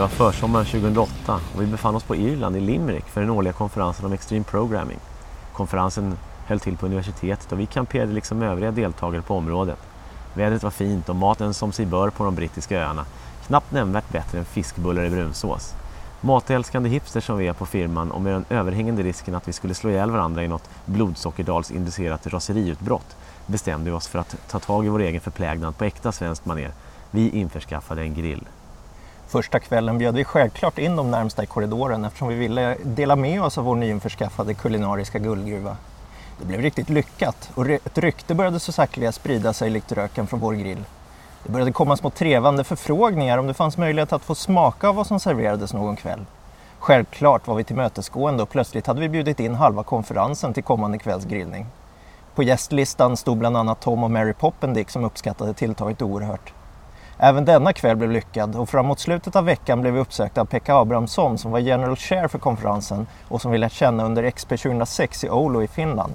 Det 0.00 0.04
var 0.04 0.32
försommaren 0.32 0.66
2008 0.66 1.40
och 1.54 1.62
vi 1.62 1.66
befann 1.66 1.94
oss 1.94 2.02
på 2.02 2.16
Irland 2.16 2.56
i 2.56 2.60
Limerick 2.60 3.04
för 3.04 3.20
den 3.20 3.30
årliga 3.30 3.52
konferensen 3.52 4.06
om 4.06 4.12
Extreme 4.12 4.44
Programming. 4.44 4.98
Konferensen 5.52 6.18
höll 6.46 6.60
till 6.60 6.76
på 6.76 6.86
universitetet 6.86 7.52
och 7.52 7.60
vi 7.60 7.66
kamperade 7.66 8.12
liksom 8.12 8.42
övriga 8.42 8.70
deltagare 8.70 9.22
på 9.22 9.34
området. 9.34 9.78
Vädret 10.34 10.62
var 10.62 10.70
fint 10.70 11.08
och 11.08 11.16
maten 11.16 11.54
som 11.54 11.72
sig 11.72 11.86
bör 11.86 12.10
på 12.10 12.24
de 12.24 12.34
brittiska 12.34 12.80
öarna. 12.80 13.06
Knappt 13.46 13.72
nämnvärt 13.72 14.12
bättre 14.12 14.38
än 14.38 14.44
fiskbullar 14.44 15.04
i 15.04 15.10
brunsås. 15.10 15.74
Matälskande 16.20 16.88
hipster 16.88 17.20
som 17.20 17.38
vi 17.38 17.46
är 17.46 17.52
på 17.52 17.66
firman 17.66 18.10
och 18.10 18.20
med 18.20 18.32
den 18.32 18.44
överhängande 18.48 19.02
risken 19.02 19.34
att 19.34 19.48
vi 19.48 19.52
skulle 19.52 19.74
slå 19.74 19.90
ihjäl 19.90 20.10
varandra 20.10 20.44
i 20.44 20.48
något 20.48 20.70
blodsockerdalsinducerat 20.84 22.26
raseriutbrott 22.26 23.16
bestämde 23.46 23.90
vi 23.90 23.96
oss 23.96 24.08
för 24.08 24.18
att 24.18 24.36
ta 24.48 24.58
tag 24.58 24.86
i 24.86 24.88
vår 24.88 25.00
egen 25.00 25.20
förplägnad 25.20 25.78
på 25.78 25.84
äkta 25.84 26.12
svenskt 26.12 26.46
maner. 26.46 26.72
Vi 27.10 27.30
införskaffade 27.30 28.02
en 28.02 28.14
grill. 28.14 28.46
Första 29.30 29.60
kvällen 29.60 29.98
bjöd 29.98 30.14
vi 30.14 30.24
självklart 30.24 30.78
in 30.78 30.96
de 30.96 31.10
närmsta 31.10 31.42
i 31.42 31.46
korridoren 31.46 32.04
eftersom 32.04 32.28
vi 32.28 32.34
ville 32.34 32.76
dela 32.82 33.16
med 33.16 33.42
oss 33.42 33.58
av 33.58 33.64
vår 33.64 33.76
nyinförskaffade 33.76 34.54
kulinariska 34.54 35.18
guldgruva. 35.18 35.76
Det 36.38 36.46
blev 36.46 36.60
riktigt 36.60 36.88
lyckat 36.88 37.50
och 37.54 37.70
ett 37.70 37.98
rykte 37.98 38.34
började 38.34 38.60
så 38.60 38.72
sakteliga 38.72 39.12
sprida 39.12 39.52
sig 39.52 39.70
likt 39.70 39.92
röken 39.92 40.26
från 40.26 40.40
vår 40.40 40.52
grill. 40.52 40.84
Det 41.44 41.52
började 41.52 41.72
komma 41.72 41.96
små 41.96 42.10
trevande 42.10 42.64
förfrågningar 42.64 43.38
om 43.38 43.46
det 43.46 43.54
fanns 43.54 43.76
möjlighet 43.76 44.12
att 44.12 44.22
få 44.22 44.34
smaka 44.34 44.88
av 44.88 44.94
vad 44.94 45.06
som 45.06 45.20
serverades 45.20 45.72
någon 45.72 45.96
kväll. 45.96 46.24
Självklart 46.78 47.46
var 47.46 47.54
vi 47.54 47.64
tillmötesgående 47.64 48.42
och 48.42 48.50
plötsligt 48.50 48.86
hade 48.86 49.00
vi 49.00 49.08
bjudit 49.08 49.40
in 49.40 49.54
halva 49.54 49.82
konferensen 49.82 50.54
till 50.54 50.64
kommande 50.64 50.98
kvälls 50.98 51.24
grillning. 51.24 51.66
På 52.34 52.42
gästlistan 52.42 53.16
stod 53.16 53.38
bland 53.38 53.56
annat 53.56 53.80
Tom 53.80 54.04
och 54.04 54.10
Mary 54.10 54.32
Poppendick 54.32 54.90
som 54.90 55.04
uppskattade 55.04 55.54
tilltaget 55.54 56.02
oerhört. 56.02 56.52
Även 57.22 57.44
denna 57.44 57.72
kväll 57.72 57.96
blev 57.96 58.10
lyckad 58.10 58.56
och 58.56 58.68
framåt 58.68 59.00
slutet 59.00 59.36
av 59.36 59.44
veckan 59.44 59.80
blev 59.80 59.94
vi 59.94 60.00
uppsökta 60.00 60.40
av 60.40 60.44
Pekka 60.44 60.74
Abrahamsson 60.74 61.38
som 61.38 61.50
var 61.50 61.58
general 61.58 61.96
chair 61.96 62.28
för 62.28 62.38
konferensen 62.38 63.06
och 63.28 63.42
som 63.42 63.50
vi 63.50 63.58
lärt 63.58 63.72
känna 63.72 64.04
under 64.04 64.30
XP 64.30 64.48
2006 64.48 65.24
i 65.24 65.30
Oulu 65.30 65.62
i 65.62 65.68
Finland. 65.68 66.12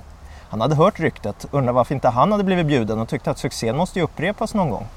Han 0.49 0.61
hade 0.61 0.75
hört 0.75 0.99
ryktet, 0.99 1.47
undrade 1.51 1.75
varför 1.75 1.95
inte 1.95 2.09
han 2.09 2.31
hade 2.31 2.43
blivit 2.43 2.65
bjuden 2.65 2.99
och 2.99 3.09
tyckte 3.09 3.31
att 3.31 3.37
succén 3.37 3.77
måste 3.77 3.99
ju 3.99 4.05
upprepas 4.05 4.53
någon 4.53 4.69
gång. 4.69 4.87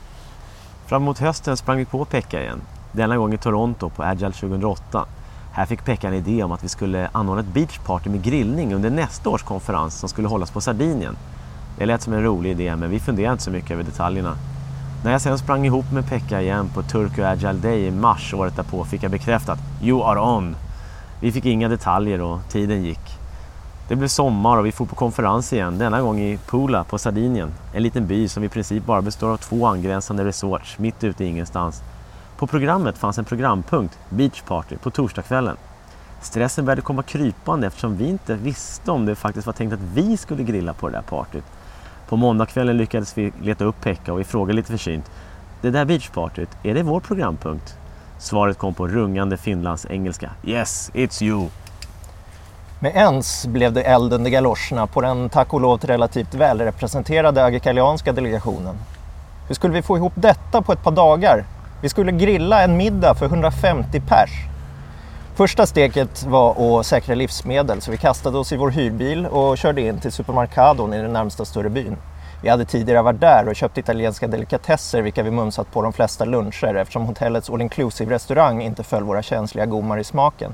Framåt 0.86 1.18
hösten 1.18 1.56
sprang 1.56 1.76
vi 1.78 1.84
på 1.84 2.04
Pekka 2.04 2.42
igen. 2.42 2.60
Denna 2.92 3.16
gång 3.16 3.34
i 3.34 3.38
Toronto 3.38 3.90
på 3.90 4.02
Agile 4.02 4.32
2008. 4.32 5.06
Här 5.52 5.66
fick 5.66 5.84
Pekka 5.84 6.08
en 6.08 6.14
idé 6.14 6.42
om 6.42 6.52
att 6.52 6.64
vi 6.64 6.68
skulle 6.68 7.08
anordna 7.12 7.40
ett 7.40 7.54
beachparty 7.54 8.10
med 8.10 8.22
grillning 8.22 8.74
under 8.74 8.90
nästa 8.90 9.30
års 9.30 9.42
konferens 9.42 9.98
som 9.98 10.08
skulle 10.08 10.28
hållas 10.28 10.50
på 10.50 10.60
Sardinien. 10.60 11.16
Det 11.78 11.86
lät 11.86 12.02
som 12.02 12.12
en 12.12 12.22
rolig 12.22 12.50
idé 12.50 12.76
men 12.76 12.90
vi 12.90 13.00
funderade 13.00 13.32
inte 13.32 13.44
så 13.44 13.50
mycket 13.50 13.70
över 13.70 13.84
detaljerna. 13.84 14.36
När 15.04 15.12
jag 15.12 15.20
sen 15.20 15.38
sprang 15.38 15.66
ihop 15.66 15.92
med 15.92 16.06
Pekka 16.08 16.42
igen 16.42 16.68
på 16.74 16.82
Turku 16.82 17.22
Agile 17.22 17.52
Day 17.52 17.86
i 17.86 17.90
mars 17.90 18.34
året 18.34 18.56
därpå 18.56 18.84
fick 18.84 19.02
jag 19.02 19.10
bekräftat 19.10 19.58
“You 19.82 20.04
are 20.04 20.20
on”. 20.20 20.56
Vi 21.20 21.32
fick 21.32 21.44
inga 21.44 21.68
detaljer 21.68 22.20
och 22.20 22.40
tiden 22.48 22.82
gick. 22.82 23.18
Det 23.88 23.96
blev 23.96 24.08
sommar 24.08 24.56
och 24.56 24.66
vi 24.66 24.72
får 24.72 24.86
på 24.86 24.94
konferens 24.94 25.52
igen, 25.52 25.78
denna 25.78 26.00
gång 26.00 26.20
i 26.20 26.38
Pula 26.46 26.84
på 26.84 26.98
Sardinien. 26.98 27.52
En 27.72 27.82
liten 27.82 28.06
by 28.06 28.28
som 28.28 28.44
i 28.44 28.48
princip 28.48 28.86
bara 28.86 29.02
består 29.02 29.32
av 29.32 29.36
två 29.36 29.66
angränsande 29.66 30.24
resorts 30.24 30.78
mitt 30.78 31.04
ute 31.04 31.24
i 31.24 31.28
ingenstans. 31.28 31.82
På 32.38 32.46
programmet 32.46 32.98
fanns 32.98 33.18
en 33.18 33.24
programpunkt, 33.24 33.98
Beach 34.10 34.42
Party, 34.42 34.76
på 34.76 34.90
torsdagskvällen. 34.90 35.56
Stressen 36.20 36.64
började 36.64 36.82
komma 36.82 37.02
krypande 37.02 37.66
eftersom 37.66 37.96
vi 37.96 38.08
inte 38.08 38.34
visste 38.34 38.90
om 38.90 39.06
det 39.06 39.14
faktiskt 39.14 39.46
var 39.46 39.54
tänkt 39.54 39.72
att 39.72 39.80
vi 39.94 40.16
skulle 40.16 40.42
grilla 40.42 40.72
på 40.72 40.88
det 40.88 40.96
där 40.96 41.02
partyt. 41.02 41.44
På 42.08 42.16
måndagskvällen 42.16 42.76
lyckades 42.76 43.18
vi 43.18 43.32
leta 43.42 43.64
upp 43.64 43.80
Pekka 43.80 44.12
och 44.12 44.20
vi 44.20 44.24
frågade 44.24 44.52
lite 44.56 44.72
försynt. 44.72 45.10
Det 45.60 45.70
där 45.70 45.84
beachpartyt, 45.84 46.48
är 46.62 46.74
det 46.74 46.82
vår 46.82 47.00
programpunkt? 47.00 47.76
Svaret 48.18 48.58
kom 48.58 48.74
på 48.74 48.88
rungande 48.88 49.36
finlands 49.36 49.86
engelska. 49.90 50.30
Yes, 50.44 50.90
it's 50.94 51.22
you! 51.22 51.48
Med 52.80 52.96
ens 52.96 53.46
blev 53.46 53.72
det 53.72 53.82
eld 53.82 54.12
under 54.12 54.30
galoscherna 54.30 54.86
på 54.86 55.00
den 55.00 55.28
tack 55.28 55.54
och 55.54 55.60
lov 55.60 55.78
relativt 55.78 56.34
välrepresenterade 56.34 57.44
agrikalianska 57.44 58.12
delegationen. 58.12 58.76
Hur 59.48 59.54
skulle 59.54 59.74
vi 59.74 59.82
få 59.82 59.96
ihop 59.96 60.12
detta 60.14 60.62
på 60.62 60.72
ett 60.72 60.82
par 60.82 60.92
dagar? 60.92 61.44
Vi 61.82 61.88
skulle 61.88 62.12
grilla 62.12 62.62
en 62.62 62.76
middag 62.76 63.14
för 63.14 63.26
150 63.26 64.00
pers. 64.00 64.30
Första 65.38 65.66
steget 65.66 66.22
var 66.22 66.80
att 66.80 66.86
säkra 66.86 67.14
livsmedel 67.14 67.80
så 67.80 67.90
vi 67.90 67.96
kastade 67.96 68.38
oss 68.38 68.52
i 68.52 68.56
vår 68.56 68.70
hyrbil 68.70 69.26
och 69.26 69.58
körde 69.58 69.80
in 69.80 70.00
till 70.00 70.12
Supermarkadon 70.12 70.94
i 70.94 71.02
den 71.02 71.12
närmsta 71.12 71.44
större 71.44 71.70
byn. 71.70 71.96
Vi 72.42 72.48
hade 72.48 72.64
tidigare 72.64 73.02
varit 73.02 73.20
där 73.20 73.48
och 73.48 73.56
köpt 73.56 73.78
italienska 73.78 74.26
delikatesser 74.26 75.02
vilka 75.02 75.22
vi 75.22 75.30
mumsat 75.30 75.72
på 75.72 75.82
de 75.82 75.92
flesta 75.92 76.24
luncher 76.24 76.74
eftersom 76.74 77.06
hotellets 77.06 77.50
all 77.50 77.62
inclusive 77.62 78.14
restaurang 78.14 78.62
inte 78.62 78.82
föll 78.82 79.02
våra 79.02 79.22
känsliga 79.22 79.66
gommar 79.66 79.98
i 79.98 80.04
smaken. 80.04 80.52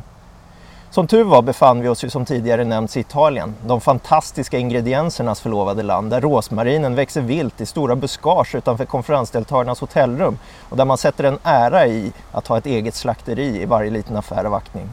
Som 0.94 1.06
tur 1.06 1.24
var 1.24 1.42
befann 1.42 1.80
vi 1.80 1.88
oss 1.88 2.04
ju 2.04 2.10
som 2.10 2.24
tidigare 2.24 2.64
nämnts 2.64 2.96
i 2.96 3.00
Italien, 3.00 3.54
de 3.66 3.80
fantastiska 3.80 4.58
ingrediensernas 4.58 5.40
förlovade 5.40 5.82
land 5.82 6.10
där 6.10 6.20
rosmarinen 6.20 6.94
växer 6.94 7.20
vilt 7.20 7.60
i 7.60 7.66
stora 7.66 7.96
buskage 7.96 8.54
utanför 8.54 8.84
konferensdeltagarnas 8.84 9.80
hotellrum 9.80 10.38
och 10.68 10.76
där 10.76 10.84
man 10.84 10.98
sätter 10.98 11.24
en 11.24 11.38
ära 11.42 11.86
i 11.86 12.12
att 12.32 12.46
ha 12.46 12.58
ett 12.58 12.66
eget 12.66 12.94
slakteri 12.94 13.62
i 13.62 13.64
varje 13.64 13.90
liten 13.90 14.16
affär 14.16 14.44
av 14.44 14.54
aktning. 14.54 14.88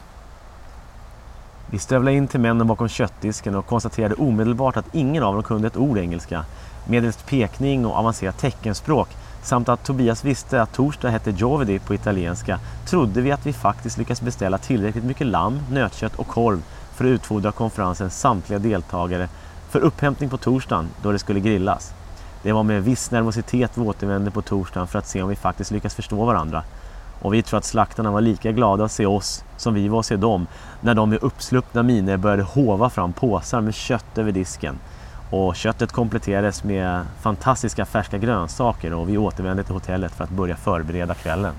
Vi 1.70 1.80
stövlade 1.80 2.18
in 2.18 2.28
till 2.28 2.40
männen 2.40 2.68
bakom 2.68 2.90
köttdisken 2.90 3.56
och 3.56 3.66
konstaterade 3.66 4.16
omedelbart 4.16 4.78
att 4.78 4.96
ingen 4.96 5.24
av 5.24 5.34
dem 5.34 5.44
kunde 5.44 5.68
ett 5.68 5.78
ord 5.78 5.98
engelska. 5.98 6.46
Medelst 6.88 7.26
pekning 7.26 7.86
och 7.86 7.98
avancerat 7.98 8.38
teckenspråk 8.38 9.10
samt 9.44 9.70
att 9.70 9.84
Tobias 9.84 10.26
visste 10.26 10.62
att 10.62 10.74
torsdag 10.74 11.10
hette 11.10 11.32
Giovedi 11.32 11.80
på 11.80 11.94
italienska 11.94 12.60
trodde 12.86 13.22
vi 13.22 13.32
att 13.32 13.46
vi 13.46 13.54
faktiskt 13.54 13.98
lyckats 13.98 14.22
beställa 14.22 14.58
tillräckligt 14.58 15.04
mycket 15.04 15.28
lamm, 15.28 15.60
nötkött 15.72 16.16
och 16.16 16.28
korv 16.28 16.64
för 16.96 17.06
att 17.06 17.10
utfodra 17.10 17.52
konferensens 17.52 18.20
samtliga 18.20 18.60
deltagare 18.60 19.30
för 19.70 19.80
upphämtning 19.80 20.30
på 20.30 20.38
torsdagen 20.38 20.90
då 21.04 21.12
det 21.12 21.20
skulle 21.20 21.40
grillas. 21.40 21.94
Det 22.44 22.52
var 22.52 22.64
med 22.64 22.84
viss 22.84 23.12
nervositet 23.12 23.72
vi 23.78 23.82
återvände 23.82 24.32
på 24.32 24.42
torsdagen 24.42 24.88
för 24.88 25.00
att 25.00 25.08
se 25.08 25.22
om 25.22 25.30
vi 25.30 25.36
faktiskt 25.36 25.72
lyckas 25.72 25.96
förstå 25.96 26.26
varandra. 26.26 26.64
Och 27.22 27.34
vi 27.34 27.44
tror 27.44 27.58
att 27.58 27.66
slaktarna 27.66 28.12
var 28.12 28.22
lika 28.22 28.52
glada 28.52 28.84
att 28.84 28.92
se 28.92 29.06
oss 29.06 29.44
som 29.58 29.74
vi 29.74 29.88
var 29.88 30.00
att 30.00 30.06
se 30.06 30.16
dem 30.16 30.48
när 30.82 30.94
de 30.94 31.10
med 31.10 31.24
uppsluppna 31.24 31.84
miner 31.84 32.18
började 32.18 32.44
hova 32.44 32.90
fram 32.90 33.14
påsar 33.14 33.62
med 33.62 33.74
kött 33.74 34.18
över 34.18 34.32
disken. 34.32 34.80
Och 35.32 35.56
köttet 35.56 35.92
kompletterades 35.92 36.64
med 36.64 37.06
fantastiska 37.22 37.86
färska 37.86 38.18
grönsaker 38.18 38.94
och 38.94 39.10
vi 39.10 39.18
återvände 39.18 39.64
till 39.64 39.74
hotellet 39.74 40.12
för 40.12 40.24
att 40.24 40.30
börja 40.30 40.56
förbereda 40.56 41.14
kvällen. 41.14 41.54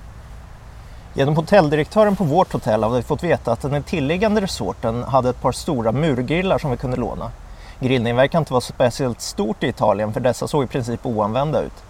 Genom 1.13 1.35
hotelldirektören 1.35 2.15
på 2.15 2.23
vårt 2.23 2.53
hotell 2.53 2.83
hade 2.83 2.95
vi 2.95 3.03
fått 3.03 3.23
veta 3.23 3.51
att 3.51 3.61
den 3.61 3.83
tilliggande 3.83 4.41
resorten 4.41 5.03
hade 5.03 5.29
ett 5.29 5.41
par 5.41 5.51
stora 5.51 5.91
murgrillar 5.91 6.57
som 6.57 6.71
vi 6.71 6.77
kunde 6.77 6.97
låna. 6.97 7.31
Grillningen 7.79 8.17
verkar 8.17 8.39
inte 8.39 8.53
vara 8.53 8.61
speciellt 8.61 9.21
stort 9.21 9.63
i 9.63 9.67
Italien 9.67 10.13
för 10.13 10.19
dessa 10.19 10.47
såg 10.47 10.63
i 10.63 10.67
princip 10.67 11.05
oanvända 11.05 11.61
ut. 11.61 11.83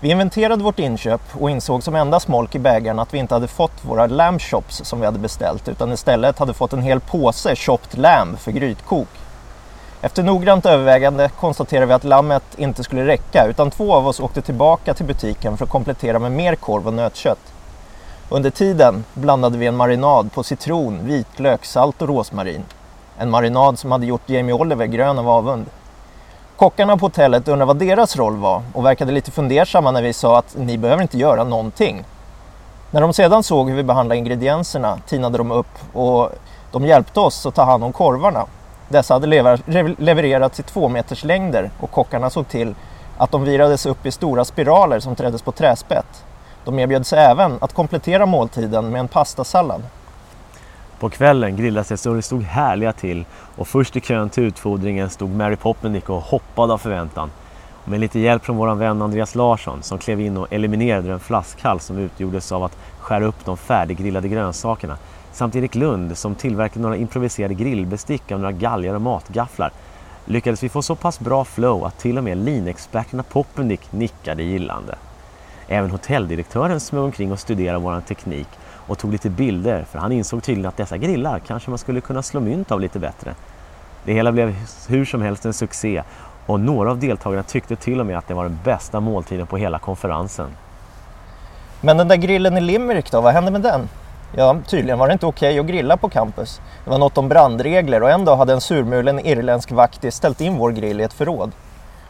Vi 0.00 0.10
inventerade 0.10 0.62
vårt 0.62 0.78
inköp 0.78 1.22
och 1.32 1.50
insåg 1.50 1.82
som 1.82 1.94
enda 1.94 2.20
smolk 2.20 2.54
i 2.54 2.58
bägaren 2.58 2.98
att 2.98 3.14
vi 3.14 3.18
inte 3.18 3.34
hade 3.34 3.48
fått 3.48 3.84
våra 3.84 4.06
lamb 4.06 4.40
chops 4.40 4.80
som 4.84 5.00
vi 5.00 5.06
hade 5.06 5.18
beställt 5.18 5.68
utan 5.68 5.92
istället 5.92 6.38
hade 6.38 6.54
fått 6.54 6.72
en 6.72 6.82
hel 6.82 7.00
påse 7.00 7.56
chopped 7.56 8.00
lamb 8.00 8.38
för 8.38 8.52
grytkok. 8.52 9.08
Efter 10.02 10.22
noggrant 10.22 10.66
övervägande 10.66 11.30
konstaterade 11.40 11.86
vi 11.86 11.92
att 11.92 12.04
lammet 12.04 12.42
inte 12.56 12.84
skulle 12.84 13.06
räcka 13.06 13.46
utan 13.46 13.70
två 13.70 13.94
av 13.94 14.06
oss 14.06 14.20
åkte 14.20 14.42
tillbaka 14.42 14.94
till 14.94 15.06
butiken 15.06 15.56
för 15.56 15.64
att 15.64 15.70
komplettera 15.70 16.18
med 16.18 16.32
mer 16.32 16.54
korv 16.54 16.86
och 16.86 16.94
nötkött. 16.94 17.52
Under 18.28 18.50
tiden 18.50 19.04
blandade 19.14 19.58
vi 19.58 19.66
en 19.66 19.76
marinad 19.76 20.32
på 20.32 20.42
citron, 20.42 21.06
vitlök, 21.06 21.64
salt 21.64 22.02
och 22.02 22.08
rosmarin. 22.08 22.64
En 23.18 23.30
marinad 23.30 23.78
som 23.78 23.92
hade 23.92 24.06
gjort 24.06 24.28
Jamie 24.28 24.54
Oliver 24.54 24.86
grön 24.86 25.18
av 25.18 25.28
avund. 25.28 25.66
Kockarna 26.56 26.96
på 26.96 27.06
hotellet 27.06 27.48
undrade 27.48 27.64
vad 27.64 27.76
deras 27.76 28.16
roll 28.16 28.36
var 28.36 28.62
och 28.72 28.84
verkade 28.84 29.12
lite 29.12 29.30
fundersamma 29.30 29.90
när 29.90 30.02
vi 30.02 30.12
sa 30.12 30.38
att 30.38 30.56
ni 30.56 30.78
behöver 30.78 31.02
inte 31.02 31.18
göra 31.18 31.44
någonting. 31.44 32.04
När 32.90 33.00
de 33.00 33.12
sedan 33.12 33.42
såg 33.42 33.68
hur 33.68 33.76
vi 33.76 33.82
behandlade 33.82 34.18
ingredienserna 34.18 34.98
tinade 35.06 35.38
de 35.38 35.52
upp 35.52 35.96
och 35.96 36.30
de 36.72 36.86
hjälpte 36.86 37.20
oss 37.20 37.46
att 37.46 37.54
ta 37.54 37.62
hand 37.62 37.84
om 37.84 37.92
korvarna. 37.92 38.46
Dessa 38.88 39.14
hade 39.14 39.26
levererats 39.98 40.60
i 40.60 40.62
två 40.62 40.88
meters 40.88 41.24
längder 41.24 41.70
och 41.80 41.90
kockarna 41.90 42.30
såg 42.30 42.48
till 42.48 42.74
att 43.18 43.30
de 43.30 43.44
virades 43.44 43.86
upp 43.86 44.06
i 44.06 44.10
stora 44.10 44.44
spiraler 44.44 45.00
som 45.00 45.16
träddes 45.16 45.42
på 45.42 45.52
träspett. 45.52 46.24
De 46.64 46.78
erbjöd 46.78 47.06
sig 47.06 47.18
även 47.18 47.58
att 47.60 47.74
komplettera 47.74 48.26
måltiden 48.26 48.90
med 48.90 49.00
en 49.00 49.08
pastasallad. 49.08 49.82
På 51.00 51.10
kvällen 51.10 51.56
grillades 51.56 51.88
det 51.88 51.96
så 51.96 52.14
det 52.14 52.22
stod 52.22 52.42
härliga 52.42 52.92
till 52.92 53.24
och 53.56 53.68
först 53.68 53.96
i 53.96 54.00
kön 54.00 54.30
till 54.30 54.44
utfodringen 54.44 55.10
stod 55.10 55.30
Mary 55.30 55.56
Poppendick 55.56 56.10
och 56.10 56.22
hoppade 56.22 56.72
av 56.72 56.78
förväntan. 56.78 57.30
Och 57.84 57.88
med 57.88 58.00
lite 58.00 58.18
hjälp 58.18 58.44
från 58.44 58.56
vår 58.56 58.74
vän 58.74 59.02
Andreas 59.02 59.34
Larsson 59.34 59.82
som 59.82 59.98
klev 59.98 60.20
in 60.20 60.36
och 60.36 60.46
eliminerade 60.50 61.08
den 61.08 61.20
flaskhals 61.20 61.84
som 61.84 61.98
utgjordes 61.98 62.52
av 62.52 62.64
att 62.64 62.76
skära 62.98 63.24
upp 63.24 63.44
de 63.44 63.56
färdiggrillade 63.56 64.28
grönsakerna 64.28 64.96
samt 65.38 65.56
Erik 65.56 65.74
Lund 65.74 66.18
som 66.18 66.34
tillverkade 66.34 66.80
några 66.80 66.96
improviserade 66.96 67.54
grillbestick 67.54 68.32
av 68.32 68.40
några 68.40 68.52
galgar 68.52 68.94
och 68.94 69.00
matgafflar 69.00 69.72
lyckades 70.24 70.62
vi 70.62 70.68
få 70.68 70.82
så 70.82 70.94
pass 70.94 71.20
bra 71.20 71.44
flow 71.44 71.84
att 71.84 71.98
till 71.98 72.18
och 72.18 72.24
med 72.24 72.38
linexperterna 72.38 73.22
Poppendick 73.22 73.92
nickade 73.92 74.42
gillande. 74.42 74.94
Även 75.68 75.90
hotelldirektören 75.90 76.80
smög 76.80 77.04
omkring 77.04 77.32
och 77.32 77.38
studerade 77.38 77.78
vår 77.78 78.00
teknik 78.00 78.48
och 78.62 78.98
tog 78.98 79.12
lite 79.12 79.30
bilder 79.30 79.84
för 79.84 79.98
han 79.98 80.12
insåg 80.12 80.42
tydligen 80.42 80.68
att 80.68 80.76
dessa 80.76 80.96
grillar 80.96 81.38
kanske 81.38 81.70
man 81.70 81.78
skulle 81.78 82.00
kunna 82.00 82.22
slå 82.22 82.40
mynt 82.40 82.72
av 82.72 82.80
lite 82.80 82.98
bättre. 82.98 83.34
Det 84.04 84.12
hela 84.12 84.32
blev 84.32 84.56
hur 84.88 85.04
som 85.04 85.22
helst 85.22 85.44
en 85.44 85.54
succé 85.54 86.02
och 86.46 86.60
några 86.60 86.90
av 86.90 86.98
deltagarna 86.98 87.42
tyckte 87.42 87.76
till 87.76 88.00
och 88.00 88.06
med 88.06 88.18
att 88.18 88.28
det 88.28 88.34
var 88.34 88.44
den 88.44 88.58
bästa 88.64 89.00
måltiden 89.00 89.46
på 89.46 89.56
hela 89.56 89.78
konferensen. 89.78 90.48
Men 91.80 91.96
den 91.96 92.08
där 92.08 92.16
grillen 92.16 92.56
i 92.56 92.60
Limerick 92.60 93.10
då, 93.10 93.20
vad 93.20 93.32
hände 93.32 93.50
med 93.50 93.62
den? 93.62 93.88
Ja, 94.32 94.56
tydligen 94.66 94.98
var 94.98 95.06
det 95.06 95.12
inte 95.12 95.26
okej 95.26 95.48
okay 95.48 95.60
att 95.60 95.66
grilla 95.66 95.96
på 95.96 96.08
campus. 96.08 96.60
Det 96.84 96.90
var 96.90 96.98
något 96.98 97.18
om 97.18 97.28
brandregler 97.28 98.02
och 98.02 98.10
en 98.10 98.24
dag 98.24 98.36
hade 98.36 98.52
en 98.52 98.60
surmulen 98.60 99.20
irländsk 99.26 99.72
vaktis 99.72 100.14
ställt 100.14 100.40
in 100.40 100.56
vår 100.58 100.70
grill 100.70 101.00
i 101.00 101.04
ett 101.04 101.12
förråd. 101.12 101.52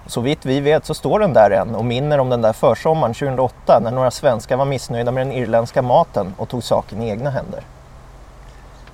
Så 0.07 0.21
vitt 0.21 0.47
vi 0.47 0.61
vet 0.61 0.85
så 0.85 0.95
står 0.95 1.21
den 1.21 1.33
där 1.33 1.51
än 1.51 1.75
och 1.75 1.85
minner 1.85 2.19
om 2.19 2.31
den 2.31 2.43
där 2.43 2.53
försommaren 2.53 3.15
2008 3.15 3.81
när 3.81 3.91
några 3.91 4.11
svenskar 4.11 4.57
var 4.57 4.65
missnöjda 4.65 5.13
med 5.13 5.27
den 5.27 5.37
irländska 5.37 5.83
maten 5.83 6.35
och 6.37 6.49
tog 6.49 6.63
saken 6.63 7.03
i 7.03 7.09
egna 7.09 7.31
händer. 7.31 7.61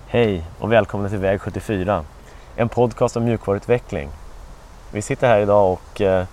Hej 0.07 0.45
och 0.59 0.73
välkomna 0.73 1.09
till 1.09 1.19
Väg 1.19 1.41
74, 1.41 2.05
en 2.57 2.69
podcast 2.69 3.17
om 3.17 3.25
mjukvaruutveckling. 3.25 4.09
Vi 4.93 5.03
sitter 5.03 5.29
här 5.29 5.39
idag 5.39 5.73
och 5.73 6.01
eh, 6.01 6.25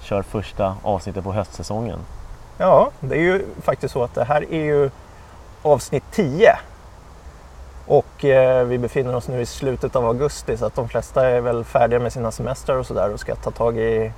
kör 0.00 0.22
första 0.22 0.76
avsnittet 0.82 1.24
på 1.24 1.32
höstsäsongen. 1.32 1.98
Ja, 2.58 2.90
det 3.00 3.16
är 3.16 3.20
ju 3.20 3.46
faktiskt 3.62 3.92
så 3.92 4.02
att 4.02 4.14
det 4.14 4.24
här 4.24 4.52
är 4.52 4.64
ju 4.64 4.90
avsnitt 5.72 6.04
10. 6.12 6.58
Och 7.86 8.24
eh, 8.24 8.64
vi 8.64 8.78
befinner 8.78 9.16
oss 9.16 9.28
nu 9.28 9.40
i 9.40 9.46
slutet 9.46 9.96
av 9.96 10.06
augusti 10.06 10.56
så 10.56 10.66
att 10.66 10.74
de 10.74 10.88
flesta 10.88 11.28
är 11.28 11.40
väl 11.40 11.64
färdiga 11.64 12.00
med 12.00 12.12
sina 12.12 12.30
semestrar 12.30 12.76
och 12.76 12.86
sådär 12.86 13.12
och 13.12 13.20
ska 13.20 13.34
ta 13.34 13.50
tag 13.50 13.78
i 13.78 14.12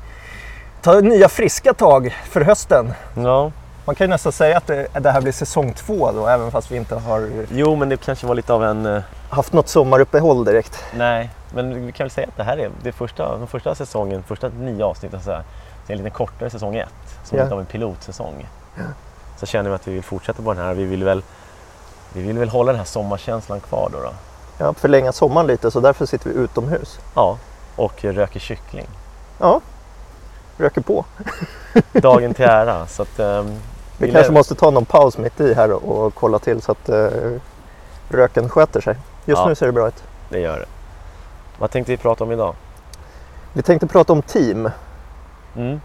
ta 0.82 1.00
nya 1.00 1.28
friska 1.28 1.74
tag 1.74 2.16
för 2.24 2.40
hösten. 2.40 2.92
Ja. 3.16 3.52
Man 3.84 3.94
kan 3.94 4.04
ju 4.06 4.08
nästan 4.08 4.32
säga 4.32 4.56
att 4.56 4.66
det, 4.66 4.86
det, 5.00 5.10
här 5.10 5.20
blir 5.20 5.32
säsong 5.32 5.72
två 5.72 6.12
då 6.12 6.26
även 6.26 6.50
fast 6.50 6.70
vi 6.70 6.76
inte 6.76 6.94
har 6.94 7.30
Jo 7.52 7.76
men 7.76 7.88
det 7.88 7.96
kanske 7.96 8.26
var 8.26 8.34
lite 8.34 8.52
av 8.52 8.64
en 8.64 8.86
uh... 8.86 9.02
haft 9.30 9.52
något 9.52 9.68
sommaruppehåll 9.68 10.44
direkt. 10.44 10.84
Nej, 10.96 11.30
men 11.54 11.86
vi 11.86 11.92
kan 11.92 12.04
väl 12.04 12.10
säga 12.10 12.28
att 12.28 12.36
det 12.36 12.42
här 12.42 12.56
är 12.56 12.70
det 12.82 12.92
första, 12.92 13.38
den 13.38 13.46
första 13.46 13.74
säsongen, 13.74 14.22
första 14.22 14.48
nio 14.48 14.84
avsnitten 14.84 15.20
så 15.20 15.30
här, 15.30 15.42
det 15.86 15.92
är 15.92 15.96
en 15.96 16.04
lite 16.04 16.16
kortare 16.16 16.50
säsong 16.50 16.76
ett. 16.76 16.88
Som 17.24 17.38
ja. 17.38 17.44
lite 17.44 17.54
av 17.54 17.60
en 17.60 17.66
pilotsäsong. 17.66 18.46
Så 19.40 19.46
känner 19.46 19.70
vi 19.70 19.76
att 19.76 19.88
vi 19.88 19.92
vill 19.92 20.02
fortsätta 20.02 20.42
på 20.42 20.54
den 20.54 20.64
här. 20.64 20.74
Vi 20.74 20.84
vill 20.84 21.04
väl 21.04 21.22
vi 22.12 22.22
vill 22.22 22.38
väl 22.38 22.48
hålla 22.48 22.72
den 22.72 22.78
här 22.78 22.86
sommarkänslan 22.86 23.60
kvar 23.60 23.90
då. 23.92 24.00
då. 24.00 24.12
Ja, 24.58 24.74
förlänga 24.74 25.12
sommaren 25.12 25.46
lite 25.46 25.70
så 25.70 25.80
därför 25.80 26.06
sitter 26.06 26.30
vi 26.30 26.36
utomhus. 26.36 26.98
Ja, 27.14 27.38
och 27.76 28.04
röker 28.04 28.40
kyckling. 28.40 28.86
Ja, 29.38 29.60
röker 30.56 30.80
på. 30.80 31.04
Dagen 31.92 32.34
till 32.34 32.44
ära. 32.44 32.86
Så 32.86 33.02
att, 33.02 33.20
um, 33.20 33.46
vi, 33.98 34.06
vi 34.06 34.12
kanske 34.12 34.32
måste 34.32 34.54
ta 34.54 34.70
någon 34.70 34.84
paus 34.84 35.18
mitt 35.18 35.40
i 35.40 35.54
här 35.54 35.72
och, 35.72 36.06
och 36.06 36.14
kolla 36.14 36.38
till 36.38 36.62
så 36.62 36.72
att 36.72 36.88
uh, 36.88 37.38
röken 38.08 38.48
sköter 38.48 38.80
sig. 38.80 38.96
Just 39.24 39.40
ja, 39.40 39.48
nu 39.48 39.54
ser 39.54 39.66
det 39.66 39.72
bra 39.72 39.88
ut. 39.88 40.04
Det 40.28 40.40
gör 40.40 40.58
det. 40.58 40.66
Vad 41.58 41.70
tänkte 41.70 41.92
vi 41.92 41.96
prata 41.96 42.24
om 42.24 42.32
idag? 42.32 42.54
Vi 43.52 43.62
tänkte 43.62 43.86
prata 43.86 44.12
om 44.12 44.22
team. 44.22 44.70
Mm. 45.56 45.80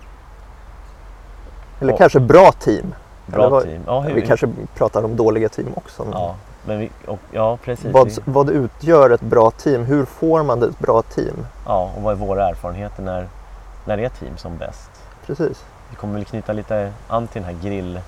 Eller 1.82 1.94
och. 1.94 2.00
kanske 2.00 2.20
bra 2.20 2.52
team. 2.52 2.96
Bra 3.26 3.50
vad, 3.50 3.64
team. 3.64 3.82
Ja, 3.88 4.00
vi 4.00 4.22
kanske 4.22 4.50
pratar 4.76 5.04
om 5.04 5.16
dåliga 5.16 5.50
team 5.50 5.74
också. 5.76 6.08
Ja, 6.12 6.36
men 6.66 6.80
vi, 6.80 6.92
och, 7.08 7.20
ja 7.32 7.58
precis. 7.64 7.94
Vad, 7.94 8.12
vad 8.26 8.50
utgör 8.50 9.10
ett 9.10 9.22
bra 9.22 9.52
team? 9.52 9.84
Hur 9.86 10.06
får 10.06 10.44
man 10.44 10.64
ett 10.64 10.80
bra 10.80 11.02
team? 11.02 11.48
Ja, 11.66 11.92
och 11.96 12.04
vad 12.04 12.14
är 12.14 12.18
våra 12.18 12.50
erfarenheter 12.50 13.04
när, 13.04 13.28
när 13.86 13.98
det 13.98 14.06
är 14.06 14.10
team 14.10 14.38
som 14.38 14.58
bäst? 14.58 14.90
Precis. 15.26 15.66
Vi 15.90 15.96
kommer 15.96 16.14
väl 16.14 16.26
knyta 16.26 16.54
lite 16.54 16.94
an 17.08 17.28
till 17.28 17.42
den 17.42 17.56
här 17.56 17.64
grill, 17.64 18.00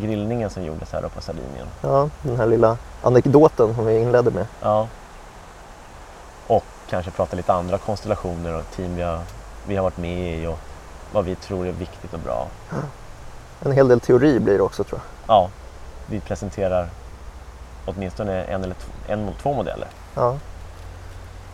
grillningen 0.00 0.50
som 0.50 0.64
gjordes 0.64 0.92
här 0.92 1.02
på 1.02 1.20
Sardinien. 1.20 1.66
Ja, 1.80 2.08
den 2.22 2.36
här 2.36 2.46
lilla 2.46 2.76
anekdoten 3.02 3.74
som 3.74 3.86
vi 3.86 3.98
inledde 3.98 4.30
med. 4.30 4.46
Ja. 4.62 4.88
Och 6.46 6.64
kanske 6.88 7.10
prata 7.10 7.36
lite 7.36 7.52
andra 7.52 7.78
konstellationer 7.78 8.58
och 8.58 8.70
team 8.76 8.96
vi 8.96 9.02
har, 9.02 9.20
vi 9.66 9.76
har 9.76 9.82
varit 9.82 9.98
med 9.98 10.38
i 10.38 10.46
och 10.46 10.58
vad 11.12 11.24
vi 11.24 11.34
tror 11.34 11.66
är 11.66 11.72
viktigt 11.72 12.14
och 12.14 12.20
bra. 12.20 12.46
En 13.62 13.72
hel 13.72 13.88
del 13.88 14.00
teori 14.00 14.40
blir 14.40 14.54
det 14.54 14.62
också 14.62 14.84
tror 14.84 15.00
jag. 15.00 15.34
Ja, 15.36 15.50
vi 16.06 16.20
presenterar 16.20 16.88
åtminstone 17.86 18.44
en 18.44 18.64
eller 18.64 18.76
en, 19.06 19.30
två 19.42 19.52
modeller. 19.52 19.88
Ja. 20.14 20.36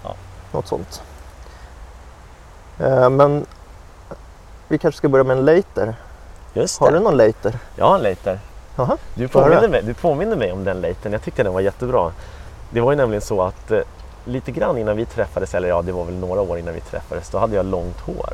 ja, 0.03 0.15
något 0.53 0.67
sånt. 0.69 1.03
Eh, 2.79 3.11
men 3.11 3.47
vi 4.69 4.79
kanske 4.79 4.99
ska 4.99 5.09
börja 5.09 5.25
med 5.25 5.39
en 5.39 5.45
later. 5.45 5.95
Just 6.55 6.81
Har 6.81 6.91
du 6.91 7.01
någon 7.01 7.17
later? 7.17 7.59
Jag 7.77 7.87
har 7.87 7.95
en 7.95 8.03
later. 8.03 8.39
Aha. 8.77 8.97
Du, 9.15 9.29
påminner 9.29 9.69
mig, 9.69 9.83
du 9.83 9.95
påminner 9.95 10.37
mig 10.37 10.53
om 10.53 10.65
den 10.65 10.81
latern. 10.81 11.13
Jag 11.13 11.23
tyckte 11.23 11.43
den 11.43 11.53
var 11.53 11.61
jättebra. 11.61 12.13
Det 12.71 12.81
var 12.81 12.93
ju 12.93 12.97
nämligen 12.97 13.23
så 13.23 13.43
att 13.43 13.71
eh, 13.71 13.81
lite 14.25 14.51
grann 14.51 14.79
innan 14.79 14.97
vi 14.97 15.07
träffades, 15.07 15.55
eller 15.55 15.69
ja 15.69 15.83
det 15.83 15.93
var 15.93 16.05
väl 16.05 16.15
några 16.15 16.41
år 16.41 16.59
innan 16.59 16.75
vi 16.75 16.81
träffades, 16.81 17.31
då 17.31 17.39
hade 17.39 17.57
jag 17.57 17.67
långt 17.67 18.01
hår. 18.01 18.33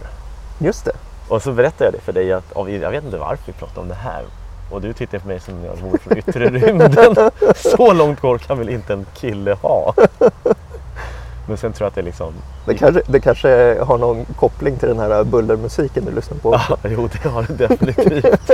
Just 0.58 0.84
det. 0.84 0.92
Och 1.32 1.42
så 1.42 1.52
berättade 1.52 1.84
jag 1.84 1.94
det 1.94 2.00
för 2.00 2.12
dig, 2.12 2.32
att, 2.32 2.44
jag 2.54 2.90
vet 2.90 3.04
inte 3.04 3.18
varför 3.18 3.46
vi 3.46 3.52
pratade 3.52 3.80
om 3.80 3.88
det 3.88 3.94
här. 3.94 4.24
Och 4.70 4.80
du 4.80 4.92
tittar 4.92 5.18
på 5.18 5.28
mig 5.28 5.40
som 5.40 5.64
jag 5.64 5.76
vore 5.76 5.98
från 5.98 6.18
yttre 6.18 6.50
rymden. 6.50 7.16
Så 7.56 7.92
långt 7.92 8.20
hår 8.20 8.38
kan 8.38 8.58
väl 8.58 8.68
inte 8.68 8.92
en 8.92 9.06
kille 9.14 9.52
ha? 9.52 9.94
Men 11.48 11.56
sen 11.56 11.72
tror 11.72 11.84
jag 11.84 11.88
att 11.88 11.94
det 11.94 12.00
är 12.00 12.04
liksom... 12.04 12.34
Det 12.66 12.74
kanske, 12.74 13.02
det 13.06 13.20
kanske 13.20 13.78
har 13.80 13.98
någon 13.98 14.24
koppling 14.24 14.76
till 14.76 14.88
den 14.88 14.98
här 14.98 15.24
bullermusiken 15.24 16.04
du 16.04 16.12
lyssnar 16.12 16.38
på? 16.38 16.54
Ja, 16.68 16.76
jo, 16.84 17.08
det 17.22 17.28
har 17.28 17.42
det 17.48 17.66
definitivt. 17.66 18.50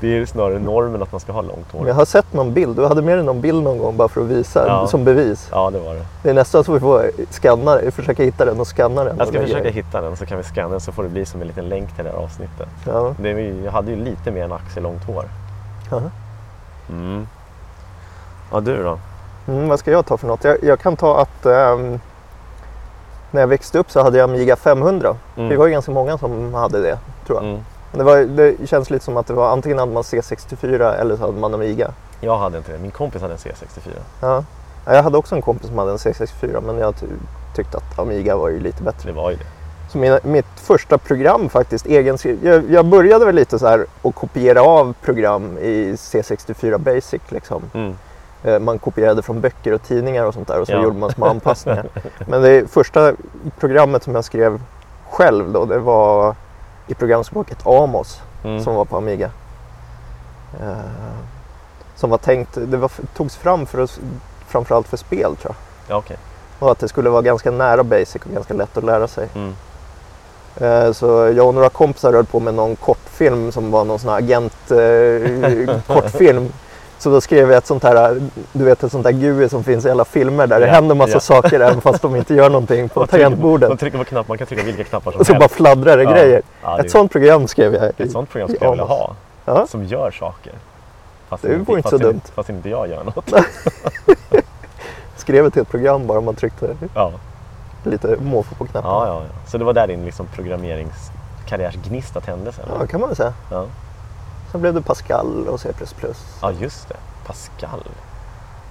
Det 0.00 0.18
är 0.18 0.26
snarare 0.26 0.58
normen 0.58 1.02
att 1.02 1.12
man 1.12 1.20
ska 1.20 1.32
ha 1.32 1.42
långt 1.42 1.72
hår. 1.72 1.88
Jag 1.88 1.94
har 1.94 2.04
sett 2.04 2.32
någon 2.32 2.52
bild. 2.52 2.76
Du 2.76 2.86
hade 2.86 3.02
med 3.02 3.18
dig 3.18 3.24
någon 3.24 3.40
bild 3.40 3.62
någon 3.62 3.78
gång 3.78 3.96
bara 3.96 4.08
för 4.08 4.20
att 4.20 4.26
visa 4.26 4.66
ja. 4.66 4.86
som 4.86 5.04
bevis. 5.04 5.48
Ja, 5.50 5.70
det 5.70 5.78
var 5.78 5.94
det. 5.94 6.06
Det 6.22 6.30
är 6.30 6.34
nästan 6.34 6.64
så 6.64 6.72
vi 6.72 6.80
får 6.80 7.10
skanna, 7.30 7.78
försöka 7.90 8.22
hitta 8.22 8.44
den 8.44 8.60
och 8.60 8.68
skanna 8.68 9.04
den. 9.04 9.16
Jag 9.18 9.28
ska 9.28 9.40
försöka 9.40 9.70
hitta 9.70 10.00
den 10.00 10.16
så 10.16 10.26
kan 10.26 10.38
vi 10.38 10.44
skanna 10.44 10.68
den 10.68 10.80
så 10.80 10.92
får 10.92 11.02
det 11.02 11.08
bli 11.08 11.26
som 11.26 11.40
en 11.40 11.46
liten 11.46 11.68
länk 11.68 11.94
till 11.94 12.04
det 12.04 12.10
här 12.10 12.18
avsnittet. 12.18 12.68
Ja. 12.86 13.14
Det, 13.18 13.30
jag 13.64 13.72
hade 13.72 13.90
ju 13.90 13.96
lite 13.96 14.30
mer 14.30 14.44
än 14.44 14.52
axellångt 14.52 15.04
hår. 15.04 15.24
Aha. 15.92 16.10
Mm. 16.90 17.26
Ja, 18.52 18.60
du 18.60 18.82
då? 18.82 18.98
Mm, 19.48 19.68
vad 19.68 19.78
ska 19.78 19.90
jag 19.90 20.06
ta 20.06 20.16
för 20.16 20.26
något? 20.26 20.44
Jag, 20.44 20.64
jag 20.64 20.80
kan 20.80 20.96
ta 20.96 21.20
att 21.20 21.46
um, 21.46 22.00
när 23.30 23.40
jag 23.40 23.48
växte 23.48 23.78
upp 23.78 23.90
så 23.90 24.02
hade 24.02 24.18
jag 24.18 24.30
Amiga 24.30 24.56
500. 24.56 25.16
Mm. 25.36 25.48
Vi 25.48 25.56
var 25.56 25.66
ju 25.66 25.72
ganska 25.72 25.92
många 25.92 26.18
som 26.18 26.54
hade 26.54 26.82
det, 26.82 26.98
tror 27.26 27.38
jag. 27.38 27.50
Mm. 27.50 27.60
Det, 27.98 28.04
var, 28.04 28.16
det 28.16 28.68
känns 28.68 28.90
lite 28.90 29.04
som 29.04 29.16
att 29.16 29.26
det 29.26 29.34
var 29.34 29.52
antingen 29.52 29.78
hade 29.78 29.92
man 29.92 30.02
C64 30.02 31.00
eller 31.00 31.16
så 31.16 31.26
hade 31.26 31.38
man 31.38 31.54
Amiga. 31.54 31.90
Jag 32.20 32.38
hade 32.38 32.58
inte 32.58 32.72
det, 32.72 32.78
min 32.78 32.90
kompis 32.90 33.22
hade 33.22 33.34
en 33.34 33.38
C64. 33.38 33.90
Ja. 34.20 34.44
Jag 34.86 35.02
hade 35.02 35.18
också 35.18 35.34
en 35.34 35.42
kompis 35.42 35.68
som 35.68 35.78
hade 35.78 35.90
en 35.90 35.96
C64 35.96 36.60
men 36.60 36.78
jag 36.78 36.94
tyckte 37.56 37.76
att 37.76 37.98
Amiga 37.98 38.36
var 38.36 38.48
ju 38.48 38.60
lite 38.60 38.82
bättre. 38.82 39.10
Det 39.10 39.16
var 39.16 39.30
ju 39.30 39.36
det. 39.36 39.46
Så 39.92 39.98
mina, 39.98 40.20
mitt 40.22 40.46
första 40.56 40.98
program 40.98 41.48
faktiskt, 41.48 41.86
egen, 41.86 42.18
jag, 42.42 42.70
jag 42.70 42.86
började 42.86 43.24
väl 43.24 43.34
lite 43.34 43.58
så 43.58 43.66
här 43.66 43.86
och 44.02 44.14
kopiera 44.14 44.62
av 44.62 44.94
program 45.02 45.58
i 45.58 45.92
C64 45.92 46.78
Basic 46.78 47.22
liksom. 47.28 47.62
Mm. 47.74 47.94
Eh, 48.44 48.58
man 48.58 48.78
kopierade 48.78 49.22
från 49.22 49.40
böcker 49.40 49.72
och 49.72 49.82
tidningar 49.82 50.24
och 50.24 50.34
sånt 50.34 50.48
där 50.48 50.60
och 50.60 50.66
så 50.66 50.72
ja. 50.72 50.82
gjorde 50.82 50.98
man 50.98 51.10
små 51.10 51.26
anpassningar. 51.26 51.86
Men 52.26 52.42
det 52.42 52.70
första 52.70 53.12
programmet 53.58 54.02
som 54.02 54.14
jag 54.14 54.24
skrev 54.24 54.60
själv 55.10 55.52
då, 55.52 55.64
det 55.64 55.78
var 55.78 56.34
i 56.86 56.94
programspråket 56.94 57.66
Amos 57.66 58.20
mm. 58.44 58.64
som 58.64 58.74
var 58.74 58.84
på 58.84 58.96
Amiga. 58.96 59.30
Uh, 60.60 60.76
som 61.94 62.10
var 62.10 62.18
tänkt, 62.18 62.54
det 62.54 62.76
var, 62.76 62.90
togs 63.16 63.36
fram 63.36 63.66
för 63.66 63.80
oss, 63.80 64.00
framförallt 64.46 64.88
för 64.88 64.96
spel 64.96 65.36
tror 65.36 65.54
jag. 65.54 65.94
Ja, 65.94 65.98
okay. 65.98 66.16
Och 66.58 66.70
att 66.70 66.78
det 66.78 66.88
skulle 66.88 67.10
vara 67.10 67.22
ganska 67.22 67.50
nära 67.50 67.84
basic 67.84 68.22
och 68.22 68.32
ganska 68.32 68.54
lätt 68.54 68.76
att 68.76 68.84
lära 68.84 69.08
sig. 69.08 69.28
Mm. 69.34 69.54
Uh, 70.62 70.92
så 70.92 71.06
jag 71.36 71.48
och 71.48 71.54
några 71.54 71.68
kompisar 71.68 72.12
höll 72.12 72.24
på 72.24 72.40
med 72.40 72.54
någon 72.54 72.76
kortfilm 72.76 73.52
som 73.52 73.70
var 73.70 73.84
någon 73.84 73.98
sån 73.98 74.10
här 74.10 74.18
agent 74.18 74.72
uh, 74.72 75.80
kortfilm 75.86 76.52
så 76.98 77.10
då 77.10 77.20
skrev 77.20 77.50
jag 77.50 77.58
ett 77.58 77.66
sånt 77.66 77.82
här, 77.82 78.20
du 78.52 78.64
vet 78.64 78.82
ett 78.82 78.92
sånt 78.92 79.04
där 79.04 79.12
GUI 79.12 79.48
som 79.48 79.64
finns 79.64 79.86
i 79.86 79.90
alla 79.90 80.04
filmer 80.04 80.46
där 80.46 80.60
ja, 80.60 80.66
det 80.66 80.72
händer 80.72 80.94
massa 80.94 81.12
ja. 81.12 81.20
saker 81.20 81.60
även 81.60 81.80
fast 81.80 82.02
de 82.02 82.16
inte 82.16 82.34
gör 82.34 82.50
någonting 82.50 82.88
på 82.88 83.06
tangentbordet. 83.06 83.68
Man 83.68 83.78
trycker 83.78 83.98
på 83.98 84.04
knapp, 84.04 84.28
man 84.28 84.38
kan 84.38 84.46
trycka 84.46 84.62
vilka 84.62 84.84
knappar 84.84 85.12
som 85.12 85.20
Och 85.20 85.26
så 85.26 85.32
helst. 85.32 85.48
bara 85.48 85.56
fladdrar 85.56 85.96
det 85.96 86.02
ja. 86.02 86.10
grejer. 86.10 86.42
Ja, 86.62 86.78
ett 86.78 86.90
sånt 86.90 87.12
program 87.12 87.48
skrev 87.48 87.74
jag. 87.74 87.92
Ett 87.98 88.12
sånt 88.12 88.30
program 88.30 88.48
skulle 88.48 88.64
jag 88.64 88.70
vilja 88.70 88.84
ha. 88.84 89.14
Ja. 89.44 89.66
Som 89.66 89.84
gör 89.84 90.10
saker. 90.10 90.52
Fast 91.28 91.42
det 91.42 91.56
vore 91.56 91.78
inte 91.78 91.90
så 91.90 91.98
dumt. 91.98 92.20
Fast 92.34 92.50
inte 92.50 92.68
jag 92.68 92.88
gör 92.88 93.04
något. 93.04 93.32
skrev 95.16 95.46
ett 95.46 95.54
helt 95.54 95.70
program 95.70 96.06
bara 96.06 96.20
man 96.20 96.34
tryckte 96.34 96.76
ja. 96.94 97.12
lite 97.84 98.16
måfå 98.20 98.54
på 98.54 98.66
knappen. 98.66 98.90
Ja, 98.90 99.06
ja, 99.06 99.22
ja. 99.22 99.50
Så 99.50 99.58
det 99.58 99.64
var 99.64 99.72
där 99.72 99.86
din 99.86 100.04
liksom 100.04 100.26
programmeringskarriärsgnista 100.26 102.20
tändes? 102.20 102.58
Eller? 102.58 102.72
Ja, 102.80 102.86
kan 102.86 103.00
man 103.00 103.08
väl 103.08 103.16
säga. 103.16 103.32
Ja. 103.50 103.66
Sen 104.56 104.60
blev 104.60 104.74
det 104.74 104.82
Pascal 104.82 105.48
och 105.48 105.60
C++. 105.60 105.68
Ja, 106.42 106.52
just 106.52 106.88
det. 106.88 106.96
Pascal. 107.26 107.84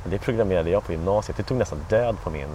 Det 0.04 0.18
programmerade 0.18 0.70
jag 0.70 0.84
på 0.86 0.92
gymnasiet. 0.92 1.38
Det 1.38 1.44
tog 1.44 1.58
nästan 1.58 1.80
död 1.90 2.16
på 2.24 2.30
min 2.30 2.48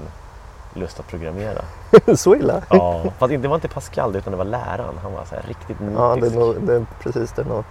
lust 0.75 1.01
att 1.01 1.07
programmera. 1.09 1.63
så 2.17 2.35
illa? 2.35 2.63
Ja, 2.71 3.03
fast 3.19 3.31
det 3.43 3.49
var 3.49 3.55
inte 3.55 3.69
Pascal 3.69 4.17
utan 4.17 4.31
det 4.31 4.37
var 4.37 4.45
läraren. 4.45 4.95
Han 5.03 5.13
var 5.13 5.25
så 5.25 5.35
här 5.35 5.43
riktigt 5.49 5.81
nitisk. 5.81 6.01
Ja, 6.01 6.17
det 6.21 6.27
är, 6.27 6.31
nog, 6.31 6.57
det 6.63 6.75
är 6.75 6.87
precis 7.01 7.33
det. 7.33 7.43
Är 7.43 7.47
nog 7.47 7.65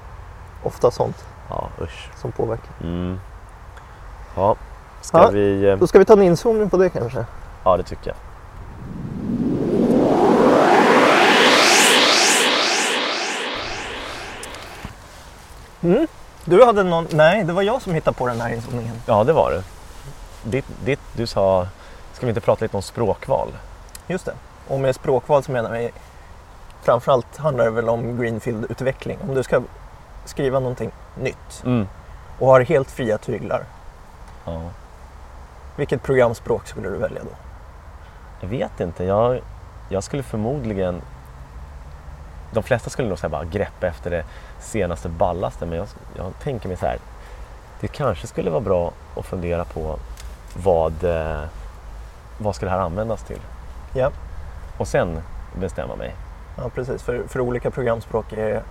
ofta 0.63 0.91
sånt. 0.91 1.25
Ja, 1.49 1.69
usch. 1.81 2.09
som 2.15 2.31
påverkar. 2.31 2.71
Mm. 2.83 3.19
Ja, 4.35 4.55
ska 5.01 5.17
Ja. 5.17 5.29
vi... 5.29 5.69
eh, 5.69 5.77
Då 5.77 5.87
ska 5.87 5.99
vi 5.99 6.05
ta 6.05 6.13
en 6.13 6.21
inzoomning 6.21 6.69
på 6.69 6.77
det 6.77 6.89
kanske. 6.89 7.25
Ja, 7.63 7.77
det 7.77 7.83
tycker 7.83 8.07
jag. 8.07 8.15
Du 16.45 16.65
hade 16.65 16.83
någon... 16.83 17.07
Nej, 17.12 17.43
det 17.43 17.53
var 17.53 17.62
jag 17.62 17.81
som 17.81 17.93
hittade 17.93 18.17
på 18.17 18.27
den 18.27 18.41
här 18.41 18.50
inzoomningen. 18.50 18.95
Ja, 19.05 19.24
det 19.24 19.33
var 19.33 19.51
det. 19.51 19.63
Ditt, 20.43 20.65
ditt, 20.86 21.00
du 21.13 21.27
sa, 21.27 21.67
ska 22.13 22.25
vi 22.25 22.29
inte 22.29 22.41
prata 22.41 22.65
lite 22.65 22.77
om 22.77 22.83
språkval? 22.83 23.48
Just 24.07 24.25
det. 24.25 24.33
Och 24.67 24.79
med 24.79 24.95
språkval 24.95 25.43
så 25.43 25.51
menar 25.51 25.71
vi 25.71 25.91
framförallt 26.83 27.38
handlar 27.38 27.65
det 27.65 27.71
väl 27.71 27.89
om 27.89 28.21
greenfield-utveckling. 28.21 29.17
Om 29.29 29.36
du 29.36 29.43
ska 29.43 29.62
skriva 30.25 30.59
någonting 30.59 30.91
nytt 31.21 31.63
Mm. 31.65 31.88
och 32.39 32.48
har 32.48 32.62
helt 32.62 32.91
fria 32.91 33.17
tyglar. 33.17 33.63
Ja. 34.45 34.62
Vilket 35.75 36.03
programspråk 36.03 36.67
skulle 36.67 36.89
du 36.89 36.98
välja 36.98 37.24
då? 37.24 37.31
Jag 38.41 38.48
vet 38.50 38.79
inte. 38.79 39.03
Jag, 39.03 39.39
jag 39.89 40.03
skulle 40.03 40.24
förmodligen... 40.24 41.01
De 42.51 42.63
flesta 42.63 42.89
skulle 42.89 43.09
nog 43.09 43.19
säga 43.19 43.29
bara 43.29 43.45
greppa 43.45 43.88
efter 43.88 44.09
det 44.09 44.24
senaste 44.59 45.09
ballaste. 45.09 45.65
Men 45.65 45.77
jag, 45.77 45.87
jag 46.17 46.31
tänker 46.43 46.67
mig 46.67 46.77
så 46.77 46.85
här. 46.85 46.97
Det 47.81 47.87
kanske 47.87 48.27
skulle 48.27 48.49
vara 48.49 48.61
bra 48.61 48.91
att 49.15 49.25
fundera 49.25 49.65
på 49.65 49.99
vad, 50.53 51.03
eh, 51.03 51.41
vad 52.37 52.55
ska 52.55 52.65
det 52.65 52.71
här 52.71 52.79
användas 52.79 53.23
till? 53.23 53.39
Ja, 53.93 54.11
Och 54.77 54.87
sen 54.87 55.19
bestämma 55.59 55.95
mig. 55.95 56.15
ja 56.57 56.69
precis. 56.75 57.01
För, 57.03 57.23
för 57.27 57.39
olika 57.39 57.71
programspråk 57.71 58.33
är 58.33 58.61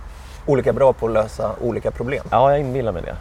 olika 0.45 0.73
bra 0.73 0.93
på 0.93 1.05
att 1.05 1.11
lösa 1.11 1.51
olika 1.61 1.91
problem. 1.91 2.23
Ja, 2.31 2.51
jag 2.51 2.59
inbillar 2.59 2.91
mig 2.91 3.01
det. 3.01 3.15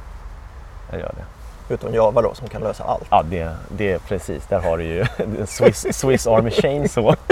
Jag 0.90 1.00
gör 1.00 1.12
det. 1.16 1.74
Utom 1.74 1.94
Java 1.94 2.22
då 2.22 2.34
som 2.34 2.48
kan 2.48 2.62
lösa 2.62 2.84
allt. 2.84 3.04
Ja, 3.10 3.22
det, 3.22 3.50
det 3.68 3.92
är 3.92 3.98
precis. 3.98 4.46
Där 4.46 4.60
har 4.60 4.78
du 4.78 4.84
ju 4.84 5.06
Swiss, 5.46 5.86
Swiss 5.98 6.26
Army 6.26 6.50
Chainsaw. 6.50 7.16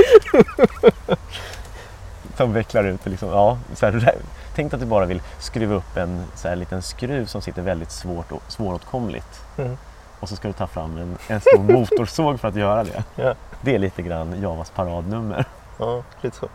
Som 2.36 2.52
vecklar 2.52 2.84
ut 2.84 3.06
liksom. 3.06 3.28
Ja, 3.28 3.58
så 3.74 3.86
här, 3.86 4.14
tänk 4.54 4.74
att 4.74 4.80
du 4.80 4.86
bara 4.86 5.06
vill 5.06 5.22
skruva 5.38 5.74
upp 5.74 5.96
en 5.96 6.24
så 6.34 6.48
här, 6.48 6.56
liten 6.56 6.82
skruv 6.82 7.26
som 7.26 7.42
sitter 7.42 7.62
väldigt 7.62 7.90
svårt 7.90 8.32
och, 8.32 8.42
svåråtkomligt. 8.48 9.42
Mm. 9.56 9.76
Och 10.20 10.28
så 10.28 10.36
ska 10.36 10.48
du 10.48 10.54
ta 10.54 10.66
fram 10.66 10.98
en, 10.98 11.16
en 11.28 11.40
stor 11.40 11.58
motorsåg 11.72 12.40
för 12.40 12.48
att 12.48 12.56
göra 12.56 12.84
det. 12.84 13.04
Ja. 13.14 13.34
Det 13.60 13.74
är 13.74 13.78
lite 13.78 14.02
grann 14.02 14.42
Javas 14.42 14.70
paradnummer. 14.70 15.44
Ja, 15.78 16.02
lite 16.20 16.36
så. 16.36 16.48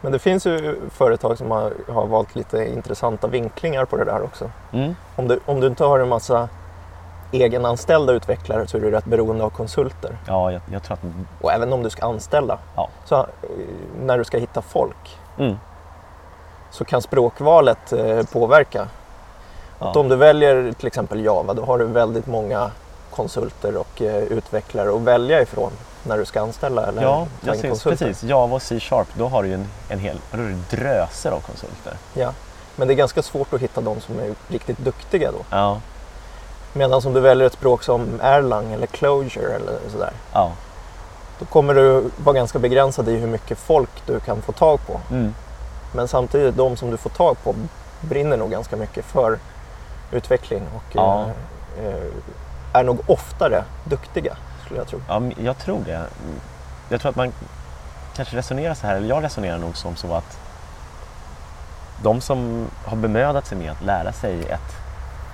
Men 0.00 0.12
det 0.12 0.18
finns 0.18 0.46
ju 0.46 0.80
företag 0.90 1.38
som 1.38 1.50
har, 1.50 1.72
har 1.88 2.06
valt 2.06 2.34
lite 2.34 2.68
intressanta 2.68 3.26
vinklingar 3.26 3.84
på 3.84 3.96
det 3.96 4.04
där 4.04 4.22
också. 4.22 4.50
Mm. 4.72 4.96
Om 5.16 5.28
du, 5.28 5.40
om 5.46 5.60
du 5.60 5.66
inte 5.66 5.84
har 5.84 6.00
en 6.00 6.08
massa 6.08 6.48
egenanställda 7.32 8.12
utvecklare 8.12 8.66
så 8.66 8.76
är 8.76 8.80
du 8.80 8.90
rätt 8.90 9.04
beroende 9.04 9.44
av 9.44 9.50
konsulter. 9.50 10.16
Ja, 10.26 10.52
jag, 10.52 10.60
jag 10.72 10.82
tror 10.82 10.94
att... 10.94 11.00
Och 11.40 11.52
även 11.52 11.72
om 11.72 11.82
du 11.82 11.90
ska 11.90 12.06
anställa. 12.06 12.58
Ja. 12.76 12.88
Så 13.04 13.16
eh, 13.16 13.26
när 14.02 14.18
du 14.18 14.24
ska 14.24 14.38
hitta 14.38 14.62
folk 14.62 15.18
Mm. 15.38 15.56
så 16.70 16.84
kan 16.84 17.02
språkvalet 17.02 17.92
eh, 17.92 18.22
påverka. 18.32 18.82
Att 18.82 19.94
Ja. 19.94 20.00
om 20.00 20.08
du 20.08 20.16
väljer 20.16 20.72
till 20.72 20.86
exempel 20.86 21.24
Java 21.24 21.54
då 21.54 21.64
har 21.64 21.78
du 21.78 21.84
väldigt 21.84 22.26
många 22.26 22.70
konsulter 23.10 23.76
och 23.76 24.02
eh, 24.02 24.16
utvecklare 24.22 24.94
att 24.96 25.00
välja 25.00 25.42
ifrån 25.42 25.70
när 26.02 26.18
du 26.18 26.24
ska 26.24 26.40
anställa 26.40 26.86
eller 26.86 27.02
Ja, 27.02 27.26
jag 27.40 27.56
ser, 27.56 27.90
precis. 27.90 28.22
Java 28.22 28.54
och 28.56 28.62
C-sharp, 28.62 29.08
då 29.18 29.28
har 29.28 29.42
du 29.42 29.48
ju 29.48 29.54
en, 29.54 29.66
en 29.88 29.98
hel 29.98 30.18
dröser 30.70 31.30
av 31.30 31.40
konsulter. 31.40 31.92
Ja. 32.14 32.32
Men 32.76 32.88
det 32.88 32.94
är 32.94 32.96
ganska 32.96 33.22
svårt 33.22 33.52
att 33.52 33.60
hitta 33.60 33.80
de 33.80 34.00
som 34.00 34.18
är 34.18 34.34
riktigt 34.48 34.78
duktiga 34.78 35.32
då. 35.32 35.38
Ja, 35.50 35.80
Medan 36.72 37.00
om 37.06 37.12
du 37.14 37.20
väljer 37.20 37.46
ett 37.46 37.52
språk 37.52 37.82
som 37.82 38.20
Erlang 38.22 38.72
eller 38.72 38.86
Clojure 38.86 39.54
eller 39.54 39.78
sådär. 39.92 40.12
ja. 40.32 40.52
Då 41.38 41.46
kommer 41.46 41.74
du 41.74 42.10
vara 42.24 42.34
ganska 42.36 42.58
begränsad 42.58 43.08
i 43.08 43.16
hur 43.16 43.26
mycket 43.26 43.58
folk 43.58 43.90
du 44.06 44.20
kan 44.20 44.42
få 44.42 44.52
tag 44.52 44.78
på. 44.86 45.00
Mm. 45.10 45.34
Men 45.94 46.08
samtidigt, 46.08 46.56
de 46.56 46.76
som 46.76 46.90
du 46.90 46.96
får 46.96 47.10
tag 47.10 47.36
på 47.44 47.54
brinner 48.00 48.36
nog 48.36 48.50
ganska 48.50 48.76
mycket 48.76 49.04
för 49.04 49.38
utveckling 50.10 50.62
och 50.76 50.82
Ja. 50.96 51.24
eh, 51.78 51.86
eh, 51.86 51.94
är 52.72 52.84
nog 52.84 52.98
oftare 53.06 53.64
duktiga, 53.84 54.36
skulle 54.64 54.80
jag 54.80 54.88
tro. 54.88 55.00
Ja, 55.08 55.22
jag 55.38 55.58
tror 55.58 55.80
det. 55.86 56.00
Jag 56.88 57.00
tror 57.00 57.10
att 57.10 57.16
man 57.16 57.32
kanske 58.16 58.36
resonerar 58.36 58.74
så 58.74 58.86
här, 58.86 58.96
eller 58.96 59.08
jag 59.08 59.24
resonerar 59.24 59.58
nog 59.58 59.76
som 59.76 59.96
så 59.96 60.14
att 60.14 60.38
de 62.02 62.20
som 62.20 62.66
har 62.84 62.96
bemödat 62.96 63.46
sig 63.46 63.58
med 63.58 63.70
att 63.72 63.82
lära 63.84 64.12
sig 64.12 64.40
ett, 64.42 64.76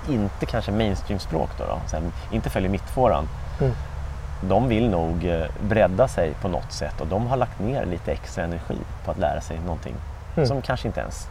inte 0.09 0.45
kanske 0.45 0.71
mainstream-språk 0.71 1.49
då, 1.57 1.63
då 1.65 1.79
här, 1.91 2.03
inte 2.31 2.49
följer 2.49 2.69
mittfåran, 2.69 3.27
Mm. 3.61 3.73
de 4.41 4.67
vill 4.67 4.89
nog 4.89 5.25
eh, 5.25 5.45
bredda 5.61 6.07
sig 6.07 6.33
på 6.41 6.47
något 6.47 6.71
sätt 6.71 7.01
och 7.01 7.07
de 7.07 7.27
har 7.27 7.37
lagt 7.37 7.59
ner 7.59 7.85
lite 7.85 8.11
extra 8.11 8.43
energi 8.43 8.77
på 9.05 9.11
att 9.11 9.17
lära 9.17 9.41
sig 9.41 9.59
någonting 9.59 9.95
Mm. 10.35 10.47
som 10.47 10.61
kanske 10.61 10.87
inte 10.87 10.99
ens 10.99 11.27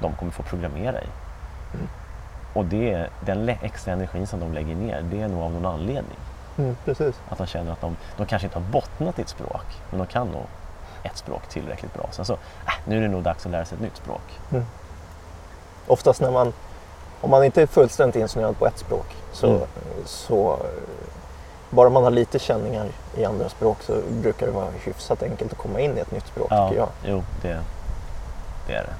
de 0.00 0.12
kommer 0.12 0.32
få 0.32 0.42
programmera 0.42 1.00
i. 1.00 1.06
Mm. 1.74 1.88
Och 2.52 2.64
det, 2.64 3.06
den 3.20 3.48
extra 3.48 3.92
energin 3.92 4.26
som 4.26 4.40
de 4.40 4.52
lägger 4.52 4.74
ner, 4.74 5.02
det 5.10 5.20
är 5.22 5.28
nog 5.28 5.42
av 5.42 5.52
någon 5.52 5.66
anledning. 5.66 6.16
Mm. 6.58 6.76
Att 7.28 7.38
de 7.38 7.46
känner 7.46 7.72
att 7.72 7.80
de, 7.80 7.96
de 8.16 8.26
kanske 8.26 8.46
inte 8.46 8.58
har 8.58 8.66
bottnat 8.66 9.18
i 9.18 9.22
ett 9.22 9.28
språk, 9.28 9.64
men 9.90 9.98
de 9.98 10.06
kan 10.06 10.26
nog 10.26 10.42
ett 11.02 11.16
språk 11.16 11.42
tillräckligt 11.48 11.94
bra. 11.94 12.06
Sen 12.10 12.24
så, 12.24 12.32
äh, 12.32 12.72
nu 12.84 12.96
är 12.96 13.00
det 13.00 13.08
nog 13.08 13.22
dags 13.22 13.46
att 13.46 13.52
lära 13.52 13.64
sig 13.64 13.76
ett 13.76 13.82
nytt 13.82 13.96
språk. 13.96 14.38
Oftast 15.86 16.20
när 16.20 16.30
man, 16.30 16.52
om 17.20 17.30
man 17.30 17.44
inte 17.44 17.62
är 17.62 17.66
fullständigt 17.66 18.16
insnöad 18.16 18.58
på 18.58 18.66
ett 18.66 18.78
språk 18.78 19.06
så, 19.32 19.46
Mm. 19.46 19.60
så 20.04 20.52
eh, 20.52 20.58
bara 21.70 21.90
man 21.90 22.04
har 22.04 22.10
lite 22.10 22.38
känningar 22.38 22.86
i 23.16 23.24
andra 23.24 23.48
språk 23.48 23.76
så 23.82 24.00
brukar 24.10 24.46
det 24.46 24.52
vara 24.52 24.66
hyfsat 24.84 25.22
enkelt 25.22 25.52
att 25.52 25.58
komma 25.58 25.80
in 25.80 25.96
i 25.98 26.00
ett 26.00 26.10
nytt 26.10 26.26
språk 26.26 26.48
tycker 26.48 26.74
jag. 26.76 26.88
jo, 27.04 27.22
det, 27.42 27.60
det 28.66 28.74
är 28.74 28.82
det. 28.82 28.94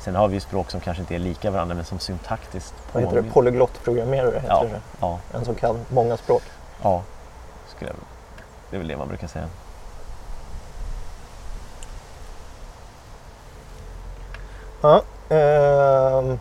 Sen 0.00 0.14
har 0.16 0.28
vi 0.28 0.34
ju 0.34 0.40
språk 0.40 0.70
som 0.70 0.80
kanske 0.80 1.00
inte 1.00 1.14
är 1.14 1.18
lika 1.18 1.50
varandra, 1.50 1.74
men 1.74 1.84
som 1.84 1.98
syntaktiskt 1.98 2.74
Vad 2.92 3.02
heter 3.02 3.14
det? 3.16 3.20
påminner- 3.22 3.32
Polyglottprogrammerare 3.34 4.34
heter 4.40 4.48
Ja, 4.48 4.62
det. 4.62 4.80
ja, 5.00 5.18
En 5.34 5.44
som 5.44 5.54
kan 5.54 5.84
många 5.88 6.16
språk. 6.16 6.42
ja. 6.82 7.02
Skulle 7.76 7.90
jag, 7.90 7.96
det 8.70 8.76
är 8.76 8.78
väl 8.78 8.88
det 8.88 8.96
man 8.96 9.08
brukar 9.08 9.26
säga. 9.26 9.48
Ja, 14.80 15.02
ehm, 15.28 16.38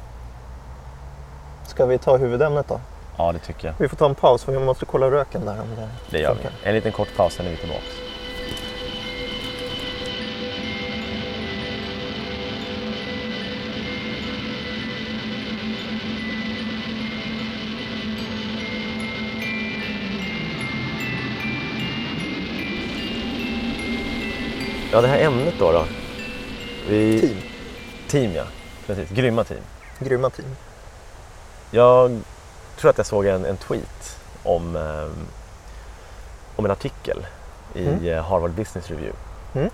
ska 1.70 1.86
vi 1.86 1.98
ta 1.98 2.18
huvudämnet 2.18 2.68
då? 2.68 2.80
Ja, 3.18 3.32
det 3.32 3.40
tycker 3.40 3.68
jag. 3.68 3.74
Vi 3.78 3.88
får 3.88 3.98
ta 3.98 4.06
en 4.06 4.16
paus 4.16 4.44
för 4.44 4.52
vi 4.52 4.60
måste 4.60 4.86
kolla 4.86 5.12
röken 5.12 5.46
där. 5.46 5.52
Om 5.62 5.68
det 5.76 5.88
Det 6.10 6.20
gör 6.20 6.30
vi. 6.30 6.36
funkar. 6.42 6.52
En 6.64 6.76
liten 6.76 6.92
kort 6.92 7.16
paus, 7.18 7.34
sen 7.34 7.46
är 7.46 7.50
vi 7.52 7.58
tillbaka. 7.58 7.82
Ja, 24.92 25.02
det 25.02 25.08
här 25.08 25.20
ämnet 25.20 25.54
då. 25.60 25.72
då. 25.72 25.86
Vi... 26.90 27.20
Team. 27.20 27.36
Team, 28.08 28.32
ja. 28.36 28.44
Precis. 28.86 29.10
Grymma 29.10 29.44
team. 29.44 29.60
Grymma 30.00 30.30
team. 30.30 30.48
Jag 31.72 32.22
tror 32.78 32.90
att 32.92 32.98
jag 32.98 33.06
såg 33.08 33.26
en, 33.26 33.46
en 33.46 33.58
tweet 33.58 34.20
om, 34.44 34.76
ehm, 34.76 35.28
om 36.56 36.66
en 36.66 36.72
artikel 36.72 37.26
i 37.74 37.88
Mm. 37.88 38.06
eh, 38.06 38.24
Harvard 38.24 38.52
Business 38.52 38.90
Review. 38.90 39.18
Mm. 39.56 39.70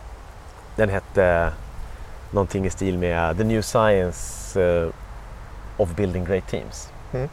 Den 0.75 0.89
hette 0.89 1.51
någonting 2.31 2.65
i 2.65 2.69
stil 2.69 2.97
med 2.97 3.37
The 3.37 3.43
New 3.43 3.61
Science 3.61 4.61
eh, 4.61 4.89
of 5.77 5.89
Building 5.95 6.25
Great 6.25 6.47
Teams. 6.47 6.89
Mm. 7.13 7.29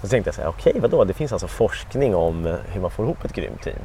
Och 0.00 0.02
så 0.02 0.08
tänkte 0.08 0.28
jag 0.28 0.34
så 0.34 0.40
här, 0.42 0.48
okej 0.48 0.80
vadå, 0.80 1.04
det 1.04 1.14
finns 1.14 1.32
alltså 1.32 1.48
forskning 1.48 2.14
om 2.14 2.46
eh, 2.46 2.54
hur 2.72 2.80
man 2.80 2.90
får 2.90 3.04
ihop 3.04 3.24
ett 3.24 3.32
grymt 3.32 3.62
team. 3.62 3.78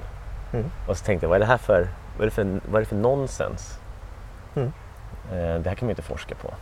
Mm. 0.53 0.65
Och 0.88 0.98
så 0.98 1.05
tänkte 1.05 1.25
jag, 1.25 1.29
vad 1.29 1.36
är 1.36 1.39
det 1.39 1.46
här 1.46 1.58
för, 1.58 1.88
vad 2.17 2.22
är 2.22 2.25
det 2.25 2.32
för, 2.32 2.44
vad 2.65 2.75
är 2.75 2.79
det 2.79 2.86
för 2.86 2.96
nonsens? 2.96 3.77
Mm. 4.55 4.72
Eh, 5.32 5.60
det 5.62 5.70
här 5.70 5.75
kan 5.75 5.86
man 5.86 5.88
ju 5.88 5.89
inte 5.89 6.01
forska 6.01 6.36
på. 6.36 6.53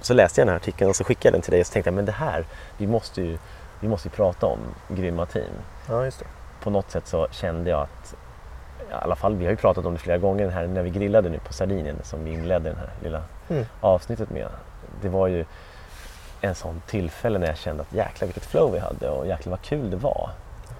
Så 0.00 0.14
läste 0.14 0.40
jag 0.40 0.46
den 0.46 0.52
här 0.52 0.56
artikeln 0.56 0.90
och 0.90 0.96
så 0.96 1.04
skickade 1.04 1.26
jag 1.28 1.32
den 1.34 1.42
till 1.42 1.50
dig 1.50 1.60
och 1.60 1.66
så 1.66 1.72
tänkte 1.72 1.88
jag, 1.88 1.94
men 1.94 2.04
det 2.04 2.12
här, 2.12 2.44
vi 2.78 2.86
måste 2.86 3.22
ju, 3.22 3.38
vi 3.80 3.88
måste 3.88 4.08
ju 4.08 4.12
prata 4.14 4.46
om 4.46 4.58
grymma 4.88 5.26
team. 5.26 5.50
Ja, 5.88 6.04
just 6.04 6.18
det. 6.18 6.26
På 6.62 6.70
något 6.70 6.90
sätt 6.90 7.06
så 7.06 7.26
kände 7.30 7.70
jag 7.70 7.80
att, 7.80 8.14
i 8.90 8.92
alla 8.92 9.16
fall 9.16 9.34
vi 9.36 9.44
har 9.44 9.50
ju 9.50 9.56
pratat 9.56 9.86
om 9.86 9.92
det 9.92 9.98
flera 9.98 10.18
gånger 10.18 10.48
här 10.48 10.66
när 10.66 10.82
vi 10.82 10.90
grillade 10.90 11.28
nu 11.28 11.38
på 11.38 11.52
Sardinien 11.52 11.96
som 12.02 12.24
vi 12.24 12.32
inledde 12.32 12.70
det 12.70 12.76
här 12.76 12.90
lilla 13.02 13.22
Mm. 13.48 13.64
avsnittet 13.80 14.30
med. 14.30 14.48
Det 15.02 15.08
var 15.08 15.26
ju 15.26 15.44
en 16.40 16.54
sån 16.54 16.82
tillfälle 16.86 17.38
när 17.38 17.46
jag 17.46 17.56
kände 17.56 17.82
att 17.82 17.92
jäklar 17.92 18.26
vilket 18.26 18.44
flow 18.44 18.72
vi 18.72 18.78
hade 18.78 19.10
och 19.10 19.26
jäklar 19.26 19.50
vad 19.50 19.62
kul 19.62 19.90
det 19.90 19.96
var. 19.96 20.30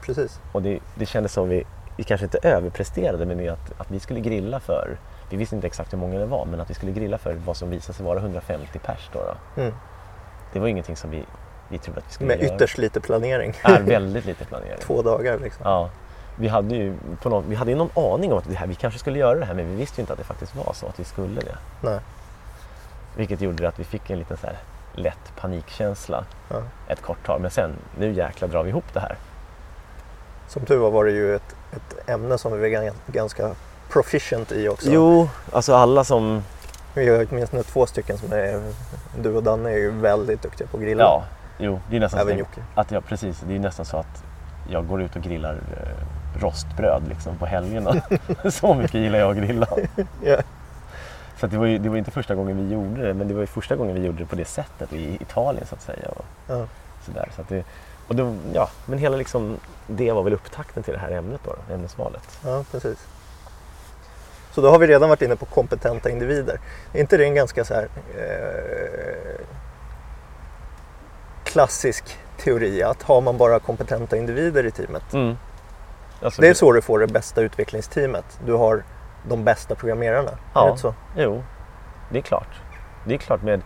Precis. 0.02 0.40
Och 0.52 0.62
det, 0.62 0.78
det 0.94 1.06
kändes 1.06 1.32
som 1.32 1.48
vi, 1.48 1.64
vi 1.96 2.04
kanske 2.04 2.24
inte 2.24 2.38
överpresterade 2.42 3.26
men 3.26 3.48
att, 3.50 3.80
att 3.80 3.90
vi 3.90 4.00
skulle 4.00 4.20
grilla 4.20 4.60
för, 4.60 4.96
vi 5.30 5.36
visste 5.36 5.54
inte 5.54 5.66
exakt 5.66 5.92
hur 5.92 5.98
många 5.98 6.18
det 6.18 6.26
var, 6.26 6.44
men 6.44 6.60
att 6.60 6.70
vi 6.70 6.74
skulle 6.74 6.92
grilla 6.92 7.18
för 7.18 7.32
vad 7.34 7.56
som 7.56 7.70
visade 7.70 7.92
sig 7.96 8.06
vara 8.06 8.18
150 8.18 8.78
pers 8.78 9.10
då. 9.12 9.18
då. 9.18 9.60
Mm. 9.62 9.74
Det 10.52 10.58
var 10.60 10.66
ingenting 10.68 10.96
som 10.96 11.10
vi 11.10 11.24
vi 11.68 11.78
trodde 11.78 11.98
att 12.00 12.06
vi 12.08 12.12
skulle 12.12 12.28
Med 12.28 12.42
göra. 12.42 12.54
ytterst 12.54 12.78
lite 12.78 13.00
planering. 13.00 13.54
Är 13.62 13.82
väldigt 13.82 14.24
lite 14.24 14.44
planering. 14.44 14.76
Två 14.80 15.02
dagar 15.02 15.38
liksom. 15.38 15.62
Ja. 15.64 15.90
Vi 16.38 16.48
hade 16.48 16.74
ju 16.74 16.94
på 17.22 17.28
någon, 17.28 17.44
vi 17.48 17.54
hade 17.54 17.74
någon 17.74 17.90
aning 18.14 18.32
om 18.32 18.38
att 18.38 18.48
det 18.48 18.54
här, 18.54 18.66
vi 18.66 18.74
kanske 18.74 18.98
skulle 19.00 19.18
göra 19.18 19.38
det 19.38 19.44
här 19.44 19.54
men 19.54 19.68
vi 19.70 19.74
visste 19.76 20.00
ju 20.00 20.02
inte 20.02 20.12
att 20.12 20.18
det 20.18 20.24
faktiskt 20.24 20.54
var 20.56 20.72
så 20.72 20.86
att 20.86 21.00
vi 21.00 21.04
skulle 21.04 21.40
det. 21.40 21.56
Nej. 21.80 21.98
Vilket 23.16 23.40
gjorde 23.40 23.68
att 23.68 23.78
vi 23.78 23.84
fick 23.84 24.10
en 24.10 24.18
liten 24.18 24.36
så 24.36 24.46
här 24.46 24.56
lätt 24.94 25.32
panikkänsla 25.40 26.24
Ja. 26.48 26.62
ett 26.88 27.02
kort 27.02 27.26
tag. 27.26 27.40
Men 27.40 27.50
sen, 27.50 27.70
nu 27.98 28.12
jäkla 28.12 28.46
drar 28.48 28.62
vi 28.62 28.70
ihop 28.70 28.84
det 28.92 29.00
här. 29.00 29.16
Som 30.48 30.64
tur 30.64 30.78
var 30.78 30.90
var 30.90 31.04
det 31.04 31.10
ju 31.10 31.34
ett, 31.36 31.56
ett 31.72 32.08
ämne 32.08 32.38
som 32.38 32.52
vi 32.52 32.58
var 32.58 32.66
gan- 32.82 32.92
ganska 33.06 33.50
proficient 33.90 34.52
i 34.52 34.68
också. 34.68 34.90
Jo, 34.90 35.28
alltså 35.52 35.74
alla 35.74 36.04
som... 36.04 36.42
Vi 36.94 37.08
har 37.08 37.26
åtminstone 37.30 37.62
två 37.62 37.86
stycken 37.86 38.18
som 38.18 38.32
är, 38.32 38.62
du 39.20 39.34
och 39.34 39.42
Danne 39.42 39.70
är 39.70 39.76
ju 39.76 39.90
väldigt 39.90 40.42
duktiga 40.42 40.66
på 40.66 40.76
att 40.76 40.82
grilla. 40.82 41.02
Ja, 41.02 41.24
jo, 41.58 41.80
det 41.90 41.96
är 41.96 42.00
nästan 42.00 42.20
Även 42.20 42.34
så 42.34 42.38
Jocke. 42.38 42.60
att 42.74 42.90
jag, 42.90 43.04
precis, 43.06 43.40
det 43.48 43.54
är 43.54 43.58
nästan 43.58 43.86
så 43.86 43.96
att 43.96 44.22
jag 44.70 44.86
går 44.88 45.02
ut 45.02 45.16
och 45.16 45.22
grillar 45.22 45.52
eh, 45.54 46.40
rostbröd 46.42 47.02
liksom 47.08 47.36
på 47.38 47.46
helgerna. 47.46 47.94
så 48.50 48.74
mycket 48.74 48.94
gillar 48.94 49.18
jag 49.18 49.30
att 49.30 49.36
grilla. 49.36 49.66
Ja. 50.22 50.36
Så 51.40 51.46
det, 51.46 51.58
var 51.58 51.66
ju, 51.66 51.78
det 51.78 51.88
var 51.88 51.96
inte 51.96 52.10
första 52.10 52.34
gången 52.34 52.56
vi 52.68 52.74
gjorde 52.74 53.06
det, 53.06 53.14
men 53.14 53.28
det 53.28 53.34
var 53.34 53.40
ju 53.40 53.46
första 53.46 53.76
gången 53.76 53.94
vi 53.94 54.06
gjorde 54.06 54.18
det 54.18 54.26
på 54.26 54.36
det 54.36 54.44
sättet 54.44 54.92
i 54.92 55.16
Italien 55.20 55.66
så 55.66 55.74
att 55.74 55.82
säga. 55.82 56.08
Och 56.08 56.24
Ja. 56.48 56.66
sådär. 57.06 57.28
Så 57.36 57.40
att 57.42 57.48
det, 57.48 57.64
och 58.08 58.16
det, 58.16 58.36
ja, 58.52 58.68
men 58.86 58.98
hela 58.98 59.16
liksom, 59.16 59.56
det 59.86 60.12
var 60.12 60.22
väl 60.22 60.32
upptakten 60.32 60.82
till 60.82 60.92
det 60.94 61.00
här 61.00 61.10
ämnet 61.10 61.40
då, 61.44 61.74
ämnesvalet. 61.74 62.38
ja, 62.44 62.64
precis. 62.70 63.06
Så 64.56 64.62
då 64.62 64.70
har 64.70 64.78
vi 64.78 64.86
redan 64.86 65.08
varit 65.08 65.22
inne 65.22 65.36
på 65.36 65.46
kompetenta 65.46 66.10
individer. 66.10 66.60
Är 66.92 67.00
inte 67.00 67.16
det 67.16 67.24
en 67.24 67.34
ganska 67.34 67.64
så 67.64 67.74
här 67.74 67.88
eh, 68.18 69.44
klassisk 71.44 72.18
teori 72.36 72.82
att 72.82 73.02
har 73.02 73.20
man 73.20 73.38
bara 73.38 73.58
kompetenta 73.58 74.16
individer 74.16 74.66
i 74.66 74.70
teamet 74.70 75.14
Mm. 75.14 75.36
Alltså, 76.22 76.42
Det 76.42 76.48
är 76.48 76.54
så 76.54 76.72
du 76.72 76.82
får 76.82 76.98
det 76.98 77.06
bästa 77.06 77.40
utvecklingsteamet. 77.40 78.40
Du 78.46 78.52
har 78.52 78.82
de 79.28 79.44
bästa 79.44 79.74
programmerarna. 79.74 80.30
Ja. 80.54 80.68
Är 80.68 80.72
det 80.72 80.78
så? 80.78 80.94
Jo, 81.16 81.44
det 82.10 82.18
är 82.18 82.22
klart. 82.22 82.60
Det 83.04 83.14
är 83.14 83.18
klart 83.18 83.42
med, 83.42 83.62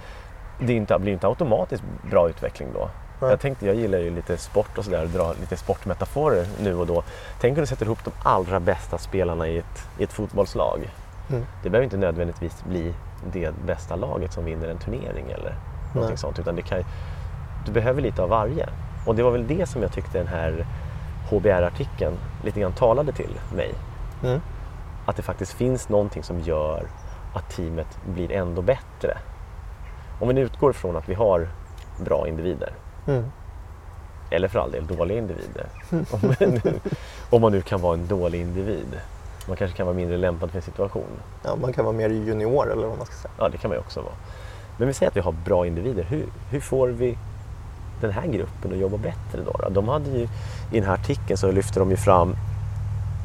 det 0.58 0.72
är 0.72 0.76
inte, 0.76 0.98
blir 0.98 1.12
inte 1.12 1.26
automatiskt 1.26 1.82
bra 2.10 2.28
utveckling 2.28 2.68
då. 2.74 2.90
Nej. 3.20 3.30
Jag 3.30 3.40
tänkte, 3.40 3.66
jag 3.66 3.74
gillar 3.74 3.98
ju 3.98 4.10
lite 4.10 4.36
sport 4.36 4.78
och 4.78 4.84
sådär, 4.84 5.06
dra 5.06 5.32
lite 5.40 5.56
sportmetaforer 5.56 6.46
nu 6.62 6.74
och 6.74 6.86
då. 6.86 7.02
Tänk 7.40 7.58
om 7.58 7.60
du 7.60 7.66
sätter 7.66 7.86
ihop 7.86 8.04
de 8.04 8.10
allra 8.22 8.60
bästa 8.60 8.98
spelarna 8.98 9.48
i 9.48 9.58
ett, 9.58 9.88
i 9.98 10.04
ett 10.04 10.12
fotbollslag. 10.12 10.90
Mm. 11.30 11.46
Det 11.62 11.70
behöver 11.70 11.84
inte 11.84 11.96
nödvändigtvis 11.96 12.64
bli 12.64 12.94
det 13.32 13.54
bästa 13.66 13.96
laget 13.96 14.32
som 14.32 14.44
vinner 14.44 14.68
en 14.68 14.78
turnering 14.78 15.30
eller 15.30 15.54
någonting 15.94 16.14
Nej. 16.14 16.18
sånt. 16.18 16.38
Utan 16.38 16.56
det 16.56 16.62
kan, 16.62 16.84
du 17.66 17.72
behöver 17.72 18.02
lite 18.02 18.22
av 18.22 18.28
varje. 18.28 18.68
Och 19.06 19.14
det 19.14 19.22
var 19.22 19.30
väl 19.30 19.46
det 19.46 19.68
som 19.68 19.82
jag 19.82 19.92
tyckte 19.92 20.18
den 20.18 20.26
här 20.26 20.66
HBR-artikeln 21.30 22.18
lite 22.44 22.60
grann 22.60 22.72
talade 22.72 23.12
till 23.12 23.40
mig. 23.54 23.74
Mm. 24.24 24.40
Att 25.06 25.16
det 25.16 25.22
faktiskt 25.22 25.52
finns 25.52 25.88
någonting 25.88 26.22
som 26.22 26.40
gör 26.40 26.86
att 27.34 27.50
teamet 27.50 27.98
blir 28.06 28.32
ändå 28.32 28.62
bättre. 28.62 29.18
Om 30.20 30.28
vi 30.28 30.34
nu 30.34 30.40
utgår 30.40 30.72
från 30.72 30.96
att 30.96 31.08
vi 31.08 31.14
har 31.14 31.48
bra 32.04 32.28
individer, 32.28 32.72
Mm. 33.06 33.24
eller 34.30 34.48
för 34.48 34.58
all 34.58 34.70
del 34.70 34.86
dåliga 34.86 35.18
individer. 35.18 35.66
Om, 35.90 36.20
man 36.22 36.34
nu, 36.64 36.80
om 37.30 37.42
man 37.42 37.52
nu 37.52 37.60
kan 37.62 37.80
vara 37.80 37.94
en 37.94 38.06
dålig 38.06 38.40
individ. 38.40 39.00
Man 39.48 39.56
kanske 39.56 39.76
kan 39.76 39.86
vara 39.86 39.96
mindre 39.96 40.16
lämpad 40.16 40.50
för 40.50 40.58
en 40.58 40.62
situation. 40.62 41.20
Ja, 41.44 41.56
man 41.56 41.72
kan 41.72 41.84
vara 41.84 41.96
mer 41.96 42.10
junior 42.10 42.72
eller 42.72 42.86
vad 42.86 42.96
man 42.98 43.06
ska 43.06 43.14
säga. 43.14 43.32
Ja, 43.38 43.48
det 43.48 43.58
kan 43.58 43.68
man 43.68 43.76
ju 43.76 43.80
också 43.80 44.00
vara. 44.00 44.14
Men 44.78 44.88
vi 44.88 44.94
säger 44.94 45.10
att 45.10 45.16
vi 45.16 45.20
har 45.20 45.32
bra 45.32 45.66
individer. 45.66 46.02
Hur, 46.04 46.26
hur 46.50 46.60
får 46.60 46.88
vi 46.88 47.18
den 48.00 48.10
här 48.10 48.26
gruppen 48.26 48.72
att 48.72 48.78
jobba 48.78 48.96
bättre 48.96 49.42
då? 49.44 49.68
De 49.70 49.88
hade 49.88 50.10
ju, 50.10 50.22
I 50.72 50.80
den 50.80 50.84
här 50.84 50.94
artikeln 50.94 51.36
så 51.36 51.50
lyfter 51.50 51.80
de 51.80 51.90
ju 51.90 51.96
fram 51.96 52.36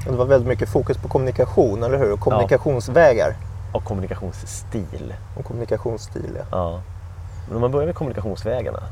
det 0.06 0.12
var 0.16 0.26
väldigt 0.26 0.48
mycket 0.48 0.70
fokus 0.70 0.98
på 0.98 1.08
kommunikation, 1.08 1.84
eller 1.84 1.98
hur? 1.98 2.12
Och 2.14 2.20
Kommunikationsvägar 2.20 3.36
och 3.72 3.84
kommunikationsstil. 3.84 5.14
och 5.38 5.46
kommunikationsstil. 5.46 6.32
Ja. 6.38 6.44
Ja. 6.52 6.82
Men 7.48 7.56
om 7.56 7.62
man 7.62 7.72
börjar 7.72 7.86
med 7.86 7.96
kommunikationsvägarna. 7.96 8.84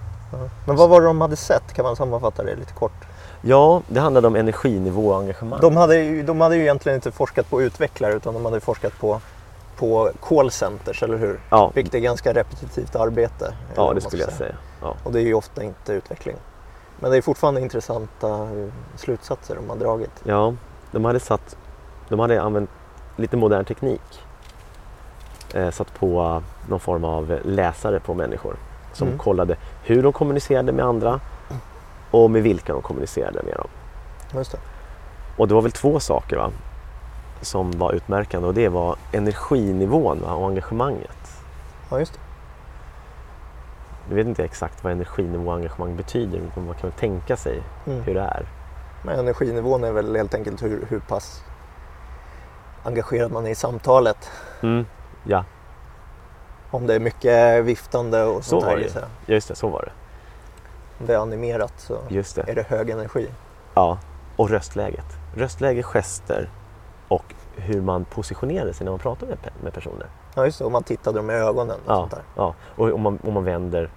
Men 0.68 0.76
vad 0.76 0.90
var 0.90 1.02
det 1.02 1.08
de 1.08 1.22
hade 1.22 1.36
sett? 1.36 1.74
Kan 1.74 1.86
man 1.86 1.96
sammanfatta 1.96 2.44
det 2.44 2.56
lite 2.56 2.74
kort? 2.74 3.06
Ja, 3.42 3.82
det 3.88 4.00
handlade 4.00 4.28
om 4.28 4.36
energinivå 4.36 5.08
och 5.10 5.18
engagemang. 5.20 5.60
De 5.62 5.78
hade, 5.78 5.98
ju, 5.98 6.24
de 6.24 6.42
hade 6.42 6.56
ju 6.56 6.62
egentligen 6.62 6.96
inte 6.96 7.12
forskat 7.12 7.50
på 7.50 7.62
utvecklare 7.62 8.14
utan 8.14 8.34
de 8.34 8.46
hade 8.46 8.60
forskat 8.60 9.00
på, 9.00 9.22
på 9.78 10.12
callcenters, 10.22 11.04
eller 11.04 11.18
hur? 11.18 11.40
Ja, 11.50 11.72
Vilket 11.76 11.94
är 11.94 12.00
ganska 12.00 12.34
repetitivt 12.34 12.96
arbete. 12.96 13.54
ja 13.76 13.94
det 13.94 14.02
skulle 14.02 14.24
jag 14.24 14.34
säga. 14.34 14.56
Ja. 14.82 14.96
Och 15.04 15.12
det 15.12 15.20
är 15.20 15.24
ju 15.26 15.34
ofta 15.34 15.64
inte 15.64 15.94
utveckling. 15.94 16.36
Men 17.00 17.12
det 17.12 17.18
är 17.18 17.22
fortfarande 17.22 17.62
intressanta 17.62 18.30
eh, 18.30 18.68
slutsatser 18.96 19.56
de 19.56 19.70
har 19.70 19.76
dragit. 19.78 20.12
ja, 20.24 20.54
de 20.92 21.06
hade 21.06 21.20
satt, 21.20 21.56
de 22.10 22.20
hade 22.20 22.42
använt 22.42 22.70
lite 23.16 23.38
modern 23.38 23.66
teknik. 23.66 24.22
Eh, 25.54 25.70
satt 25.72 25.94
på 26.00 26.22
eh, 26.24 26.70
någon 26.70 26.80
form 26.80 27.04
av 27.04 27.40
läsare 27.44 28.00
på 28.00 28.14
människor 28.14 28.56
som 28.94 29.08
Mm. 29.08 29.20
kollade 29.20 29.56
hur 29.84 30.04
de 30.04 30.14
kommunicerade 30.14 30.72
med 30.72 30.86
andra 30.86 31.20
och 32.12 32.32
med 32.32 32.44
vilka 32.44 32.74
de 32.74 32.82
kommunicerade 32.82 33.44
med 33.44 33.56
dem. 33.56 33.68
Just 34.34 34.52
det. 34.52 34.58
Och 35.38 35.48
det 35.48 35.54
var 35.54 35.62
väl 35.62 35.72
två 35.72 36.00
saker 36.00 36.38
va? 36.38 36.52
som 37.42 37.72
var 37.72 37.94
utmärkande 37.94 38.48
och 38.48 38.54
det 38.54 38.70
var 38.70 38.96
energinivån 39.12 40.22
va? 40.22 40.34
och 40.34 40.48
engagemanget. 40.48 41.42
Ja, 41.90 42.00
just 42.00 42.14
det. 42.14 42.20
Nu 44.10 44.16
vet 44.16 44.28
inte 44.28 44.44
exakt 44.44 44.84
vad 44.84 44.92
energinivå 44.94 45.48
och 45.52 45.56
engagemang 45.58 45.96
betyder 45.96 46.40
men 46.56 46.66
man 46.66 46.76
kan 46.76 46.90
väl 46.90 47.00
tänka 47.00 47.38
sig 47.38 47.64
Mm. 47.88 48.04
hur 48.04 48.14
det 48.14 48.22
är. 48.22 48.46
Men 49.06 49.20
energinivån 49.20 49.84
är 49.84 49.92
väl 49.92 50.16
helt 50.16 50.34
enkelt 50.34 50.64
hur, 50.64 50.86
hur 50.90 51.00
pass 51.00 51.44
engagerad 52.84 53.32
man 53.32 53.46
är 53.46 53.50
i 53.50 53.56
samtalet. 53.56 54.30
Mm. 54.62 54.86
Ja, 55.24 55.46
Om 56.74 56.88
det 56.88 56.94
är 56.96 57.00
mycket 57.00 57.66
viftande 57.66 58.24
och 58.24 58.44
Så 58.44 58.50
sånt 58.50 58.64
var 58.64 58.70
här. 58.70 58.90
det. 59.26 59.34
just 59.34 59.48
det, 59.48 59.56
så 59.56 59.68
var 59.68 59.82
det. 59.82 59.92
Om 61.00 61.06
det 61.08 61.14
är 61.14 61.18
animerat 61.18 61.74
så 61.78 61.98
Just 62.10 62.36
det. 62.36 62.42
är 62.48 62.56
det 62.56 62.64
hög 62.68 62.90
energi. 62.90 63.30
Ja, 63.74 63.98
och 64.36 64.50
röstläget. 64.50 65.06
Röstläge, 65.36 65.84
gester 65.84 66.50
och 67.08 67.24
hur 67.56 67.82
man 67.82 68.06
positionerar 68.06 68.72
sig 68.72 68.86
när 68.86 68.92
man 68.92 69.00
pratar 69.00 69.28
med, 69.28 69.38
med 69.64 69.74
personer. 69.74 70.08
Ja, 70.36 70.46
just 70.46 70.60
det. 70.60 70.66
Och 70.66 70.72
man 70.72 70.84
tittade 70.84 71.20
dem 71.20 71.30
i 71.30 71.34
ögonen 71.34 71.76
och 71.86 71.92
Ja, 71.92 71.96
sånt 71.96 72.12
där. 72.12 72.22
ja. 72.36 72.54
och 72.76 72.92
om 72.94 73.02
man, 73.02 73.20
om 73.24 73.34
man 73.34 73.44
vänder 73.44 73.90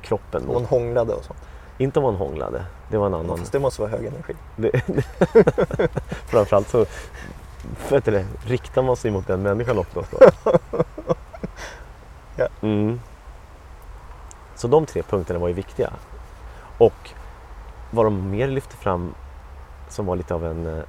kroppen 0.00 0.48
Och 0.48 0.54
man 0.54 0.64
hånglade 0.64 1.12
och 1.12 1.24
sånt. 1.24 1.38
Inte 1.78 1.98
om 1.98 2.02
man 2.02 2.14
hånglade, 2.16 2.64
det 2.90 2.98
var 2.98 3.06
en 3.06 3.14
annan... 3.14 3.38
Fast 3.38 3.52
det 3.52 3.58
måste 3.58 3.80
vara 3.82 3.90
hög 3.90 4.06
energi. 4.06 4.34
Framförallt 6.26 6.68
så 6.68 6.86
vet 7.90 8.04
du 8.04 8.10
det, 8.10 8.24
riktar 8.46 8.82
man 8.82 8.96
sig 8.96 9.10
mot 9.10 9.26
den 9.26 9.42
människan 9.42 9.78
oftast. 9.78 10.10
Då. 10.10 10.52
Ja. 12.36 12.48
Mm. 12.62 13.00
Så 14.54 14.68
de 14.68 14.86
tre 14.86 15.02
punkterna 15.02 15.38
var 15.38 15.48
ju 15.48 15.54
viktiga. 15.54 15.90
Och 16.78 17.10
vad 17.90 18.06
de 18.06 18.30
mer 18.30 18.48
lyfte 18.48 18.76
fram 18.76 19.14
som 19.88 20.06
var 20.06 20.16
lite 20.16 20.34
av 20.34 20.46
en, 20.46 20.66
eh, 20.66 20.84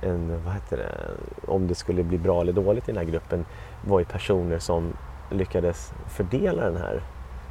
en 0.00 0.44
vad 0.44 0.54
heter 0.54 0.76
det, 0.76 0.92
om 1.52 1.66
det 1.66 1.74
skulle 1.74 2.02
bli 2.02 2.18
bra 2.18 2.40
eller 2.40 2.52
dåligt 2.52 2.88
i 2.88 2.92
den 2.92 2.96
här 2.96 3.12
gruppen 3.12 3.44
var 3.86 3.98
ju 3.98 4.04
personer 4.04 4.58
som 4.58 4.92
lyckades 5.30 5.92
fördela 6.08 6.64
den 6.64 6.76
här, 6.76 7.02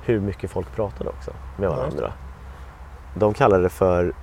hur 0.06 0.20
mycket 0.20 0.52
folk 0.52 0.76
pratade 0.76 1.10
också 1.10 1.32
med 1.58 1.70
varandra. 1.70 2.14
De 3.16 3.34
kallade 3.34 3.64
det 3.64 3.70
för 3.70 4.14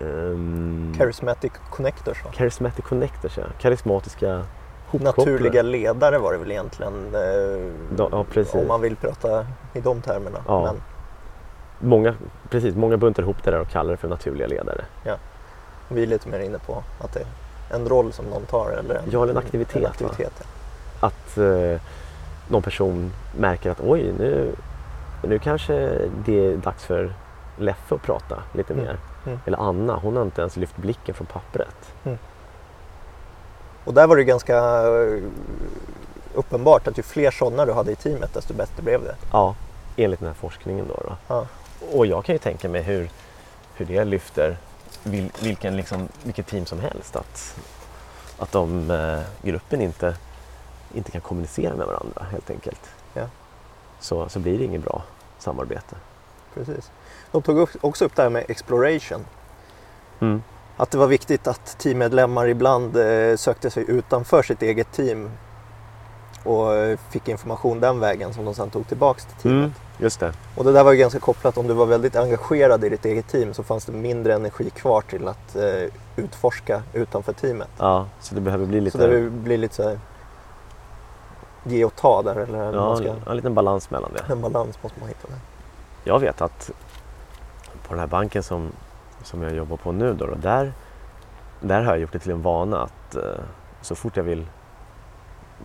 ehm, 0.00 0.94
Charismatic 0.98 1.52
connectors 1.70 2.24
va? 2.24 2.30
Charismatic 2.32 2.84
connectors, 2.84 3.38
ja. 3.38 3.44
Karismatiska. 3.58 4.42
Naturliga 4.90 5.62
ledare 5.62 6.18
var 6.18 6.32
det 6.32 6.38
väl 6.38 6.50
egentligen. 6.50 7.14
Eh, 7.14 7.20
Ja, 7.98 8.24
ja. 8.34 8.58
Om 8.60 8.68
man 8.68 8.80
vill 8.80 8.96
prata 8.96 9.46
i 9.74 9.80
de 9.80 10.00
termerna. 10.00 10.38
Ja. 10.48 10.62
Men 10.62 10.82
Många, 11.90 12.14
precis, 12.50 12.74
många 12.74 12.96
buntar 12.96 13.22
ihop 13.22 13.36
det 13.44 13.50
där 13.50 13.60
och 13.60 13.68
kallar 13.68 13.90
det 13.90 13.96
för 13.96 14.08
naturliga 14.08 14.46
ledare. 14.46 14.84
vi 15.88 16.02
är 16.02 16.06
lite 16.06 16.28
mer 16.28 16.38
inne 16.40 16.58
på 16.58 16.82
att 17.00 17.12
det 17.12 17.20
är 17.20 17.26
en 17.76 17.88
roll 17.88 18.12
som 18.12 18.24
någon 18.26 18.42
tar. 18.46 18.70
Eller 18.70 18.94
en, 18.94 19.02
Ja, 19.10 19.22
eller 19.22 19.32
en 19.32 19.38
aktivitet, 19.38 19.76
En 19.76 19.86
aktivitet 19.86 20.32
ja. 20.38 21.06
Att 21.06 21.38
eh, 21.38 21.80
någon 22.48 22.62
person 22.62 23.12
märker 23.38 23.70
att 23.70 23.80
oj, 23.80 24.12
nu, 24.18 24.52
nu 25.22 25.38
kanske 25.38 25.98
det 26.24 26.46
är 26.46 26.56
dags 26.56 26.84
för 26.84 27.12
Leffe 27.58 27.94
att 27.94 28.02
prata 28.02 28.42
lite 28.52 28.72
Mm. 28.72 28.84
mer. 28.84 28.96
Mm. 29.26 29.38
Eller 29.46 29.58
Anna, 29.58 29.96
hon 29.96 30.16
har 30.16 30.22
inte 30.22 30.40
ens 30.40 30.56
lyft 30.56 30.76
blicken 30.76 31.14
från 31.14 31.26
pappret. 31.26 31.94
Och 33.86 33.94
där 33.94 34.06
var 34.06 34.16
det 34.16 34.24
ganska 34.24 34.56
eh, 34.56 35.22
uppenbart 36.34 36.86
att 36.88 36.98
ju 36.98 37.02
fler 37.02 37.30
sådana 37.30 37.64
du 37.64 37.72
hade 37.72 37.92
i 37.92 37.96
teamet 37.96 38.34
desto 38.34 38.54
bättre 38.54 38.82
blev 38.82 39.04
det. 39.04 39.14
Ja, 39.32 39.54
enligt 39.96 40.20
den 40.20 40.28
här 40.28 40.34
forskningen 40.34 40.88
då. 40.88 40.94
då. 40.94 41.16
Ja. 41.28 41.46
Och 41.92 42.06
jag 42.06 42.24
kan 42.24 42.34
ju 42.34 42.38
tänka 42.38 42.68
mig 42.68 42.82
hur, 42.82 43.10
hur 43.74 43.86
det 43.86 44.04
lyfter 44.04 44.56
vil, 45.02 45.30
vilken, 45.42 45.76
liksom, 45.76 46.08
vilket 46.22 46.46
team 46.46 46.66
som 46.66 46.80
helst. 46.80 47.16
Att, 47.16 47.56
att 48.38 48.52
de, 48.52 48.90
eh, 48.90 49.20
gruppen 49.42 49.80
inte, 49.80 50.16
inte 50.94 51.10
kan 51.10 51.20
kommunicera 51.20 51.74
med 51.74 51.86
varandra 51.86 52.22
helt 52.30 52.50
enkelt. 52.50 52.90
Ja. 53.14 53.26
Så, 54.00 54.28
så 54.28 54.38
blir 54.38 54.58
det 54.58 54.64
inget 54.64 54.82
bra 54.82 55.02
samarbete. 55.38 55.96
precis. 56.54 56.90
De 57.32 57.42
tog 57.42 57.68
också 57.80 58.04
upp 58.04 58.16
det 58.16 58.22
här 58.22 58.30
med 58.30 58.44
exploration. 58.48 59.26
Mm. 60.20 60.42
Att 60.76 60.90
det 60.90 60.98
var 60.98 61.06
viktigt 61.06 61.46
att 61.46 61.78
teammedlemmar 61.78 62.48
ibland 62.48 62.96
eh, 62.96 63.36
sökte 63.36 63.70
sig 63.70 63.84
utanför 63.88 64.42
sitt 64.42 64.62
eget 64.62 64.92
team 64.92 65.30
och 66.44 66.74
eh, 66.74 66.98
fick 67.10 67.28
information 67.28 67.80
den 67.80 68.00
vägen 68.00 68.34
som 68.34 68.44
de 68.44 68.54
sedan 68.54 68.70
tog 68.70 68.88
tillbaks 68.88 69.24
till 69.24 69.36
teamet. 69.36 69.58
Mm, 69.58 69.72
just 69.98 70.20
det. 70.20 70.32
Och 70.54 70.64
det 70.64 70.72
där 70.72 70.84
var 70.84 70.92
ju 70.92 70.98
ganska 70.98 71.20
kopplat, 71.20 71.58
om 71.58 71.66
du 71.66 71.74
var 71.74 71.86
väldigt 71.86 72.16
engagerad 72.16 72.84
i 72.84 72.88
ditt 72.88 73.04
eget 73.04 73.28
team 73.28 73.54
så 73.54 73.62
fanns 73.62 73.84
det 73.84 73.92
mindre 73.92 74.34
energi 74.34 74.70
kvar 74.70 75.00
till 75.00 75.28
att 75.28 75.56
eh, 75.56 75.90
utforska 76.16 76.82
utanför 76.92 77.32
teamet. 77.32 77.68
Ja, 77.78 78.06
så 78.20 78.34
det 78.34 78.40
behöver 78.40 78.66
bli 78.66 78.80
lite, 78.80 78.98
Så 78.98 79.06
det 79.06 79.30
blir 79.30 79.58
lite 79.58 79.74
så 79.74 79.82
här, 79.82 79.98
ge 81.64 81.84
och 81.84 81.96
ta 81.96 82.22
där, 82.22 82.36
eller 82.36 82.64
ja, 82.64 82.72
man 82.72 82.96
ska, 82.96 83.14
en 83.30 83.36
liten 83.36 83.54
balans 83.54 83.90
mellan 83.90 84.10
det. 84.12 84.32
en 84.32 84.40
balans 84.40 84.82
måste 84.82 85.00
man 85.00 85.08
hitta 85.08 85.28
där. 85.28 85.38
Jag 86.04 86.18
vet 86.18 86.40
att 86.40 86.70
på 87.88 87.94
den 87.94 87.98
här 87.98 88.06
banken 88.06 88.42
som, 88.42 88.72
som 89.26 89.42
jag 89.42 89.54
jobbar 89.54 89.76
på 89.76 89.92
nu 89.92 90.14
då, 90.14 90.26
då 90.26 90.34
där, 90.34 90.72
där 91.60 91.82
har 91.82 91.92
jag 91.92 91.98
gjort 91.98 92.12
det 92.12 92.18
till 92.18 92.30
en 92.30 92.42
vana 92.42 92.82
att 92.82 93.14
eh, 93.16 93.22
så 93.80 93.94
fort 93.94 94.16
jag 94.16 94.24
vill 94.24 94.46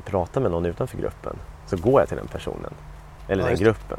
prata 0.06 0.40
med 0.40 0.52
någon 0.52 0.66
utanför 0.66 0.98
gruppen 0.98 1.36
så 1.66 1.78
går 1.78 2.02
jag 2.02 2.08
till 2.08 2.18
den 2.18 2.28
personen. 2.28 2.74
Eller 3.28 3.44
Ja, 3.44 3.50
den 3.50 3.58
gruppen. 3.58 3.98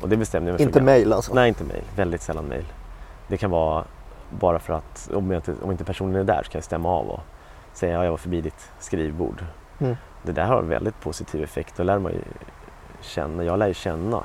Och 0.00 0.08
det 0.08 0.16
bestämde 0.16 0.50
jag 0.50 0.58
mig 0.58 0.66
Inte 0.66 0.82
mejl 0.82 1.12
alltså? 1.12 1.34
Nej, 1.34 1.48
inte 1.48 1.64
mejl. 1.64 1.82
Väldigt 1.96 2.22
sällan 2.22 2.44
mejl. 2.44 2.64
Det 3.28 3.36
kan 3.36 3.50
vara 3.50 3.84
bara 4.30 4.58
för 4.58 4.72
att 4.72 5.10
om, 5.14 5.32
inte, 5.32 5.54
om 5.62 5.70
inte 5.70 5.84
personen 5.84 6.16
är 6.16 6.24
där 6.24 6.42
så 6.44 6.50
kan 6.50 6.58
jag 6.58 6.64
stämma 6.64 6.88
av 6.88 7.06
och 7.06 7.20
säga 7.72 7.98
att 7.98 8.04
jag 8.04 8.10
var 8.10 8.18
förbi 8.18 8.40
ditt 8.40 8.70
skrivbord. 8.78 9.44
Mm. 9.78 9.96
Det 10.22 10.32
där 10.32 10.44
har 10.44 10.58
en 10.58 10.68
väldigt 10.68 11.00
positiv 11.00 11.42
effekt. 11.42 11.76
Då 11.76 11.82
lär 11.82 11.98
man 11.98 12.12
ju 12.12 12.20
känna, 13.00 13.44
jag 13.44 13.58
lär 13.58 13.66
ju 13.66 13.74
känna 13.74 14.22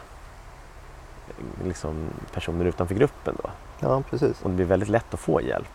liksom, 1.63 2.09
personer 2.33 2.65
utanför 2.65 2.95
gruppen 2.95 3.35
då. 3.43 3.49
Ja, 3.79 4.03
precis. 4.09 4.41
Och 4.41 4.49
det 4.49 4.55
blir 4.55 4.65
väldigt 4.65 4.89
lätt 4.89 5.13
att 5.13 5.19
få 5.19 5.41
hjälp 5.41 5.73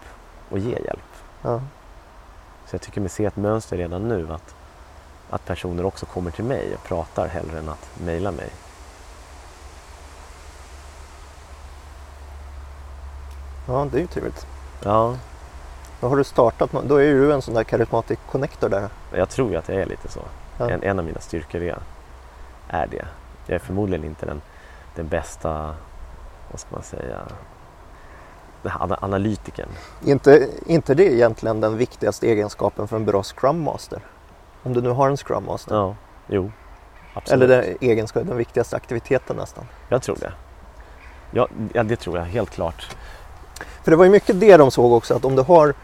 och 0.50 0.58
ge 0.58 0.70
hjälp. 0.70 1.00
Ja. 1.42 1.60
Så 2.66 2.74
jag 2.74 2.80
tycker 2.80 3.00
mig 3.00 3.10
se 3.10 3.24
ett 3.24 3.36
mönster 3.36 3.76
redan 3.76 4.08
nu 4.08 4.32
att, 4.32 4.54
att 5.30 5.44
personer 5.44 5.84
också 5.84 6.06
kommer 6.06 6.30
till 6.30 6.44
mig 6.44 6.74
och 6.74 6.82
pratar 6.84 7.28
hellre 7.28 7.58
än 7.58 7.68
att 7.68 7.90
mejla 8.00 8.30
mig. 8.30 8.50
ja, 13.66 13.86
det 13.90 13.98
är 13.98 14.00
ju 14.00 14.06
trevligt. 14.06 14.46
Ja, 14.82 15.16
Då 16.00 16.08
har 16.08 16.16
du 16.16 16.24
startat, 16.24 16.70
då 16.84 16.96
är 16.96 17.12
du 17.12 17.32
en 17.32 17.42
sån 17.42 17.54
där 17.54 17.64
karismatic 17.64 18.18
connector 18.30 18.68
där. 18.68 18.88
jag 19.12 19.28
tror 19.28 19.50
ju 19.50 19.56
att 19.56 19.68
jag 19.68 19.78
är 19.78 19.86
lite 19.86 20.08
så. 20.08 20.20
Ja. 20.58 20.70
En, 20.70 20.82
en 20.82 20.98
av 20.98 21.04
mina 21.04 21.20
styrkor 21.20 21.62
är, 21.62 21.78
är 22.68 22.86
det. 22.86 23.04
Jag 23.46 23.54
är 23.54 23.58
förmodligen 23.58 24.04
inte 24.04 24.26
den, 24.26 24.42
den 24.94 25.08
bästa, 25.08 25.74
vad 26.50 26.60
ska 26.60 26.68
man 26.70 26.82
säga, 26.82 27.20
den 28.64 28.72
här 28.72 28.80
ana- 28.86 28.98
analytikern. 29.00 29.68
Inte, 30.04 30.48
inte 30.66 30.94
det 30.94 31.12
egentligen 31.12 31.60
den 31.60 31.76
viktigaste 31.76 32.26
egenskapen 32.26 32.88
för 32.88 32.96
en 32.96 33.04
bra 33.04 33.22
Scrum 33.22 33.62
Master? 33.62 34.00
Om 34.62 34.72
du 34.72 34.80
nu 34.82 34.88
har 34.90 35.08
en 35.08 35.16
Scrum 35.16 35.44
Master. 35.44 35.74
Ja, 35.74 35.94
jo. 36.26 36.50
Absolut. 37.14 37.42
Eller 37.42 37.62
den 37.62 37.76
egenskapen, 37.80 38.28
den 38.28 38.36
viktigaste 38.36 38.76
aktiviteten 38.76 39.36
nästan. 39.36 39.64
Jag 39.88 40.02
tror 40.02 40.16
det. 40.20 40.32
Ja, 41.30 41.48
ja, 41.72 41.82
det 41.82 41.96
tror 41.96 42.18
jag 42.18 42.24
helt 42.24 42.50
klart. 42.50 42.88
För 43.84 43.90
det 43.90 43.96
var 43.96 44.04
ju 44.04 44.10
mycket 44.10 44.40
det 44.40 44.56
de 44.56 44.70
såg 44.70 44.92
också, 44.92 45.14
att 45.14 45.24
om 45.24 45.36
du 45.36 45.42
har, 45.42 45.74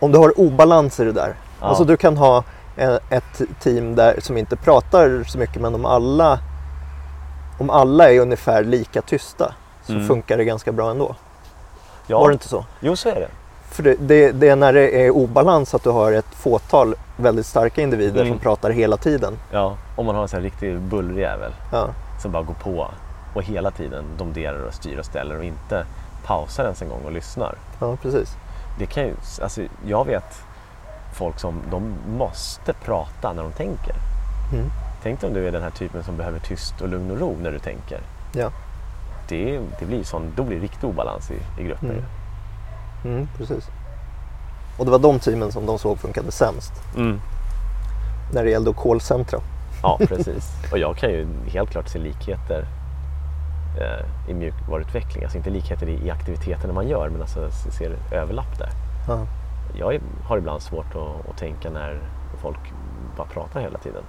om 0.00 0.12
du 0.12 0.18
har 0.18 0.40
obalans 0.40 1.00
i 1.00 1.04
det 1.04 1.12
där. 1.12 1.34
Ja. 1.60 1.66
Alltså 1.66 1.84
du 1.84 1.96
kan 1.96 2.16
ha 2.16 2.44
eh, 2.76 2.98
ett 3.10 3.40
team 3.60 3.94
där 3.94 4.20
som 4.22 4.36
inte 4.36 4.56
pratar 4.56 5.24
så 5.26 5.38
mycket 5.38 5.62
men 5.62 5.74
om 5.74 5.84
alla, 5.84 6.38
om 7.58 7.70
alla 7.70 8.10
är 8.12 8.20
ungefär 8.20 8.64
lika 8.64 9.02
tysta 9.02 9.54
så 9.84 9.92
Mm. 9.92 10.06
funkar 10.08 10.36
det 10.38 10.44
ganska 10.44 10.72
bra 10.72 10.90
ändå. 10.90 11.16
Ja. 12.10 12.20
Var 12.20 12.28
det 12.28 12.32
inte 12.32 12.48
så? 12.48 12.64
Jo, 12.80 12.96
så 12.96 13.08
är 13.08 13.14
det. 13.14 13.28
För 13.70 13.82
det, 13.82 13.94
det, 14.00 14.32
det 14.32 14.48
är 14.48 14.56
när 14.56 14.72
det 14.72 15.06
är 15.06 15.10
obalans 15.10 15.74
att 15.74 15.82
du 15.82 15.90
har 15.90 16.12
ett 16.12 16.34
fåtal 16.34 16.94
väldigt 17.16 17.46
starka 17.46 17.82
individer 17.82 18.20
Mm. 18.20 18.32
som 18.32 18.38
pratar 18.38 18.70
hela 18.70 18.96
tiden. 18.96 19.32
Ja, 19.50 19.76
om 19.96 20.06
man 20.06 20.14
har 20.14 20.22
en 20.22 20.28
sån 20.28 20.36
här 20.36 20.44
riktig 20.44 20.78
bullrjävel 20.80 21.52
Ja, 21.72 21.88
som 22.22 22.32
bara 22.32 22.42
går 22.42 22.54
på 22.54 22.88
och 23.34 23.42
hela 23.42 23.70
tiden 23.70 24.04
domderar 24.18 24.66
och 24.66 24.74
styr 24.74 24.98
och 24.98 25.04
ställer 25.04 25.38
och 25.38 25.44
inte 25.44 25.84
pausar 26.26 26.64
ens 26.64 26.82
en 26.82 26.88
gång 26.88 27.00
och 27.04 27.12
lyssnar. 27.12 27.54
ja 27.80 27.96
precis. 28.02 28.36
Det 28.78 28.86
kan 28.86 29.04
ju, 29.04 29.14
alltså, 29.42 29.60
jag 29.86 30.06
vet 30.06 30.42
folk 31.14 31.38
som 31.38 31.54
de 31.70 31.94
måste 32.18 32.72
prata 32.72 33.32
när 33.32 33.42
de 33.42 33.52
tänker. 33.52 33.94
Mm. 34.52 34.66
Tänk 35.02 35.20
dig 35.20 35.28
om 35.28 35.34
du 35.34 35.48
är 35.48 35.52
den 35.52 35.62
här 35.62 35.70
typen 35.70 36.02
som 36.04 36.16
behöver 36.16 36.38
tyst 36.38 36.80
och 36.80 36.88
lugn 36.88 37.10
och 37.10 37.20
ro 37.20 37.36
när 37.42 37.50
du 37.52 37.58
tänker. 37.58 38.00
Ja, 38.32 38.50
Det, 39.30 39.60
det 39.78 39.86
blir 39.86 40.04
sån, 40.04 40.32
då 40.36 40.42
blir 40.44 40.56
det 40.56 40.62
riktig 40.62 40.88
obalans 40.90 41.30
i, 41.30 41.60
i 41.62 41.64
gruppen. 41.64 41.90
Mm. 41.90 42.04
mm, 43.16 43.28
precis. 43.36 43.68
Och 44.78 44.84
det 44.84 44.90
var 44.90 44.98
de 44.98 45.18
teamen 45.18 45.52
som 45.52 45.66
de 45.66 45.78
såg 45.78 45.98
funkade 45.98 46.32
sämst 46.32 46.72
Mm. 46.96 47.20
när 48.32 48.44
det 48.44 48.50
gällde 48.50 48.70
att 48.70 48.76
callcentra. 48.76 49.40
Ja, 49.82 49.98
precis. 50.08 50.52
Och 50.72 50.78
jag 50.78 50.96
kan 50.96 51.10
ju 51.10 51.26
helt 51.48 51.70
klart 51.70 51.88
se 51.88 51.98
likheter 51.98 52.64
eh, 53.80 54.30
i 54.30 54.34
mjukvaruutveckling. 54.34 55.24
Alltså 55.24 55.38
inte 55.38 55.50
likheter 55.50 55.88
i, 55.88 56.06
i 56.06 56.10
aktiviteterna 56.10 56.72
man 56.72 56.88
gör, 56.88 57.08
men 57.08 57.20
alltså 57.20 57.50
ser 57.50 57.96
överlapp 58.12 58.58
där. 58.58 58.70
Ja. 59.08 59.26
Jag 59.78 60.00
har 60.24 60.38
ibland 60.38 60.62
svårt 60.62 60.94
att, 60.96 61.30
att 61.30 61.36
tänka 61.38 61.70
när 61.70 61.98
folk 62.42 62.58
bara 63.16 63.26
pratar 63.26 63.60
hela 63.60 63.78
tiden. 63.78 64.02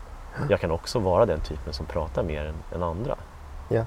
Jag 0.49 0.59
kan 0.59 0.71
också 0.71 0.99
vara 0.99 1.25
den 1.25 1.39
typen 1.39 1.73
som 1.73 1.85
pratar 1.85 2.23
mer 2.23 2.45
än, 2.45 2.55
än 2.75 2.83
andra. 2.83 3.15
Ja. 3.69 3.83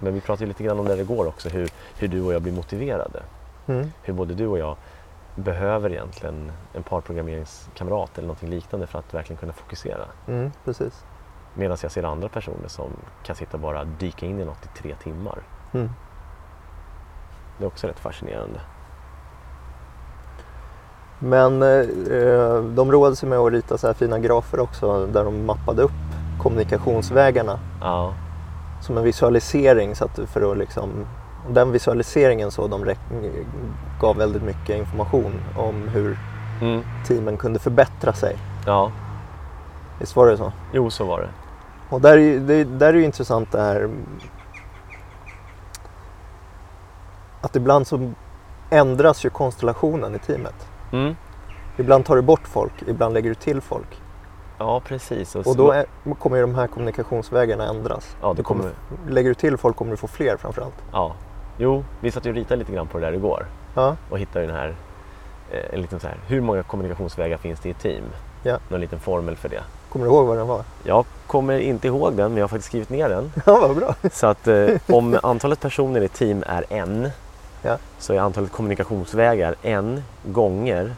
Men 0.00 0.14
vi 0.14 0.20
pratade 0.20 0.46
lite 0.46 0.64
grann 0.64 0.78
om 0.78 0.84
det 0.84 1.00
igår 1.00 1.26
också, 1.26 1.48
hur, 1.48 1.70
hur 1.98 2.08
du 2.08 2.22
och 2.22 2.32
jag 2.34 2.42
blir 2.42 2.52
motiverade. 2.52 3.22
Mm. 3.66 3.92
Hur 4.02 4.14
både 4.14 4.34
du 4.34 4.46
och 4.46 4.58
jag 4.58 4.76
behöver 5.34 5.90
egentligen 5.90 6.52
en 6.74 6.82
parprogrammeringskamrat 6.82 8.18
eller 8.18 8.26
någonting 8.26 8.50
liknande 8.50 8.86
för 8.86 8.98
att 8.98 9.14
verkligen 9.14 9.40
kunna 9.40 9.52
fokusera. 9.52 10.04
Mm, 10.28 10.52
precis. 10.64 11.04
Medan 11.54 11.76
jag 11.82 11.92
ser 11.92 12.02
andra 12.02 12.28
personer 12.28 12.68
som 12.68 12.90
kan 13.22 13.36
sitta 13.36 13.56
och 13.56 13.60
bara 13.60 13.84
dyka 13.84 14.26
in 14.26 14.40
i 14.40 14.44
något 14.44 14.64
i 14.64 14.82
tre 14.82 14.94
timmar. 15.02 15.38
Mm. 15.72 15.90
Det 17.58 17.64
är 17.64 17.68
också 17.68 17.86
rätt 17.86 17.98
fascinerande. 17.98 18.60
Men 21.18 21.62
eh, 21.62 22.62
de 22.62 22.92
roade 22.92 23.16
sig 23.16 23.28
med 23.28 23.38
att 23.38 23.52
rita 23.52 23.78
så 23.78 23.86
här 23.86 23.94
fina 23.94 24.18
grafer 24.18 24.60
också 24.60 25.06
där 25.06 25.24
de 25.24 25.46
mappade 25.46 25.82
upp 25.82 25.90
kommunikationsvägarna 26.38 27.58
Ja, 27.80 28.14
som 28.90 28.98
en 28.98 29.04
visualisering. 29.04 29.94
Så 29.94 30.04
att 30.04 30.18
för 30.26 30.52
att 30.52 30.58
liksom, 30.58 31.06
den 31.48 31.72
visualiseringen 31.72 32.50
så 32.50 32.66
de 32.66 32.94
gav 34.00 34.16
väldigt 34.16 34.42
mycket 34.42 34.78
information 34.78 35.32
om 35.56 35.88
hur 35.88 36.18
mm. 36.60 36.82
teamen 37.06 37.36
kunde 37.36 37.58
förbättra 37.58 38.12
sig. 38.12 38.36
ja. 38.66 38.92
Visst 39.98 40.16
var 40.16 40.26
det 40.26 40.36
så? 40.36 40.52
jo 40.72 40.90
så 40.90 41.04
var 41.04 41.20
det. 41.20 41.28
Och 41.88 42.00
där 42.00 42.18
är, 42.18 42.38
det, 42.38 42.64
där 42.64 42.88
är 42.88 42.92
ju 42.92 43.04
intressant 43.04 43.52
det 43.52 43.60
här 43.60 43.90
att 47.40 47.56
ibland 47.56 47.86
så 47.86 48.12
ändras 48.70 49.24
ju 49.24 49.30
konstellationen 49.30 50.14
i 50.14 50.18
teamet. 50.18 50.68
Mm. 50.92 51.16
Ibland 51.76 52.04
tar 52.04 52.16
du 52.16 52.22
bort 52.22 52.48
folk, 52.48 52.72
ibland 52.86 53.14
lägger 53.14 53.28
du 53.28 53.34
till 53.34 53.60
folk. 53.60 53.99
Ja, 54.62 54.80
precis. 54.80 55.34
Och 55.36 55.56
då 55.56 55.70
är, 55.70 55.86
kommer 56.18 56.36
ju 56.36 56.42
de 56.42 56.54
här 56.54 56.66
kommunikationsvägarna 56.66 57.68
ändras. 57.68 58.16
Ja, 58.22 58.34
Du 58.36 58.42
kommer, 58.42 58.62
kommer- 58.62 59.12
Lägger 59.12 59.28
du 59.28 59.34
till 59.34 59.56
folk 59.56 59.76
kommer 59.76 59.90
du 59.90 59.96
få 59.96 60.06
fler 60.06 60.36
framförallt. 60.36 60.74
Ja. 60.92 61.12
Jo, 61.58 61.84
vi 62.00 62.10
satt 62.10 62.26
ju 62.26 62.30
och 62.30 62.36
ritade 62.36 62.56
lite 62.56 62.72
grann 62.72 62.86
på 62.86 62.98
det 62.98 63.06
där 63.06 63.12
igår 63.12 63.46
Ja, 63.74 63.96
och 64.10 64.18
hittade 64.18 64.46
den 64.46 64.54
här, 64.56 64.74
eh, 65.50 65.74
en 65.74 65.80
liten 65.82 66.00
så 66.00 66.06
här, 66.06 66.16
hur 66.26 66.40
många 66.40 66.62
kommunikationsvägar 66.62 67.36
finns 67.36 67.60
det 67.60 67.68
i 67.68 67.72
ett 67.72 67.78
team? 67.80 68.02
Ja. 68.42 68.58
Någon 68.68 68.80
liten 68.80 69.00
formel 69.00 69.36
för 69.36 69.48
det. 69.48 69.62
kommer 69.92 70.06
du 70.06 70.12
ihåg 70.12 70.26
vad 70.26 70.36
den 70.36 70.46
var? 70.46 70.62
Jag 70.84 71.04
kommer 71.26 71.58
inte 71.58 71.86
ihåg 71.86 72.12
den, 72.12 72.28
men 72.30 72.36
jag 72.36 72.44
har 72.44 72.48
faktiskt 72.48 72.68
skrivit 72.68 72.90
ner 72.90 73.08
den. 73.08 73.32
Ja, 73.46 73.58
vad 73.68 73.76
bra. 73.76 73.94
Så 74.12 74.26
att 74.26 74.48
eh, 74.48 74.68
om 74.88 75.18
antalet 75.22 75.60
personer 75.60 76.00
i 76.00 76.04
ett 76.04 76.12
team 76.14 76.44
är 76.46 76.64
en, 76.68 77.08
Ja. 77.62 77.76
så 77.98 78.12
är 78.12 78.18
antalet 78.20 78.52
kommunikationsvägar 78.52 79.54
en 79.62 80.02
gånger 80.24 80.94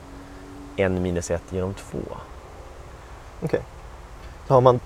en 0.77 1.03
minus 1.03 1.31
ett 1.31 1.43
genom 1.51 1.75
två. 1.75 1.99
Okej. 3.45 3.61
Så 4.49 4.55
har 4.55 4.61
man 4.61 4.81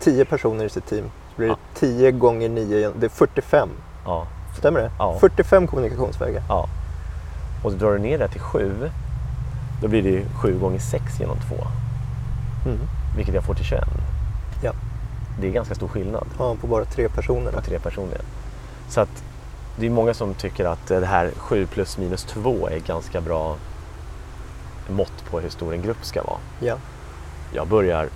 10 0.00 0.24
personer 0.24 0.64
i 0.64 0.68
sitt 0.68 0.86
team 0.86 1.04
så 1.04 1.36
blir 1.36 1.48
det 1.48 1.56
10 1.74 2.10
gånger 2.10 2.48
9, 2.48 2.90
det 2.98 3.06
är 3.06 3.10
45. 3.10 3.68
Ja, 4.04 4.26
Stämmer 4.58 4.80
det? 4.80 4.90
Ja. 4.98 5.16
45 5.20 5.66
kommunikationsvägar. 5.66 6.42
ja. 6.48 6.68
Och 7.64 7.72
drar 7.72 7.92
du 7.92 7.98
ner 7.98 8.18
det 8.18 8.28
till 8.28 8.40
sju, 8.40 8.90
då 9.82 9.88
blir 9.88 10.02
det 10.02 10.08
ju 10.08 10.24
sju 10.42 10.58
gånger 10.58 10.78
sex 10.78 11.20
genom 11.20 11.36
två. 11.36 11.56
Mm. 12.66 12.78
Vilket 13.16 13.34
jag 13.34 13.44
får 13.44 13.54
till 13.54 13.64
21. 13.64 13.84
Ja. 14.62 14.72
Det 15.40 15.46
är 15.48 15.52
ganska 15.52 15.74
stor 15.74 15.88
skillnad 15.88 16.26
Ja, 16.38 16.56
på 16.60 16.66
bara 16.66 16.84
tre 16.84 17.08
personer. 17.08 17.52
på 17.52 17.60
tre 17.60 17.78
personer. 17.78 18.20
Så 18.88 19.00
att 19.00 19.22
det 19.76 19.86
är 19.86 19.90
många 19.90 20.14
som 20.14 20.34
tycker 20.34 20.64
att 20.64 20.86
det 20.86 21.06
här 21.06 21.30
7 21.36 21.66
plus 21.66 21.98
minus 21.98 22.24
2 22.24 22.68
är 22.68 22.78
ganska 22.78 23.20
bra 23.20 23.56
mått 24.88 25.24
på 25.30 25.40
hur 25.40 25.48
stor 25.50 25.74
en 25.74 25.82
grupp 25.82 26.04
ska 26.04 26.22
vara. 26.22 26.38
Ja. 26.60 26.76
Jag 27.52 27.66
börjar 27.68 28.08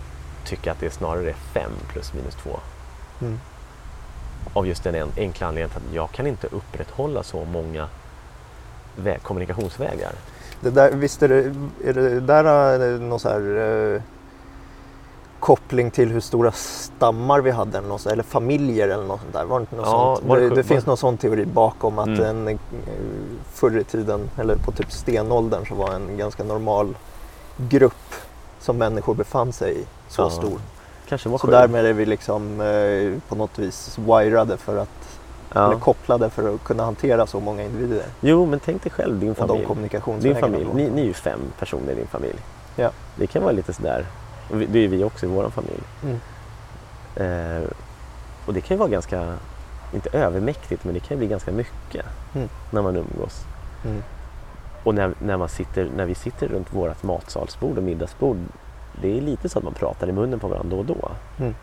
tycka 0.44 0.72
att 0.72 0.80
det 0.80 0.90
snarare 0.90 1.28
är 1.30 1.34
5 1.52 1.70
plus 1.88 2.12
minus 2.14 2.34
2. 2.34 2.50
Mm. 3.20 3.40
Av 4.54 4.66
just 4.66 4.84
den 4.84 4.94
en- 4.94 5.12
enkla 5.16 5.46
anledningen 5.46 5.76
att 5.88 5.94
jag 5.94 6.10
kan 6.10 6.26
inte 6.26 6.46
upprätthålla 6.46 7.22
så 7.22 7.44
många 7.44 7.88
vä- 8.96 9.18
kommunikationsvägar. 9.18 10.12
Det 10.60 10.70
där, 10.70 10.90
visst 10.92 11.22
är 11.22 11.28
det, 11.28 11.54
är 11.84 11.92
det 11.92 12.20
där 12.20 12.94
eh, 12.94 13.00
någon 13.00 13.20
så 13.20 13.28
här 13.28 13.40
eh, 13.94 14.02
koppling 15.40 15.90
till 15.90 16.08
hur 16.10 16.20
stora 16.20 16.52
stammar 16.52 17.40
vi 17.40 17.50
hade 17.50 17.78
eller, 17.78 17.88
något, 17.88 18.06
eller 18.06 18.22
familjer 18.22 18.88
eller 18.88 19.04
något 19.04 19.20
sånt 19.20 19.32
där? 19.32 19.44
Var 19.44 19.58
det 19.58 19.62
inte 19.62 19.76
något 19.76 19.86
Ja, 19.86 20.16
sånt? 20.20 20.28
det 20.40 20.48
det, 20.48 20.54
det 20.54 20.64
finns 20.64 20.86
någon 20.86 20.96
sån 20.96 21.16
teori 21.16 21.44
bakom 21.46 21.98
att 21.98 22.06
Mm. 22.06 22.24
en, 22.24 22.48
eh, 22.48 22.56
förr 23.52 23.78
i 23.78 23.84
tiden, 23.84 24.30
eller 24.38 24.56
på 24.56 24.72
typ 24.72 24.92
stenåldern, 24.92 25.66
så 25.68 25.74
var 25.74 25.92
en 25.94 26.16
ganska 26.16 26.44
normal 26.44 26.96
grupp 27.56 28.14
som 28.62 28.76
människor 28.78 29.14
befann 29.14 29.52
sig 29.52 29.80
i 29.80 29.84
så 30.08 30.22
Ja, 30.22 30.30
stor. 30.30 30.60
Kanske 31.08 31.28
var 31.28 31.38
Så 31.38 31.46
sju. 31.46 31.52
därmed 31.52 31.86
är 31.86 31.92
vi 31.92 32.06
liksom 32.06 32.60
eh, 32.60 33.28
på 33.28 33.34
något 33.34 33.58
vis 33.58 33.98
wirade 33.98 34.56
för 34.56 34.76
att, 34.76 35.18
eller 35.50 35.72
ja. 35.72 35.78
kopplade 35.78 36.30
för 36.30 36.54
att 36.54 36.64
kunna 36.64 36.84
hantera 36.84 37.26
så 37.26 37.40
många 37.40 37.62
individer. 37.62 38.04
Jo, 38.20 38.46
men 38.46 38.60
tänk 38.60 38.82
dig 38.82 38.92
själv 38.92 39.18
din 39.20 39.34
familj. 39.34 39.66
Din 40.20 40.36
familj. 40.36 40.66
Ni, 40.74 40.90
ni 40.90 41.00
är 41.00 41.04
ju 41.06 41.12
fem 41.12 41.40
personer 41.58 41.92
i 41.92 41.94
din 41.94 42.06
familj. 42.06 42.38
Ja. 42.76 42.90
Det 43.16 43.26
kan 43.26 43.42
vara 43.42 43.52
lite 43.52 43.72
sådär. 43.72 44.06
Det 44.68 44.78
är 44.84 44.88
vi 44.88 45.04
också 45.04 45.26
i 45.26 45.28
vår 45.28 45.50
familj. 45.50 45.82
Mm. 46.02 46.18
Eh, 47.16 47.68
och 48.46 48.54
det 48.54 48.60
kan 48.60 48.74
ju 48.74 48.78
vara 48.78 48.88
ganska, 48.88 49.34
inte 49.94 50.08
övermäktigt, 50.18 50.84
men 50.84 50.94
det 50.94 51.00
kan 51.00 51.08
ju 51.08 51.18
bli 51.18 51.26
ganska 51.26 51.52
mycket 51.52 52.04
Mm. 52.34 52.48
när 52.70 52.82
man 52.82 52.96
umgås. 52.96 53.44
Mm. 53.84 54.02
Och 54.84 54.94
när, 54.94 55.14
när, 55.18 55.36
man 55.36 55.48
sitter, 55.48 55.88
när 55.96 56.06
vi 56.06 56.14
sitter 56.14 56.48
runt 56.48 56.74
vårt 56.74 57.02
matsalsbord 57.02 57.78
och 57.78 57.84
middagsbord, 57.84 58.36
det 59.02 59.18
är 59.18 59.20
lite 59.20 59.48
så 59.48 59.58
att 59.58 59.64
man 59.64 59.74
pratar 59.74 60.08
i 60.08 60.12
munnen 60.12 60.40
på 60.40 60.48
varandra 60.48 60.70
då 60.70 60.78
och 60.78 60.86
då. 60.86 61.10
Mm. 61.38 61.54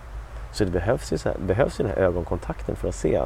Så 0.51 0.63
det 0.63 0.71
behövs 0.71 1.13
ju, 1.13 1.17
så 1.17 1.29
här, 1.29 1.37
behövs 1.37 1.79
ju 1.79 1.83
den 1.83 1.93
här 1.93 2.01
ögonkontakten 2.01 2.75
för 2.75 2.87
att 2.87 2.95
se, 2.95 3.21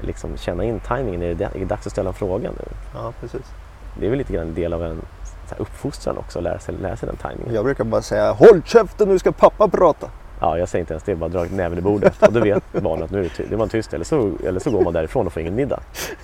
liksom 0.00 0.36
känna 0.36 0.64
in 0.64 0.80
tajmingen. 0.80 1.22
Är 1.22 1.34
det, 1.34 1.44
är 1.44 1.58
det 1.58 1.64
dags 1.64 1.86
att 1.86 1.92
ställa 1.92 2.08
en 2.08 2.14
fråga 2.14 2.50
nu? 2.50 2.64
Ja, 2.94 3.12
precis. 3.20 3.52
Det 3.98 4.06
är 4.06 4.10
väl 4.10 4.18
lite 4.18 4.32
grann 4.32 4.48
en 4.48 4.54
del 4.54 4.72
av 4.72 4.84
en 4.84 5.02
så 5.48 5.54
här, 5.54 5.60
uppfostran 5.60 6.18
också, 6.18 6.38
att 6.38 6.42
lära 6.42 6.58
sig, 6.58 6.74
lära 6.74 6.96
sig 6.96 7.06
den 7.06 7.16
tajmingen. 7.16 7.54
Jag 7.54 7.64
brukar 7.64 7.84
bara 7.84 8.02
säga 8.02 8.32
Håll 8.32 8.62
käften 8.64 9.08
nu 9.08 9.18
ska 9.18 9.32
pappa 9.32 9.68
prata. 9.68 10.10
Ja, 10.40 10.58
jag 10.58 10.68
säger 10.68 10.80
inte 10.80 10.92
ens 10.92 11.04
det, 11.04 11.14
bara 11.14 11.28
dra 11.28 11.44
näven 11.44 11.78
i 11.78 11.80
bordet. 11.80 12.22
Och 12.22 12.32
då 12.32 12.40
vet 12.40 12.72
barnet 12.72 13.04
att 13.04 13.10
nu 13.10 13.24
är 13.24 13.32
det, 13.36 13.44
det 13.50 13.56
var 13.56 13.66
tyst, 13.66 13.94
eller 13.94 14.04
så, 14.04 14.32
eller 14.46 14.60
så 14.60 14.70
går 14.70 14.84
man 14.84 14.92
därifrån 14.92 15.26
och 15.26 15.32
får 15.32 15.40
ingen 15.40 15.54
middag. 15.54 15.80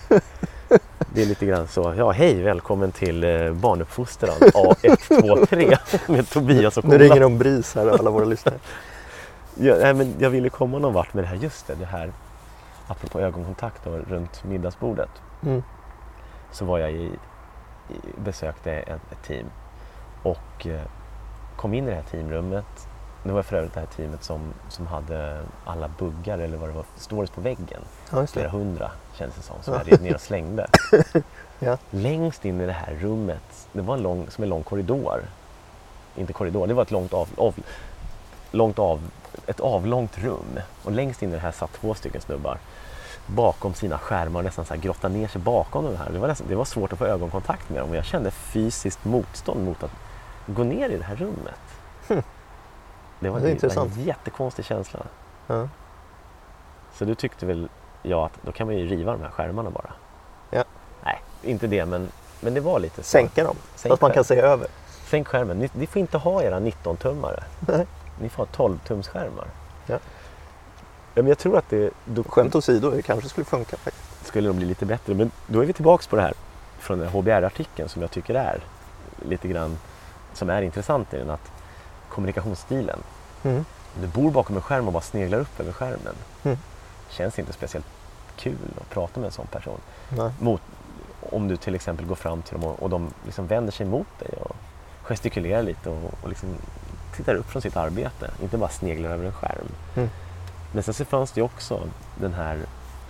Det 1.14 1.22
är 1.22 1.26
lite 1.26 1.46
grann 1.46 1.68
så, 1.68 1.94
ja 1.96 2.10
hej, 2.10 2.42
välkommen 2.42 2.92
till 2.92 3.24
eh, 3.24 3.52
barnuppfostran 3.52 4.36
A123 4.38 5.78
med 6.12 6.30
Tobias 6.30 6.76
och 6.76 6.84
Nu 6.84 6.94
Ola. 6.94 7.04
ringer 7.04 7.20
de 7.20 7.38
BRIS 7.38 7.74
här 7.74 7.86
alla 7.86 8.10
våra 8.10 8.24
lyssnare. 8.24 8.58
Ja, 9.54 9.74
nej, 9.80 9.94
men 9.94 10.14
jag 10.18 10.30
ville 10.30 10.48
komma 10.48 10.78
någon 10.78 10.92
vart 10.92 11.14
med 11.14 11.24
det 11.24 11.28
här, 11.28 11.36
just 11.36 11.66
det, 11.66 11.74
det 11.74 11.84
här 11.86 12.12
apropå 12.88 13.20
ögonkontakt 13.20 13.86
och 13.86 13.98
runt 14.08 14.44
middagsbordet. 14.44 15.10
Mm. 15.42 15.62
Så 16.52 16.64
var 16.64 16.78
jag 16.78 16.92
i, 16.92 17.04
i, 17.04 17.10
besökte 18.24 18.72
ett, 18.72 19.12
ett 19.12 19.22
team 19.26 19.46
och 20.22 20.66
eh, 20.66 20.80
kom 21.56 21.74
in 21.74 21.84
i 21.84 21.90
det 21.90 21.96
här 21.96 22.02
teamrummet. 22.02 22.88
Det 23.22 23.32
var 23.32 23.42
för 23.42 23.56
övrigt 23.56 23.74
det 23.74 23.80
här 23.80 23.86
teamet 23.86 24.24
som, 24.24 24.40
som 24.68 24.86
hade 24.86 25.42
alla 25.64 25.88
buggar 25.98 26.38
eller 26.38 26.56
vad 26.56 26.68
det 26.68 26.74
var, 26.74 26.84
stories 26.96 27.30
på 27.30 27.40
väggen. 27.40 27.80
Ja, 28.12 28.26
Flera 28.26 28.48
hundra 28.48 28.90
känns 29.18 29.34
det 29.34 29.42
som, 29.42 29.56
som 29.62 29.74
Ja. 29.74 29.80
jag 29.84 29.92
rev 29.92 30.02
ner 30.02 30.14
och 30.14 30.20
slängde. 30.20 30.66
Ja. 31.60 31.78
Längst 31.90 32.44
in 32.44 32.60
i 32.60 32.66
det 32.66 32.72
här 32.72 32.94
rummet, 33.00 33.68
det 33.72 33.80
var 33.82 33.94
en 33.94 34.02
lång, 34.02 34.30
som 34.30 34.44
en 34.44 34.50
lång 34.50 34.62
korridor. 34.62 35.20
Inte 36.16 36.32
korridor, 36.32 36.66
det 36.66 36.74
var 36.74 36.82
ett 36.82 36.90
långt 36.90 37.12
av, 37.14 37.28
av, 37.36 37.54
långt 38.50 38.78
av, 38.78 39.00
ett 39.46 39.60
avlångt 39.60 40.18
rum. 40.18 40.60
Och 40.84 40.92
längst 40.92 41.22
in 41.22 41.28
i 41.30 41.32
det 41.32 41.38
här 41.38 41.52
satt 41.52 41.72
två 41.72 41.94
stycken 41.94 42.20
snubbar 42.20 42.58
bakom 43.26 43.74
sina 43.74 43.98
skärmar 43.98 44.40
och 44.40 44.44
nästan 44.44 44.64
så 44.64 44.74
här 44.74 44.80
grotta 44.80 45.08
ner 45.08 45.28
sig 45.28 45.40
bakom 45.40 45.84
de 45.84 45.96
här. 45.96 46.10
Det 46.10 46.18
var, 46.18 46.28
nästan, 46.28 46.48
det 46.48 46.54
var 46.54 46.64
svårt 46.64 46.92
att 46.92 46.98
få 46.98 47.04
ögonkontakt 47.06 47.70
med 47.70 47.80
dem 47.82 47.90
och 47.90 47.96
jag 47.96 48.04
kände 48.04 48.30
fysiskt 48.30 49.04
motstånd 49.04 49.64
mot 49.64 49.82
att 49.82 49.92
gå 50.46 50.64
ner 50.64 50.88
i 50.88 50.96
det 50.98 51.04
här 51.04 51.16
rummet. 51.16 51.60
Hmm. 52.08 52.22
Det 53.20 53.30
var, 53.30 53.40
Det 53.40 53.46
en- 53.46 53.52
intressant. 53.52 53.96
en 53.96 54.02
jättekonstig 54.04 54.64
känsla. 54.64 55.00
Ja. 55.46 55.68
Så 56.94 57.04
då 57.04 57.14
tyckte 57.14 57.46
väl 57.46 57.68
jag 58.02 58.24
att 58.24 58.32
då 58.42 58.52
kan 58.52 58.66
man 58.66 58.76
ju 58.76 58.86
riva 58.86 59.12
de 59.12 59.22
här 59.22 59.30
skärmarna 59.30 59.70
bara. 59.70 59.92
Ja. 60.50 60.64
Nej, 61.04 61.22
inte 61.42 61.66
det 61.66 61.86
men, 61.86 62.08
men 62.40 62.54
det 62.54 62.60
var 62.60 62.80
lite 62.80 63.02
så. 63.02 63.08
Sänka 63.08 63.44
dem. 63.44 63.56
Så 63.76 63.92
att 63.92 64.00
man 64.00 64.12
kan 64.12 64.24
se 64.24 64.40
över. 64.40 64.68
Sänk 65.06 65.28
skärmen. 65.28 65.58
Ni, 65.58 65.70
ni 65.72 65.86
får 65.86 66.00
inte 66.00 66.18
ha 66.18 66.42
era 66.42 66.60
19-tummare. 66.60 67.42
Nej. 67.60 67.86
Ni 68.20 68.28
får 68.28 68.46
ha 68.46 68.68
12-tumsskärmar. 68.68 69.46
Ja. 69.86 69.98
Ja, 71.14 71.22
men 71.22 71.26
jag 71.26 71.38
tror 71.38 71.58
att 71.58 71.70
det 71.70 71.90
då 72.04 72.24
Skämt 72.24 72.54
åsido, 72.54 72.90
det 72.90 73.02
kanske 73.02 73.28
skulle 73.28 73.44
funka 73.44 73.76
faktiskt. 73.76 74.26
skulle 74.26 74.48
nog 74.48 74.56
bli 74.56 74.66
lite 74.66 74.86
bättre. 74.86 75.14
Men 75.14 75.30
då 75.46 75.60
är 75.60 75.66
vi 75.66 75.72
tillbaks 75.72 76.06
på 76.06 76.16
det 76.16 76.22
här 76.22 76.34
från 76.78 76.98
den 76.98 77.08
HBR-artikeln 77.08 77.88
som 77.88 78.02
jag 78.02 78.10
tycker 78.10 78.34
är 78.34 78.60
lite 79.28 79.48
grann 79.48 79.78
som 80.34 80.50
är 80.50 80.62
intressant 80.62 81.14
i 81.14 81.16
den 81.16 81.30
att 81.30 81.50
kommunikationsstilen. 82.08 82.98
Mm. 83.42 83.64
Du 84.00 84.06
bor 84.06 84.30
bakom 84.30 84.56
en 84.56 84.62
skärm 84.62 84.86
och 84.86 84.92
bara 84.92 85.02
sneglar 85.02 85.38
upp 85.38 85.60
över 85.60 85.72
skärmen. 85.72 86.14
Mm. 86.44 86.58
Känns 87.10 87.38
inte 87.38 87.52
speciellt 87.52 87.86
kul 88.36 88.56
att 88.80 88.90
prata 88.90 89.20
med 89.20 89.26
en 89.26 89.32
sån 89.32 89.46
person. 89.46 89.80
Mot, 90.38 90.62
om 91.30 91.48
du 91.48 91.56
till 91.56 91.74
exempel 91.74 92.06
går 92.06 92.14
fram 92.14 92.42
till 92.42 92.54
dem 92.54 92.64
och, 92.64 92.82
och 92.82 92.90
de 92.90 93.10
liksom 93.24 93.46
vänder 93.46 93.72
sig 93.72 93.86
mot 93.86 94.18
dig 94.18 94.28
och 94.40 94.56
gestikulerar 95.02 95.62
lite 95.62 95.90
och, 95.90 96.14
och 96.22 96.28
liksom 96.28 96.48
tittar 97.16 97.34
upp 97.34 97.46
från 97.46 97.62
sitt 97.62 97.76
arbete. 97.76 98.30
Inte 98.42 98.58
bara 98.58 98.70
sneglar 98.70 99.10
över 99.10 99.24
en 99.24 99.32
skärm. 99.32 99.68
Mm. 99.96 100.08
Men 100.72 100.82
sen 100.82 100.94
så 100.94 101.04
fanns 101.04 101.32
det 101.32 101.42
också 101.42 101.80
den 102.20 102.34
här 102.34 102.58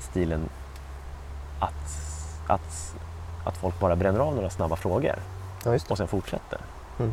stilen 0.01 0.49
att, 1.61 1.73
att, 2.47 2.95
att 3.45 3.57
folk 3.57 3.81
bara 3.81 3.97
bränner 3.97 4.21
av 4.21 4.35
några 4.35 4.51
snabba 4.51 4.77
frågor 4.77 5.17
Ja, 5.65 5.79
och 5.89 5.99
sen 5.99 6.09
fortsätter. 6.09 6.59
Mm. 6.99 7.13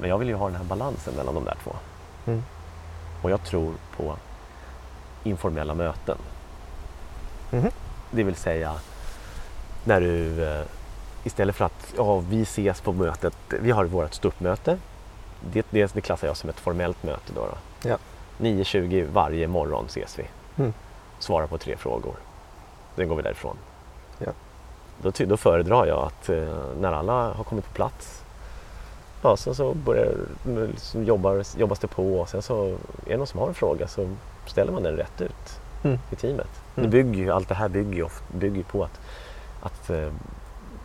Men 0.00 0.10
jag 0.10 0.18
vill 0.18 0.28
ju 0.28 0.34
ha 0.34 0.46
den 0.46 0.56
här 0.56 0.64
balansen 0.64 1.14
mellan 1.14 1.34
de 1.34 1.44
där 1.44 1.56
två. 1.64 1.72
Mm. 2.26 2.42
Och 3.22 3.30
jag 3.30 3.44
tror 3.44 3.74
på 3.96 4.16
informella 5.22 5.74
möten. 5.74 6.18
Mhm. 7.50 7.70
Det 8.10 8.22
vill 8.22 8.36
säga 8.36 8.74
när 9.84 10.00
du 10.00 10.44
eh, 10.44 10.64
istället 11.24 11.56
för 11.56 11.64
att 11.64 11.94
ja, 11.96 12.18
vi 12.18 12.42
ses 12.42 12.80
på 12.80 12.92
mötet, 12.92 13.34
vi 13.60 13.70
har 13.70 13.84
vårt 13.84 14.14
ståuppmöte. 14.14 14.78
Det, 15.52 15.66
det, 15.70 15.94
det 15.94 16.00
klassar 16.00 16.26
jag 16.26 16.36
som 16.36 16.50
ett 16.50 16.60
formellt 16.60 17.02
möte. 17.02 17.32
Då, 17.34 17.40
då. 17.40 17.88
Ja. 17.88 17.98
9.20 18.38 19.08
varje 19.12 19.46
morgon 19.46 19.84
ses 19.86 20.18
vi. 20.18 20.24
Mm. 20.58 20.72
Svarar 21.18 21.46
på 21.46 21.58
tre 21.58 21.76
frågor. 21.76 22.14
Sen 22.96 23.08
går 23.08 23.16
vi 23.16 23.22
därifrån. 23.22 23.56
Ja. 24.18 24.32
Då, 25.02 25.12
då 25.26 25.36
föredrar 25.36 25.86
jag 25.86 25.98
att 25.98 26.28
eh, 26.28 26.54
när 26.80 26.92
alla 26.92 27.32
har 27.32 27.44
kommit 27.44 27.64
på 27.64 27.72
plats 27.72 28.22
Ja, 29.22 29.36
sen 29.36 29.54
så 29.54 29.74
börjar, 29.74 30.14
så 30.76 31.02
jobbar, 31.02 31.58
jobbas 31.58 31.78
det 31.78 31.86
på 31.86 32.20
och 32.20 32.28
sen 32.28 32.42
så 32.42 32.66
är 32.66 32.76
det 33.04 33.16
någon 33.16 33.26
som 33.26 33.40
har 33.40 33.48
en 33.48 33.54
fråga 33.54 33.88
så 33.88 34.08
ställer 34.46 34.72
man 34.72 34.82
den 34.82 34.96
rätt 34.96 35.20
ut 35.20 35.58
Mm. 35.84 35.98
i 36.10 36.16
teamet. 36.16 36.48
Mm. 36.76 36.90
Det 36.90 36.96
bygger 36.96 37.18
ju, 37.24 37.30
allt 37.30 37.48
det 37.48 37.54
här 37.54 37.68
bygger 37.68 37.92
ju, 37.94 38.02
oft, 38.02 38.22
bygger 38.32 38.62
på 38.62 38.84
att, 38.84 39.00
att 39.62 39.90
eh, 39.90 40.08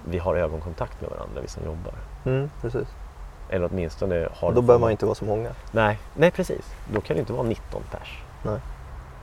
vi 0.05 0.17
har 0.19 0.35
ögonkontakt 0.35 1.01
med 1.01 1.09
varandra, 1.09 1.41
vi 1.41 1.47
som 1.47 1.65
jobbar. 1.65 1.93
Mm, 2.25 2.49
precis. 2.61 2.87
Eller 3.49 3.69
åtminstone 3.71 4.29
har... 4.33 4.51
Då 4.53 4.61
behöver 4.61 4.81
man 4.81 4.91
inte 4.91 5.05
vara 5.05 5.15
så 5.15 5.25
många. 5.25 5.49
Nej, 5.71 5.99
nej 6.15 6.31
precis. 6.31 6.73
Då 6.93 7.01
kan 7.01 7.15
det 7.15 7.19
inte 7.19 7.33
vara 7.33 7.43
19 7.43 7.81
pers. 7.91 8.21
Nej. 8.43 8.59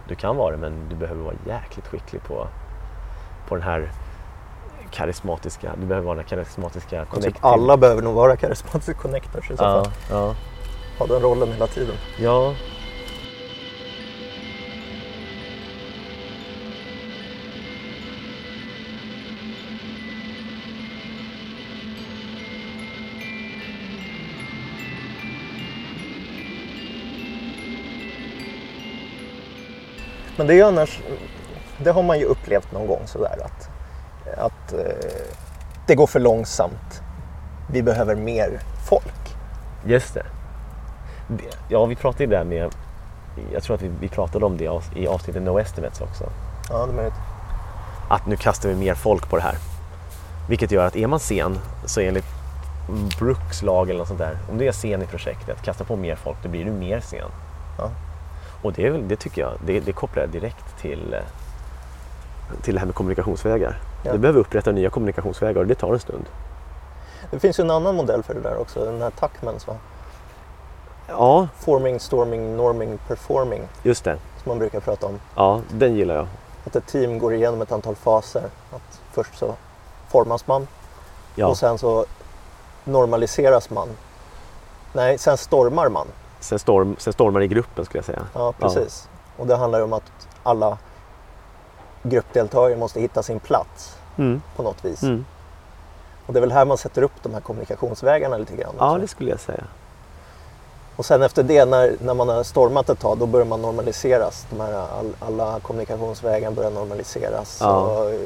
Du 0.09 0.15
kan 0.15 0.37
vara 0.37 0.51
det 0.51 0.57
men 0.57 0.89
du 0.89 0.97
behöver 0.97 1.23
vara 1.25 1.35
jäkligt 1.47 1.87
skicklig 1.87 2.23
på, 2.23 2.47
på 3.49 3.55
den 3.55 3.65
här 3.65 3.91
karismatiska, 4.91 5.73
du 5.81 5.87
behöver 5.87 6.07
vara 6.07 6.17
den 6.17 6.25
karismatiska 6.25 7.05
typ 7.21 7.35
alla 7.41 7.77
behöver 7.77 8.03
nog 8.03 8.15
vara 8.15 8.37
charismatic 8.37 8.97
connectors 8.97 9.51
i 9.51 9.57
så 9.57 9.63
Ja, 9.65 9.85
fall. 9.85 9.93
ja, 10.11 10.35
Ha 10.99 11.07
den 11.07 11.23
rollen 11.23 11.53
hela 11.53 11.67
tiden. 11.67 11.95
ja. 12.21 12.55
Men 30.37 30.47
det 30.47 30.53
är 30.53 30.57
ju 30.57 30.63
annars, 30.63 31.01
det 31.79 31.91
har 31.91 32.03
man 32.03 32.19
ju 32.19 32.25
upplevt 32.25 32.73
någon 32.73 32.87
gång 32.87 33.03
sådär 33.07 33.39
att, 33.45 33.69
att 34.39 34.73
eh, 34.73 34.79
det 35.87 35.95
går 35.95 36.07
för 36.07 36.21
långsamt. 36.21 37.03
Vi 37.71 37.83
behöver 37.83 38.15
mer 38.15 38.61
folk. 38.89 39.37
Just 39.85 40.15
det. 40.15 40.27
Ja, 41.69 41.87
vi 41.87 41.97
pratade 41.97 42.25
ju 42.25 42.31
där 42.31 42.45
med, 42.45 42.75
jag 43.53 43.63
tror 43.63 43.77
att 43.77 43.83
vi, 43.83 43.91
vi 44.01 44.09
pratade 44.09 44.45
om 44.47 44.57
det 44.57 44.81
i 44.97 45.07
avsnittet 45.07 45.43
No 45.43 45.61
Estimates 45.61 46.01
också. 46.01 46.25
Ja, 46.71 46.87
det 46.87 46.93
är 46.93 46.97
möjligt. 46.97 47.15
Att 48.09 48.27
nu 48.27 48.37
kastar 48.37 48.69
vi 48.69 48.75
mer 48.75 48.95
folk 48.95 49.31
på 49.31 49.37
det 49.37 49.43
här. 49.43 49.57
Vilket 50.49 50.71
gör 50.71 50.87
att 50.87 50.97
är 50.97 51.07
man 51.07 51.21
sen 51.21 51.59
så 51.85 52.01
enligt 52.01 52.25
Brooks 53.19 53.63
lag 53.63 53.91
eller 53.91 53.99
något 53.99 54.09
sånt 54.09 54.21
där. 54.21 54.39
Om 54.51 54.59
du 54.59 54.67
är 54.67 54.73
sen 54.73 55.03
i 55.03 55.07
projektet, 55.07 55.63
kasta 55.63 55.85
på 55.85 55.97
mer 55.97 56.17
folk, 56.17 56.37
då 56.43 56.49
blir 56.49 56.65
du 56.65 56.71
mer 56.71 57.01
sen. 57.01 57.29
Ja. 57.79 57.91
Och 58.65 58.73
det, 58.73 58.87
är 58.87 58.91
väl- 58.91 59.09
det 59.09 59.17
tycker 59.17 59.43
jag, 59.43 59.53
det, 59.67 59.81
det 59.81 59.93
kopplar 59.93 60.23
jag 60.23 60.31
direkt 60.31 60.79
till, 60.81 61.15
eh, 61.15 61.21
till 62.63 62.75
det 62.75 62.81
här 62.81 62.87
med 62.87 62.95
kommunikationsvägar. 62.95 63.81
Ja. 64.05 64.13
Vi 64.13 64.19
behöver 64.19 64.41
upprätta 64.41 64.73
nya 64.73 64.91
kommunikationsvägar 64.91 65.61
och 65.61 65.67
det 65.67 65.75
tar 65.75 65.93
en 65.93 66.01
stund. 66.01 66.25
Det 67.31 67.39
finns 67.39 67.59
ju 67.61 67.63
en 67.65 67.71
annan 67.71 67.95
modell 67.97 68.23
för 68.23 68.35
det 68.35 68.41
där 68.41 68.57
också, 68.61 68.85
den 68.85 69.03
här 69.03 69.11
Tuckmans 69.11 69.67
va? 69.67 69.77
Ja, 71.09 71.49
Forming, 71.59 72.01
storming, 72.01 72.57
norming, 72.57 72.99
performing 73.09 73.63
just 73.83 74.05
det. 74.05 74.17
som 74.43 74.49
man 74.51 74.59
brukar 74.59 74.81
prata 74.81 75.07
om. 75.07 75.21
Ja, 75.35 75.61
den 75.71 75.95
gillar 75.95 76.15
jag. 76.15 76.27
Att 76.67 76.77
ett 76.77 76.87
team 76.87 77.19
går 77.19 77.35
igenom 77.35 77.63
ett 77.63 77.73
antal 77.73 77.95
faser. 77.95 78.45
Att 78.73 79.01
först 79.13 79.39
så 79.39 79.55
formas 80.09 80.47
man 80.47 80.67
Ja. 81.35 81.47
och 81.47 81.57
sen 81.57 81.79
så 81.79 82.05
normaliseras 82.85 83.71
man. 83.71 83.89
Nej, 84.93 85.19
sen 85.19 85.37
stormar 85.37 85.89
man. 85.89 86.07
Sen, 86.45 86.59
storm, 86.59 86.97
sen 86.99 87.13
stormar 87.13 87.41
i 87.43 87.49
gruppen 87.49 87.85
skulle 87.85 87.99
jag 87.99 88.05
säga. 88.05 88.23
Ja, 88.35 88.53
precis. 88.53 89.09
Och 89.37 89.47
det 89.47 89.57
handlar 89.57 89.79
ju 89.79 89.85
om 89.85 89.93
att 89.93 90.13
alla 90.43 90.79
gruppdeltagare 92.03 92.79
måste 92.79 93.01
hitta 93.01 93.23
sin 93.23 93.41
plats 93.41 93.97
Mm. 94.19 94.43
på 94.57 94.63
något 94.63 94.85
vis. 94.85 95.03
Mm. 95.03 95.25
Och 96.27 96.33
det 96.33 96.39
är 96.39 96.41
väl 96.41 96.53
här 96.53 96.65
man 96.65 96.79
sätter 96.79 97.03
upp 97.03 97.13
de 97.23 97.35
här 97.35 97.41
kommunikationsvägarna 97.41 98.37
lite 98.39 98.57
grann. 98.57 98.75
Ja, 98.79 98.91
också. 98.91 99.01
det 99.01 99.09
skulle 99.09 99.31
jag 99.31 99.41
säga. 99.41 99.65
Och 100.97 101.07
sen 101.07 101.23
efter 101.23 101.43
det, 101.43 101.65
när, 101.65 101.97
när 102.01 102.15
man 102.15 102.29
har 102.29 102.43
stormat 102.43 102.89
ett 102.89 102.99
tag, 103.01 103.19
då 103.19 103.27
börjar 103.27 103.47
man 103.47 103.63
normaliseras. 103.63 104.47
De 104.51 104.61
här, 104.61 104.73
all, 104.73 105.13
alla 105.21 105.61
kommunikationsvägar 105.61 106.51
börjar 106.51 106.71
normaliseras. 106.71 107.59
Ja. 107.61 107.77
Och, 107.81 108.11
eh, 108.11 108.19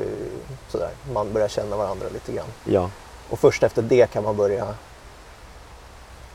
sådär. 0.68 0.90
Man 1.12 1.32
börjar 1.32 1.48
känna 1.48 1.76
varandra 1.76 2.06
lite 2.12 2.32
grann. 2.32 2.46
Ja, 2.64 2.90
Och 3.30 3.38
först 3.38 3.62
efter 3.62 3.82
det 3.82 4.10
kan 4.10 4.24
man 4.24 4.36
börja 4.36 4.66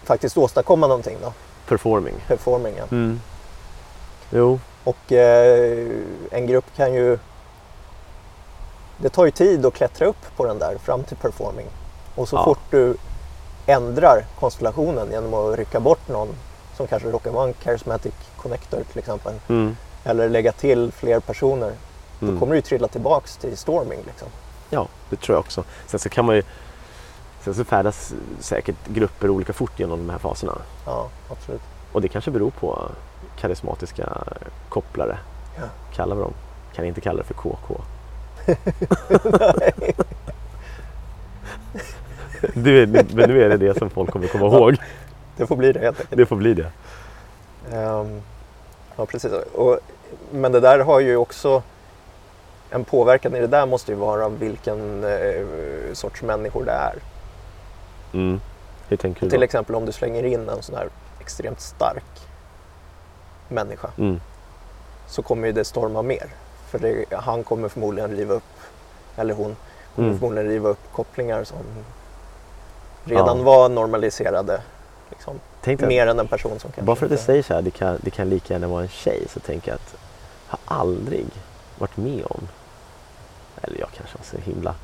faktiskt 0.03 0.37
åstadkomma 0.37 0.87
någonting 0.87 1.17
då. 1.21 1.33
Performing. 1.67 2.13
Performing, 2.27 2.73
ja. 2.77 2.83
Mm. 2.91 3.19
Jo, 4.31 4.59
Och 4.83 5.11
eh, 5.11 5.87
en 6.31 6.47
grupp 6.47 6.65
kan 6.75 6.93
ju... 6.93 7.17
Det 8.97 9.09
tar 9.09 9.25
ju 9.25 9.31
tid 9.31 9.65
att 9.65 9.73
klättra 9.73 10.05
upp 10.07 10.35
på 10.37 10.45
den 10.45 10.59
där 10.59 10.77
fram 10.77 11.03
till 11.03 11.17
performing. 11.17 11.65
Och 12.15 12.27
så 12.29 12.35
Ja. 12.35 12.43
fort 12.45 12.59
du 12.69 12.95
ändrar 13.65 14.25
konstellationen 14.39 15.11
genom 15.11 15.33
att 15.33 15.57
rycka 15.57 15.79
bort 15.79 16.07
någon 16.07 16.27
som 16.77 16.87
kanske 16.87 17.09
råkar 17.11 17.31
vara 17.31 17.47
en 17.47 17.53
charismatic 17.53 18.13
connector 18.37 18.83
till 18.91 18.99
exempel. 18.99 19.33
mm. 19.49 19.77
Eller 20.05 20.29
lägga 20.29 20.51
till 20.51 20.91
fler 20.91 21.19
personer. 21.19 21.71
Mm. 22.21 22.33
Då 22.33 22.39
kommer 22.39 22.51
du 22.51 22.57
ju 22.57 22.61
trilla 22.61 22.87
tillbaks 22.87 23.37
till 23.37 23.57
storming. 23.57 23.99
Liksom. 24.05 24.27
ja, 24.69 24.87
det 25.09 25.15
tror 25.15 25.35
jag 25.35 25.39
också. 25.39 25.63
Sen 25.87 25.99
så 25.99 26.09
kan 26.09 26.25
man 26.25 26.35
ju 26.35 26.43
Sen 27.43 27.53
så 27.53 27.63
färdas 27.63 28.13
säkert 28.39 28.75
grupper 28.87 29.29
olika 29.29 29.53
fort 29.53 29.79
genom 29.79 29.99
de 29.99 30.09
här 30.09 30.17
faserna. 30.17 30.57
Ja, 30.85 31.09
absolut. 31.29 31.61
Och 31.91 32.01
det 32.01 32.07
kanske 32.07 32.31
beror 32.31 32.51
på 32.51 32.89
karismatiska 33.35 34.23
kopplare. 34.69 35.17
Ja. 35.57 35.63
Kallar 35.93 36.15
vi 36.15 36.21
dem. 36.21 36.33
Kan 36.75 36.85
inte 36.85 37.01
kalla 37.01 37.17
det 37.17 37.23
för 37.23 37.33
KK. 37.33 37.81
du, 42.53 42.87
men 42.87 43.29
nu 43.29 43.43
är 43.43 43.49
det 43.49 43.57
det 43.57 43.77
som 43.77 43.89
folk 43.89 44.11
kommer 44.11 44.27
komma 44.27 44.45
ihåg. 44.45 44.77
Det 45.37 45.47
får 45.47 45.55
bli 45.55 45.73
det 45.73 45.79
helt 45.79 45.99
enkelt. 45.99 46.17
Det 46.17 46.25
får 46.25 46.35
bli 46.35 46.53
det. 46.53 46.69
Ehm, 47.71 48.21
ja, 48.95 49.05
precis. 49.05 49.31
Och, 49.53 49.79
men 50.31 50.51
det 50.51 50.59
där 50.59 50.79
har 50.79 50.99
ju 50.99 51.17
också 51.17 51.63
en 52.69 52.83
påverkan 52.83 53.35
i 53.35 53.39
det 53.39 53.47
där 53.47 53.65
måste 53.65 53.91
ju 53.91 53.97
vara 53.97 54.29
vilken 54.29 55.03
eh, 55.03 55.45
sorts 55.93 56.21
människor 56.21 56.65
det 56.65 56.71
är. 56.71 56.93
Mm. 58.13 58.39
Till 59.29 59.43
exempel 59.43 59.75
om 59.75 59.85
du 59.85 59.91
slänger 59.91 60.23
in 60.23 60.49
en 60.49 60.63
sån 60.63 60.75
här 60.75 60.89
extremt 61.19 61.61
stark 61.61 62.03
människa 63.49 63.89
Mm. 63.97 64.19
så 65.07 65.21
kommer 65.21 65.47
ju 65.47 65.53
det 65.53 65.65
storma 65.65 66.01
mer. 66.01 66.27
För 66.69 66.79
det, 66.79 67.05
han 67.11 67.43
kommer 67.43 67.69
förmodligen 67.69 68.11
riva 68.11 68.33
upp, 68.33 68.43
eller 69.15 69.33
hon 69.33 69.55
kommer 69.95 70.07
Mm. 70.07 70.19
förmodligen 70.19 70.49
riva 70.49 70.69
upp 70.69 70.79
kopplingar 70.93 71.43
som 71.43 71.57
redan 73.03 73.37
Ja. 73.37 73.43
var 73.43 73.69
normaliserade. 73.69 74.61
Liksom, 75.09 75.39
mer 75.87 76.07
än 76.07 76.19
en 76.19 76.27
person 76.27 76.51
som 76.59 76.71
kanske 76.71 76.81
bara 76.81 76.95
för 76.95 77.05
att 77.05 77.11
du 77.11 77.17
säger 77.17 77.43
så 77.43 77.53
här, 77.53 77.61
det 77.61 77.71
kan, 77.71 77.97
det 78.01 78.09
kan 78.09 78.29
lika 78.29 78.53
gärna 78.53 78.67
vara 78.67 78.81
en 78.81 78.87
tjej, 78.87 79.27
så 79.29 79.39
tänker 79.39 79.71
jag 79.71 79.75
att 79.75 79.95
jag 80.49 80.57
har 80.67 80.77
aldrig 80.81 81.25
varit 81.79 81.97
med 81.97 82.23
om, 82.29 82.47
eller 83.61 83.79
jag 83.79 83.89
kanske 83.97 84.17
har 84.17 84.25
så 84.25 84.37
himla 84.51 84.75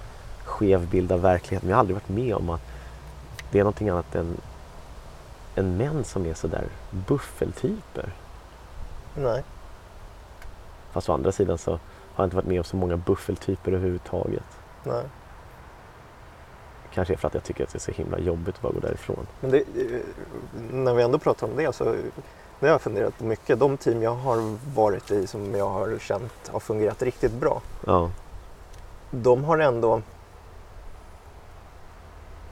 skev 0.43 0.87
bild 0.87 1.11
av 1.11 1.21
verkligheten, 1.21 1.67
men 1.67 1.69
jag 1.69 1.75
har 1.75 1.79
aldrig 1.79 1.95
varit 1.95 2.09
med 2.09 2.35
om 2.35 2.49
att 2.49 2.61
det 3.51 3.59
är 3.59 3.63
någonting 3.63 3.89
annat 3.89 4.15
än, 4.15 4.37
än 5.55 5.77
män 5.77 6.03
som 6.03 6.25
är 6.25 6.33
sådär 6.33 6.67
buffeltyper. 6.89 8.13
Nej. 9.15 9.43
Fast 10.91 11.09
å 11.09 11.13
andra 11.13 11.31
sidan 11.31 11.57
så 11.57 11.71
har 11.71 11.79
jag 12.15 12.25
inte 12.25 12.35
varit 12.35 12.47
med 12.47 12.59
om 12.59 12.63
så 12.63 12.75
många 12.77 12.97
buffeltyper 12.97 13.71
överhuvudtaget. 13.71 14.43
Nej. 14.83 15.03
Kanske 16.93 17.13
är 17.13 17.17
för 17.17 17.27
att 17.27 17.33
jag 17.33 17.43
tycker 17.43 17.63
att 17.63 17.69
det 17.69 17.77
är 17.77 17.79
så 17.79 17.91
himla 17.91 18.19
jobbigt 18.19 18.55
att 18.55 18.61
bara 18.61 18.73
gå 18.73 18.79
därifrån. 18.79 19.27
Men 19.41 19.51
det, 19.51 19.57
eh, 19.57 19.99
när 20.71 20.93
vi 20.93 21.03
ändå 21.03 21.19
pratar 21.19 21.47
om 21.47 21.55
det 21.55 21.75
så 21.75 21.83
det 22.59 22.65
har 22.65 22.71
jag 22.71 22.81
funderat 22.81 23.19
mycket. 23.19 23.59
De 23.59 23.77
team 23.77 24.03
jag 24.03 24.15
har 24.15 24.57
varit 24.75 25.11
i 25.11 25.27
som 25.27 25.55
jag 25.55 25.69
har 25.69 25.97
känt 25.99 26.47
har 26.47 26.59
fungerat 26.59 27.01
riktigt 27.01 27.31
bra. 27.31 27.61
Ja, 27.85 28.11
De 29.11 29.43
har 29.43 29.57
ändå 29.57 30.01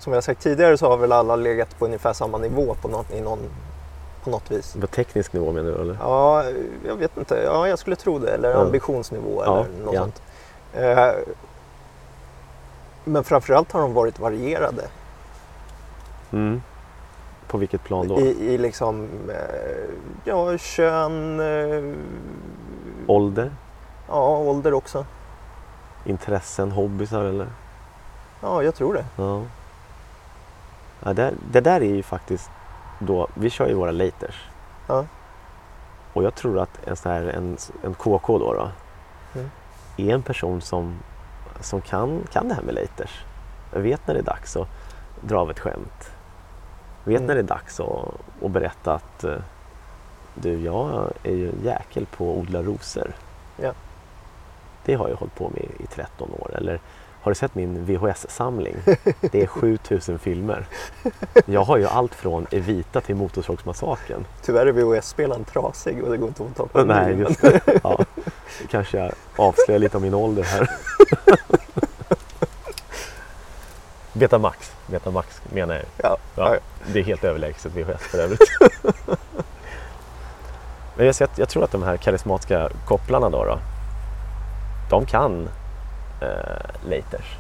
som 0.08 0.14
jag 0.14 0.24
sagt 0.24 0.42
tidigare 0.42 0.78
så 0.78 0.90
har 0.90 0.98
väl 0.98 1.12
alla 1.12 1.36
legat 1.36 1.80
på 1.80 1.86
ungefär 1.86 2.14
samma 2.14 2.38
nivå 2.38 2.76
på 2.82 2.88
något, 2.88 3.12
i 3.12 3.22
någon, 3.22 3.40
på 4.24 4.30
något 4.30 4.52
vis. 4.52 4.76
på 4.82 4.88
teknisk 4.88 5.34
nivå 5.34 5.52
menar 5.52 5.72
du 5.72 5.82
eller? 5.82 5.98
Ja, 6.02 6.44
jag 6.88 6.96
vet 6.96 7.18
inte. 7.18 7.42
Ja, 7.46 7.68
jag 7.68 7.80
skulle 7.80 7.96
tro 7.96 8.20
det. 8.20 8.32
Eller 8.32 8.52
Ja. 8.52 8.58
ambitionsnivå 8.62 9.44
Ja, 9.46 9.66
eller 9.66 9.86
något 9.86 9.94
ja. 9.94 10.02
sånt. 10.02 10.22
Eh, 10.74 11.10
men 13.04 13.24
framförallt 13.24 13.72
har 13.72 13.82
de 13.82 13.94
varit 13.94 14.20
varierade. 14.20 14.88
Mm. 16.32 16.62
På 17.48 17.58
vilket 17.58 17.84
plan 17.84 18.08
då? 18.08 18.20
I, 18.20 18.54
i 18.54 18.58
liksom, 18.58 19.08
eh, 19.30 19.36
ja, 20.24 20.58
kön, 20.58 21.40
eh, 21.40 21.94
Ålder? 23.08 23.52
ja, 24.08 24.38
ålder 24.38 24.74
också. 24.74 25.06
Intressen? 26.06 26.72
Hobbysar 26.72 27.24
eller? 27.26 27.48
Ja, 28.42 28.64
jag 28.64 28.76
tror 28.76 28.94
det. 28.94 29.06
Ja. 29.16 29.42
Ja 31.04 31.14
det, 31.14 31.34
det 31.52 31.62
där 31.62 31.82
är 31.82 31.96
ju 31.96 32.04
faktiskt 32.04 32.50
då, 33.00 33.28
vi 33.34 33.50
kör 33.50 33.68
ju 33.68 33.74
våra 33.74 33.92
laters. 33.92 34.46
Ja. 34.88 35.06
Och 36.14 36.24
jag 36.24 36.36
tror 36.36 36.60
att 36.60 36.88
en, 36.88 36.96
sån 36.96 37.12
här, 37.12 37.22
en, 37.24 37.58
en 37.84 37.94
KK 37.94 38.38
då, 38.40 38.54
då 38.54 38.70
Mm. 39.36 39.50
är 39.98 40.14
en 40.14 40.22
person 40.22 40.62
som, 40.62 40.98
som 41.60 41.82
kan, 41.82 42.20
kan 42.32 42.48
det 42.48 42.54
här 42.54 42.62
med 42.62 42.76
laters. 42.76 43.24
Jag 43.74 43.80
vet 43.80 44.08
när 44.08 44.14
det 44.14 44.20
är 44.20 44.24
dags 44.24 44.56
att 44.58 44.68
dra 45.22 45.40
av 45.40 45.52
ett 45.52 45.60
skämt. 45.60 46.12
Vet 47.04 47.16
Mm. 47.18 47.28
när 47.28 47.34
det 47.36 47.42
är 47.42 47.44
dags 47.44 47.80
att, 47.80 48.14
att 48.44 48.52
berätta 48.52 48.94
att 48.94 49.24
eh, 49.24 49.36
du, 50.36 50.60
jag 50.62 51.12
är 51.24 51.32
ju 51.34 51.50
en 51.50 51.64
jäkel 51.64 52.06
på 52.06 52.32
att 52.32 52.38
odla 52.38 52.62
rosor. 52.64 53.12
Ja. 53.58 53.72
Det 54.86 54.94
har 54.94 55.10
jag 55.10 55.16
hållit 55.16 55.36
på 55.36 55.50
med 55.50 55.64
i 55.80 55.88
13 55.88 56.32
år. 56.40 56.52
Eller 56.58 56.80
har 57.28 57.32
du 57.32 57.36
sett 57.36 57.56
min 57.56 57.86
VHS-samling? 57.86 58.76
Det 59.22 59.42
är 59.44 59.48
7000 59.48 60.20
filmer. 60.20 60.66
Jag 61.46 61.64
har 61.64 61.78
ju 61.78 61.86
allt 61.88 62.16
från 62.16 62.48
Evita 62.52 63.02
till 63.02 63.16
Motorsågsmassakern. 63.16 64.26
Tyvärr 64.42 64.66
är 64.66 64.72
VHS-spelaren 64.72 65.44
trasig 65.44 66.04
och 66.04 66.12
det 66.12 66.18
går 66.18 66.28
inte 66.28 66.44
att 66.44 66.56
tag 66.58 66.72
på 66.72 66.80
en 66.80 66.88
Nej, 66.88 67.16
just 67.20 67.42
det. 67.42 67.62
Ja. 67.84 68.00
Kanske 68.70 68.98
jag 68.98 69.12
avslöjar 69.36 69.80
lite 69.80 69.98
om 69.98 70.04
min 70.04 70.14
ålder 70.14 70.44
här. 70.44 70.70
Betamax, 74.14 74.72
Betamax 74.88 75.42
menar 75.54 75.76
jag. 75.76 75.86
Ja, 75.98 76.18
Ja, 76.36 76.56
det 76.94 77.00
är 77.00 77.04
helt 77.04 77.24
överlägset 77.24 77.72
VHS 77.76 78.02
för 78.02 78.18
övrigt. 78.18 78.40
Men 80.96 81.06
jag, 81.06 81.16
ser 81.16 81.26
att- 81.26 81.38
jag 81.38 81.50
tror 81.50 81.64
att 81.64 81.72
de 81.72 81.84
här 81.84 81.98
karismatiska 81.98 82.70
kopplarna 82.86 83.30
då, 83.30 83.46
då 83.46 83.60
de 84.90 85.06
kan 85.06 85.50
eh, 86.22 86.90
laters. 86.90 87.38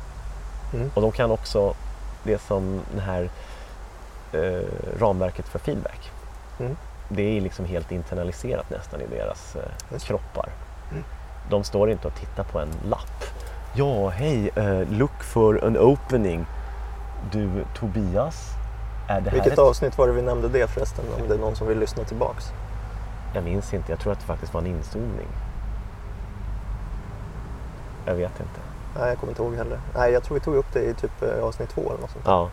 Mm. 0.73 0.91
Och 0.93 1.01
de 1.01 1.11
kan 1.11 1.31
också 1.31 1.73
det 2.23 2.41
som 2.41 2.81
det 2.95 3.01
här 3.01 3.29
eh, 4.31 4.99
ramverket 4.99 5.47
för 5.47 5.59
feedback. 5.59 6.11
Mm. 6.59 6.77
Det 7.09 7.37
är 7.37 7.41
liksom 7.41 7.65
helt 7.65 7.91
internaliserat 7.91 8.69
nästan 8.69 9.01
i 9.01 9.07
deras 9.07 9.55
eh, 9.55 9.99
kroppar. 9.99 10.49
Mm. 10.91 11.03
De 11.49 11.63
står 11.63 11.89
inte 11.89 12.07
och 12.07 12.15
tittar 12.15 12.43
på 12.43 12.59
en 12.59 12.69
lapp. 12.85 13.23
Ja, 13.73 14.09
hej, 14.09 14.49
eh, 14.55 14.89
look 14.89 15.23
for 15.23 15.65
an 15.65 15.77
opening. 15.77 16.45
Du 17.31 17.49
Tobias, 17.75 18.49
är 19.07 19.21
det 19.21 19.29
här 19.29 19.35
Vilket 19.35 19.53
ett... 19.53 19.59
avsnitt 19.59 19.97
var 19.97 20.07
det 20.07 20.13
vi 20.13 20.21
nämnde 20.21 20.47
det 20.47 20.67
förresten? 20.67 21.05
Om 21.21 21.27
det 21.27 21.33
är 21.33 21.39
någon 21.39 21.55
som 21.55 21.67
vill 21.67 21.79
lyssna 21.79 22.03
tillbaks. 22.03 22.51
Jag 23.33 23.43
minns 23.43 23.73
inte, 23.73 23.91
jag 23.91 23.99
tror 23.99 24.13
att 24.13 24.19
det 24.19 24.25
faktiskt 24.25 24.53
var 24.53 24.61
en 24.61 24.67
inzoomning. 24.67 25.27
Jag 28.05 28.15
vet 28.15 28.39
inte. 28.39 28.66
Nej, 28.99 29.09
jag 29.09 29.17
kommer 29.17 29.31
inte 29.31 29.41
ihåg 29.41 29.55
heller. 29.55 29.79
Nej, 29.95 30.11
jag 30.11 30.23
tror 30.23 30.35
vi 30.35 30.43
tog 30.43 30.55
upp 30.55 30.73
det 30.73 30.81
i 30.81 30.93
typ 30.93 31.21
eh, 31.21 31.43
avsnitt 31.43 31.69
två 31.69 31.81
eller 31.81 32.01
något 32.01 32.11
sånt. 32.11 32.25
Ja. 32.25 32.49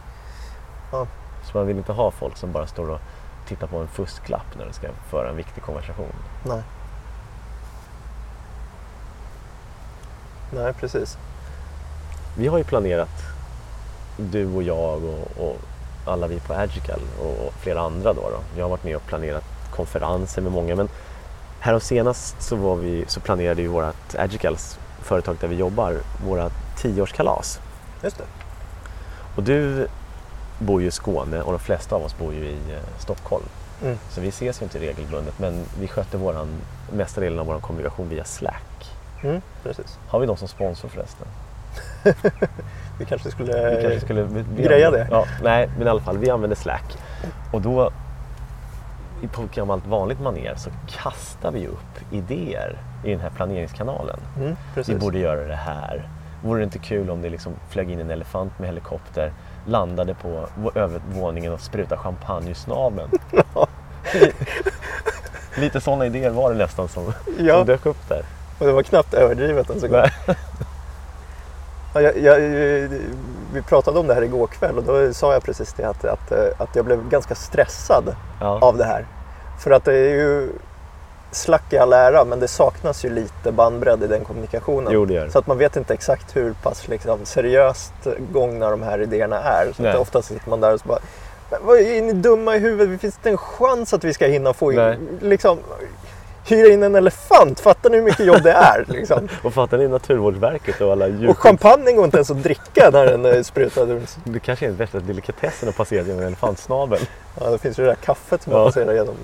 Ja. 0.93 1.07
Så 1.45 1.59
man 1.59 1.67
vill 1.67 1.77
inte 1.77 1.93
ha 1.93 2.11
folk 2.11 2.37
som 2.37 2.53
bara 2.53 2.67
står 2.67 2.91
och 2.91 3.01
titta 3.47 3.67
på 3.67 3.79
en 3.79 3.89
fusklapp 3.89 4.59
när 4.59 4.67
du 4.67 4.73
ska 4.73 4.89
föra 5.11 5.29
en 5.29 5.37
viktig 5.37 5.63
konversation. 5.63 6.13
Nej. 6.43 6.63
Nej, 10.55 10.73
precis. 10.73 11.19
Vi 12.37 12.47
har 12.47 12.59
ju 12.59 12.65
planerat, 12.65 13.23
du 14.17 14.55
och 14.55 14.63
jag 14.63 15.05
och, 15.05 15.47
och 15.49 15.57
alla 16.07 16.27
vi 16.27 16.41
på 16.41 16.55
Agical 16.55 17.01
och 17.21 17.53
flera 17.53 17.81
andra 17.81 18.13
då, 18.13 18.21
då. 18.21 18.39
Jag 18.57 18.65
har 18.65 18.71
varit 18.71 18.85
med 18.85 18.97
och 18.97 19.07
planerat 19.07 19.45
konferenser 19.71 20.43
med 20.43 20.53
många 20.53 20.77
men 20.77 20.89
här 21.61 21.79
senast 21.79 22.43
så, 22.43 22.57
var 22.57 22.77
vi, 22.77 23.05
så 23.09 23.21
planerade 23.21 23.63
ju 23.63 23.69
vårt 23.69 24.15
Agicals 24.19 24.79
företag 25.05 25.37
där 25.41 25.49
vi 25.49 25.57
jobbar, 25.57 25.97
våra 26.27 26.51
tioårskalas. 26.77 27.61
Just 28.03 28.19
det. 28.19 28.25
Och 29.37 29.43
du 29.43 29.87
bor 30.59 30.83
ju 30.83 30.89
i 30.89 30.91
Skåne 30.91 31.43
och 31.43 31.53
de 31.53 31.59
flesta 31.59 31.97
av 31.97 32.03
oss 32.03 32.19
bor 32.19 32.33
ju 32.35 32.41
i 32.45 32.57
eh, 32.73 32.79
Stockholm. 32.99 33.45
Mm. 33.83 33.99
Så 34.11 34.21
vi 34.21 34.29
ses 34.29 34.61
ju 34.61 34.65
inte 34.65 34.79
regelbundet 34.79 35.39
men 35.39 35.65
vi 35.81 35.89
sköter 35.89 36.19
våran, 36.19 36.49
mesta 36.93 37.21
delen 37.21 37.39
av 37.39 37.47
vår 37.47 37.61
kommunikation 37.61 38.09
via 38.09 38.25
Slack. 38.25 38.93
Mm, 39.23 39.41
precis. 39.63 39.99
Har 40.09 40.19
vi 40.21 40.27
någon 40.27 40.37
som 40.37 40.49
sponsor 40.49 40.89
förresten? 40.89 41.27
Vi 42.99 43.05
kanske 43.05 43.31
skulle, 43.31 43.77
Vi 43.77 43.83
kanske 43.83 44.01
skulle 44.01 44.23
vi, 44.23 44.63
greja 44.63 44.87
använder- 44.87 45.11
det. 45.11 45.17
Ja, 45.17 45.25
nej, 45.43 45.71
men 45.79 45.87
i 45.87 45.91
alla 45.91 46.01
fall, 46.01 46.19
vi 46.19 46.31
använder 46.31 46.57
Slack. 46.57 46.97
Och 47.53 47.61
då, 47.61 47.91
på 49.33 49.43
gammalt 49.55 49.87
vanligt 49.87 50.21
manér, 50.21 50.55
så 50.57 50.71
kastar 50.89 51.51
vi 51.51 51.67
upp 51.67 52.13
idéer 52.13 52.79
i 53.05 53.11
den 53.11 53.21
här 53.21 53.31
planeringskanalen. 53.31 54.21
Mm, 54.41 54.57
Vi 54.87 54.95
borde 54.95 55.19
göra 55.19 55.45
det 55.47 55.55
här. 55.57 56.09
Vore 56.45 56.61
det 56.61 56.65
inte 56.65 56.79
kul 56.79 57.11
om 57.11 57.23
det 57.23 57.31
liksom 57.31 57.53
flög 57.69 57.91
in 57.91 58.01
en 58.01 58.11
elefant 58.11 58.59
med 58.59 58.69
helikopter, 58.69 59.33
landade 59.67 60.15
på 60.15 60.47
vå- 60.59 60.79
övervåningen 60.79 61.53
och 61.53 61.61
sprutade 61.61 62.01
champagne 62.01 62.51
i 62.51 62.55
snabeln? 62.55 63.11
Lite 65.57 65.81
sådana 65.81 66.07
idéer 66.07 66.31
var 66.31 66.51
det 66.53 66.59
nästan 66.59 66.89
som, 66.89 67.13
Ja. 67.39 67.55
som 67.57 67.67
dök 67.67 67.87
upp 67.87 68.09
där. 68.09 68.23
Och 68.59 68.67
det 68.67 68.73
var 68.73 68.83
knappt 68.83 69.15
överdrivet 69.15 69.71
en 69.71 69.81
sekund. 69.81 70.03
Nej. 70.27 70.37
Ja, 71.97 72.01
jag, 72.01 72.19
jag, 72.19 72.39
vi 73.53 73.63
pratade 73.69 73.99
om 73.99 74.07
det 74.07 74.15
här 74.15 74.23
igår 74.23 74.47
kväll 74.47 74.79
och 74.79 74.85
då 74.85 75.13
sa 75.15 75.33
jag 75.33 75.43
precis 75.43 75.73
det 75.73 75.85
att, 75.85 76.05
att, 76.05 76.33
att 76.59 76.77
jag 76.77 76.85
blev 76.85 77.09
ganska 77.09 77.35
stressad 77.35 78.17
Ja. 78.41 78.59
av 78.61 78.77
det 78.77 78.85
här. 78.85 79.07
För 79.59 79.71
att 79.71 79.85
det 79.85 79.95
är 79.95 80.11
ju 80.15 80.49
slack 81.35 81.72
i 81.72 81.78
all 81.78 81.93
ära 81.93 82.24
men 82.24 82.41
det 82.41 82.49
saknas 82.49 83.05
ju 83.05 83.11
lite 83.11 83.53
bandbredd 83.53 84.03
i 84.03 84.07
den 84.07 84.24
kommunikationen. 84.24 84.93
Jo, 84.93 85.05
det 85.05 85.14
gör. 85.14 85.28
Så 85.28 85.39
att 85.39 85.47
man 85.47 85.59
vet 85.59 85.76
inte 85.76 85.95
exakt 85.95 86.37
hur 86.37 86.53
pass 86.62 86.89
liksom, 86.89 87.18
seriöst 87.24 87.93
gångna 88.32 88.70
de 88.70 88.82
här 88.82 89.03
idéerna 89.03 89.41
är. 89.43 89.72
Så 89.76 89.82
Nej. 89.82 89.93
att 89.93 89.99
ofta 89.99 90.22
sitter 90.22 90.51
man 90.51 90.61
där 90.61 90.72
och 90.74 90.80
så 90.80 90.89
bara 90.89 90.99
"Men 91.51 91.61
vad 91.66 91.78
Är 91.78 92.03
ni 92.03 92.12
dumma 92.12 92.57
i 92.57 92.59
huvudet? 92.59 92.95
Det 92.95 92.99
finns 92.99 93.16
inte 93.16 93.30
en 93.30 93.37
chans 93.39 93.95
att 93.95 94.05
vi 94.05 94.14
ska 94.14 94.26
hinna 94.26 94.53
få 94.53 94.70
Nej. 94.70 94.95
in, 94.95 95.18
liksom, 95.28 95.59
hyra 96.47 96.68
in 96.72 96.82
en 96.82 96.95
elefant. 96.95 97.61
Fattar 97.61 97.91
ni 97.91 97.97
hur 97.97 98.05
mycket 98.05 98.26
jobb 98.26 98.43
det 98.43 98.53
är? 98.53 98.85
Liksom? 98.89 99.28
Och 99.43 99.55
fattar 99.55 99.78
ni 99.78 99.89
Naturvårdsverket 99.89 100.80
och 100.80 100.93
alla 100.93 101.09
djur... 101.09 101.28
Och 101.30 101.39
champagne 101.39 101.93
går 101.93 102.05
inte 102.05 102.16
ens 102.16 102.30
att 102.30 102.43
dricka 102.43 102.91
när 102.93 103.07
den 103.07 103.24
är 103.24 103.43
sprutad 103.43 103.91
ur. 103.91 104.03
Det 104.24 104.41
kanske 104.41 104.66
är 104.66 104.68
den 104.68 104.76
värsta 104.78 104.99
delikatessen 105.01 105.68
att 105.68 105.76
passera 105.76 106.03
genom 106.03 106.20
en 106.20 106.26
elefantsnabel. 106.26 107.01
Ja, 107.41 107.51
det 107.51 107.59
finns 107.59 107.78
ju 107.78 107.82
det 107.82 107.89
där 107.89 107.95
kaffet 107.97 108.43
som 108.43 108.53
Ja. 108.53 108.59
man 108.59 108.66
passerar 108.66 108.93
genom. 108.93 109.14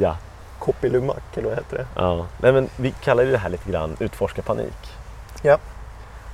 Ja. 0.00 0.16
Koppilumak 0.66 1.22
eller 1.36 1.48
vad 1.48 1.56
heter 1.58 1.76
det? 1.76 1.86
ja. 1.94 2.26
Nej, 2.38 2.52
men 2.52 2.68
vi 2.76 2.90
kallar 2.90 3.22
ju 3.22 3.30
det 3.30 3.38
här 3.38 3.48
lite 3.48 3.70
grann 3.70 3.96
utforska 3.98 4.42
panik. 4.42 4.92
Ja. 5.42 5.58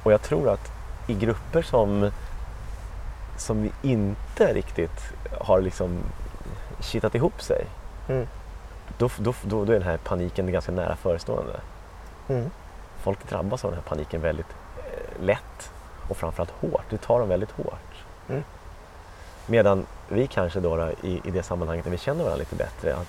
Och 0.03 0.13
jag 0.13 0.23
tror 0.23 0.49
att 0.49 0.73
i 1.07 1.15
grupper 1.15 1.63
som, 1.63 2.11
som 3.37 3.71
inte 3.83 4.55
riktigt 4.55 5.13
har 5.41 5.61
liksom 5.61 5.99
kittat 6.81 7.15
ihop 7.15 7.43
sig, 7.43 7.67
Mm. 8.09 8.27
då, 8.99 9.11
då, 9.19 9.35
då, 9.43 9.65
då 9.65 9.73
är 9.73 9.79
den 9.79 9.89
här 9.89 9.97
paniken 9.97 10.53
ganska 10.53 10.73
nära 10.73 10.97
förestående. 10.97 11.61
Mm. 12.29 12.51
Folk 13.03 13.29
drabbas 13.29 13.65
av 13.65 13.71
den 13.71 13.81
här 13.81 13.89
paniken 13.89 14.21
väldigt 14.21 14.47
eh, 14.79 15.25
lätt 15.25 15.71
och 16.09 16.17
framförallt 16.17 16.51
hårt. 16.61 16.85
Det 16.91 16.99
tar 16.99 17.21
dem 17.21 17.29
väldigt 17.29 17.51
hårt. 17.51 18.05
Mm. 18.29 18.43
Medan 19.47 19.87
vi 20.09 20.27
kanske 20.27 20.61
då, 20.61 20.77
då 20.77 20.91
i, 21.03 21.21
i 21.25 21.31
det 21.31 21.43
sammanhanget 21.43 21.85
när 21.85 21.93
vi 21.93 21.99
känner 21.99 22.25
varandra 22.25 22.39
lite 22.39 22.57
bättre. 22.57 22.95
Att, 22.97 23.09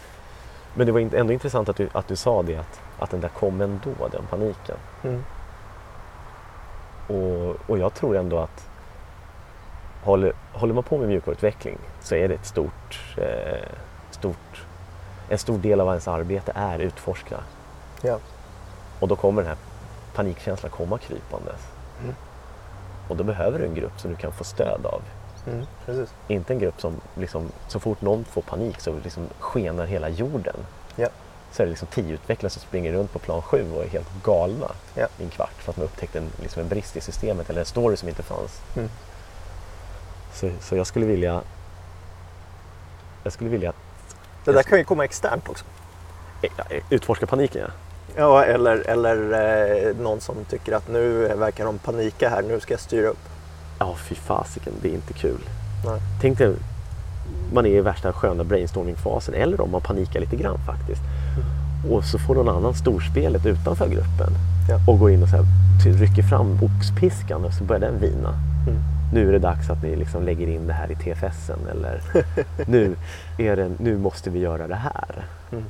men 0.74 0.86
det 0.86 0.92
var 0.92 1.00
ändå 1.00 1.34
intressant 1.34 1.70
att 1.70 1.76
du, 1.76 1.90
att 1.92 2.08
du 2.08 2.16
sa 2.16 2.44
det 2.44 2.56
att, 2.56 2.82
att 3.00 3.10
den 3.10 3.22
där 3.22 3.30
kom 3.30 3.62
ändå, 3.62 3.92
den 4.12 4.26
paniken. 4.30 4.78
Mm. 5.04 5.24
Och, 7.08 7.70
och 7.70 7.78
jag 7.78 7.94
tror 7.94 8.18
ändå 8.18 8.38
att 8.38 8.70
håller, 10.04 10.34
håller 10.54 10.74
man 10.74 10.84
på 10.84 10.98
med 10.98 11.08
mjukvaruutveckling 11.08 11.78
så 12.02 12.16
är 12.16 12.28
det 12.28 12.36
ett 12.36 12.46
stort, 12.46 13.18
eh, 13.18 13.68
stort, 14.12 14.66
en 15.30 15.38
stor 15.38 15.58
del 15.58 15.82
av 15.82 15.88
ens 15.88 16.08
arbete 16.08 16.52
är 16.56 16.80
utforska. 16.80 17.40
Ja. 18.02 18.20
Och 19.00 19.08
då 19.08 19.16
kommer 19.16 19.42
den 19.42 19.50
här 19.50 19.58
panikkänslan 20.16 20.72
komma 20.72 20.98
krypandes. 20.98 21.68
Mm. 22.04 22.16
Och 23.08 23.18
då 23.18 23.24
behöver 23.24 23.60
du 23.60 23.66
en 23.66 23.76
grupp 23.76 24.00
som 24.00 24.12
du 24.12 24.18
kan 24.18 24.32
få 24.32 24.44
stöd 24.44 24.86
av. 24.86 25.02
Mm. 25.48 25.66
Inte 26.28 26.54
en 26.54 26.60
grupp 26.60 26.82
som 26.82 27.02
liksom, 27.16 27.52
så 27.68 27.80
fort 27.80 28.02
någon 28.02 28.26
får 28.26 28.42
panik 28.42 28.80
så 28.80 29.00
liksom 29.04 29.28
skenar 29.40 29.86
hela 29.86 30.10
jorden. 30.10 30.56
Ja. 30.96 31.08
Så 31.52 31.62
är 31.62 31.66
det 31.66 31.70
liksom 31.70 31.88
tio 31.88 32.14
utvecklare 32.14 32.50
som 32.50 32.62
springer 32.62 32.94
runt 32.94 33.14
på 33.14 33.20
plan 33.20 33.42
sju 33.42 33.72
och 33.76 33.84
är 33.84 33.88
helt 33.88 34.08
galna 34.24 34.72
Ja. 34.96 35.08
i 35.20 35.24
en 35.24 35.30
kvart 35.30 35.54
för 35.58 35.72
att 35.72 35.78
man 35.78 35.86
upptäckte 35.86 36.18
en, 36.18 36.30
liksom 36.42 36.62
en 36.62 36.70
brist 36.70 36.96
i 36.98 37.02
systemet 37.02 37.50
eller 37.50 37.60
en 37.60 37.66
story 37.66 37.98
som 37.98 38.10
inte 38.10 38.24
fanns. 38.24 38.62
Mm. 38.76 38.90
Så, 40.34 40.52
så 40.62 40.76
jag 40.76 40.88
skulle 40.88 41.06
vilja 41.06 41.42
jag 43.24 43.34
skulle 43.34 43.50
vilja 43.50 43.74
Det 44.46 44.52
där 44.52 44.64
kan 44.64 44.78
ju 44.78 44.84
komma 44.84 45.06
externt 45.06 45.50
också. 45.50 45.66
eh, 46.42 46.84
utforska 46.90 47.26
paniken. 47.28 47.62
Ja. 47.66 47.72
Ja, 48.16 48.44
eller, 48.44 48.78
eller 48.90 49.16
eh, 49.90 49.96
någon 49.96 50.22
som 50.22 50.46
tycker 50.46 50.74
att 50.74 50.88
nu 50.88 51.28
verkar 51.36 51.66
de 51.66 51.80
panika 51.80 52.30
här, 52.30 52.42
nu 52.42 52.60
ska 52.60 52.74
jag 52.74 52.82
styra 52.82 53.08
upp. 53.08 53.18
Ja, 53.84 53.96
fy 53.98 54.16
fasiken, 54.16 54.74
det 54.82 54.90
är 54.90 54.94
inte 54.94 55.14
kul. 55.14 55.40
Nej. 55.86 56.00
Tänk 56.22 56.38
dig, 56.38 56.56
man 57.54 57.66
är 57.66 57.70
i 57.70 57.82
värsta 57.82 58.14
sköna 58.14 58.44
brainstormingfasen 58.44 59.34
eller 59.34 59.62
om 59.62 59.72
man 59.72 59.82
panikar 59.82 60.20
lite 60.20 60.36
grann 60.36 60.58
faktiskt. 60.66 61.02
Och 61.92 62.04
så 62.04 62.20
får 62.20 62.36
någon 62.36 62.50
annan 62.58 62.74
storspelet 62.74 63.46
utanför 63.46 63.88
gruppen 63.88 64.34
Ja. 64.70 64.80
och 64.88 65.00
går 65.00 65.12
in 65.12 65.24
och 65.24 65.30
så 65.30 65.36
här, 65.36 65.46
rycker 66.00 66.24
fram 66.24 66.60
oxpiskan 66.64 67.46
och 67.46 67.54
så 67.54 67.64
börjar 67.64 67.80
den 67.82 68.00
vina. 68.00 68.30
Mm. 68.68 68.80
Nu 69.14 69.28
är 69.28 69.32
det 69.32 69.40
dags 69.40 69.70
att 69.70 69.84
ni 69.84 69.96
liksom 69.96 70.24
lägger 70.24 70.48
in 70.48 70.68
det 70.68 70.74
här 70.74 70.92
i 70.92 70.96
TFSen 70.96 71.60
eller 71.72 72.02
nu, 72.68 72.96
är 73.38 73.56
det, 73.56 73.72
nu 73.80 73.98
måste 73.98 74.30
vi 74.30 74.40
göra 74.40 74.68
det 74.68 74.76
här. 74.76 75.26
Mm. 75.52 75.64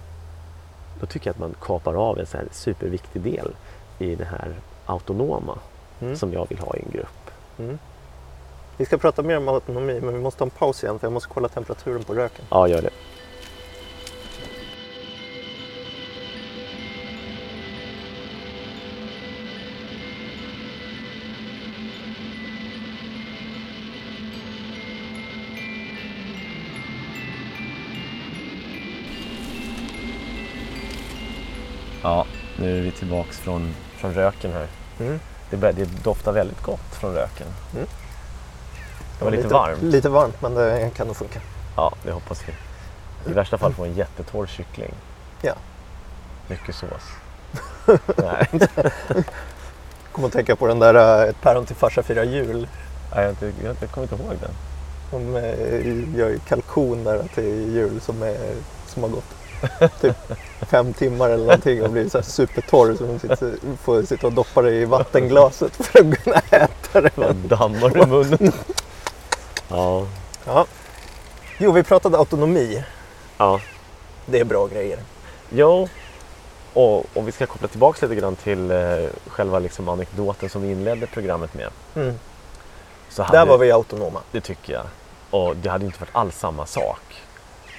Då 0.99 1.05
tycker 1.05 1.27
jag 1.27 1.33
att 1.33 1.39
man 1.39 1.55
kapar 1.61 2.09
av 2.09 2.19
en 2.19 2.25
så 2.25 2.37
här 2.37 2.45
superviktig 2.51 3.21
del 3.21 3.51
i 3.99 4.15
det 4.15 4.25
här 4.25 4.47
autonoma 4.85 5.53
Mm. 6.01 6.15
som 6.15 6.33
jag 6.33 6.49
vill 6.49 6.59
ha 6.59 6.75
i 6.75 6.79
en 6.85 6.91
grupp. 6.91 7.29
Vi 8.83 8.87
ska 8.87 8.97
prata 8.97 9.23
mer 9.23 9.37
om 9.37 9.47
autonomi, 9.47 9.99
men 10.01 10.13
vi 10.13 10.19
måste 10.19 10.39
ta 10.39 10.45
en 10.45 10.49
paus 10.49 10.83
igen 10.83 10.99
för 10.99 11.07
jag 11.07 11.13
måste 11.13 11.29
kolla 11.33 11.47
temperaturen 11.47 12.03
på 12.03 12.13
röken. 12.13 12.45
Ja, 12.49 12.67
gör 12.67 12.81
det. 12.81 12.89
Ja, 32.01 32.25
nu 32.59 32.77
är 32.77 32.81
vi 32.81 32.91
tillbaks 32.91 33.39
från, 33.39 33.73
från 33.97 34.13
röken 34.13 34.51
här. 34.51 34.67
Mm. 34.99 35.19
Det, 35.49 35.71
det 35.71 36.03
doftar 36.03 36.31
väldigt 36.31 36.61
gott 36.61 36.95
från 36.99 37.13
röken. 37.13 37.47
Mm. 37.73 37.87
Det 39.23 39.29
var 39.29 39.37
lite 39.37 39.47
varmt. 39.53 39.81
Lite 39.81 40.09
varmt, 40.09 40.41
men 40.41 40.53
det 40.55 40.89
kan 40.95 41.07
nog 41.07 41.15
funka. 41.15 41.39
Ja, 41.75 41.93
det 42.03 42.11
hoppas 42.11 42.41
vi. 42.47 42.53
I 43.31 43.33
värsta 43.33 43.57
fall 43.57 43.73
få 43.73 43.83
en 43.85 43.93
jättetorr 43.93 44.45
kyckling. 44.47 44.93
Ja. 45.41 45.53
Mycket 46.47 46.75
sås. 46.75 46.89
Nej, 48.17 48.47
Kommer 50.11 50.27
att 50.27 50.33
tänka 50.33 50.55
på 50.55 50.67
den 50.67 50.79
där 50.79 51.23
eh, 51.23 51.29
Ett 51.29 51.41
päron 51.41 51.65
till 51.65 51.75
farsa 51.75 52.03
firar 52.03 52.23
jul. 52.23 52.67
jag, 53.15 53.29
inte, 53.29 53.45
jag, 53.45 53.71
inte- 53.71 53.85
jag 53.85 53.91
kommer 53.91 54.07
inte 54.11 54.23
ihåg 54.23 54.35
den. 54.41 54.51
De 55.11 55.35
eh, 55.35 56.17
gör 56.19 56.29
ju 56.29 56.39
kalkon 56.39 57.03
där 57.03 57.23
till 57.35 57.73
jul 57.73 58.01
som, 58.01 58.23
är, 58.23 58.37
som 58.87 59.03
har 59.03 59.09
gått 59.09 59.25
typ 60.01 60.15
fem 60.61 60.93
timmar 60.93 61.29
eller 61.29 61.45
någonting 61.45 61.83
och 61.83 61.89
blir 61.89 62.09
så 62.09 62.17
här 62.17 62.25
supertorr 62.25 62.95
så 62.95 63.03
de 63.05 63.19
sitter, 63.19 63.53
får 63.83 64.03
sitta 64.03 64.27
och 64.27 64.33
doppa 64.33 64.61
det 64.61 64.71
i 64.71 64.85
vattenglaset 64.85 65.75
för 65.75 65.99
att 65.99 66.23
kunna 66.23 66.37
äta 66.49 67.01
det. 67.01 67.33
Dammar 67.47 68.03
i 68.03 68.05
munnen. 68.05 68.51
Ja, 69.67 70.05
Ja. 70.45 70.65
Jo, 71.57 71.71
vi 71.71 71.83
pratade 71.83 72.17
autonomi. 72.17 72.83
ja. 73.37 73.59
Det 74.25 74.39
är 74.39 74.45
bra 74.45 74.67
grejer. 74.67 74.99
Jo, 75.49 75.89
och 76.73 77.05
om 77.13 77.25
vi 77.25 77.31
ska 77.31 77.45
koppla 77.45 77.67
tillbaka 77.67 78.05
lite 78.07 78.21
grann 78.21 78.35
till 78.35 78.71
eh, 78.71 78.77
själva 79.27 79.59
liksom 79.59 79.89
anekdoten 79.89 80.49
som 80.49 80.61
vi 80.61 80.71
inledde 80.71 81.07
programmet 81.07 81.53
med. 81.53 81.69
Mm. 81.95 82.19
Hade, 83.17 83.37
Där 83.37 83.45
var 83.45 83.57
vi 83.57 83.71
autonoma. 83.71 84.19
Det 84.31 84.41
tycker 84.41 84.73
jag. 84.73 84.85
Och 85.29 85.55
det 85.55 85.69
hade 85.69 85.85
inte 85.85 85.99
varit 85.99 86.15
alls 86.15 86.39
samma 86.39 86.65
sak 86.65 87.01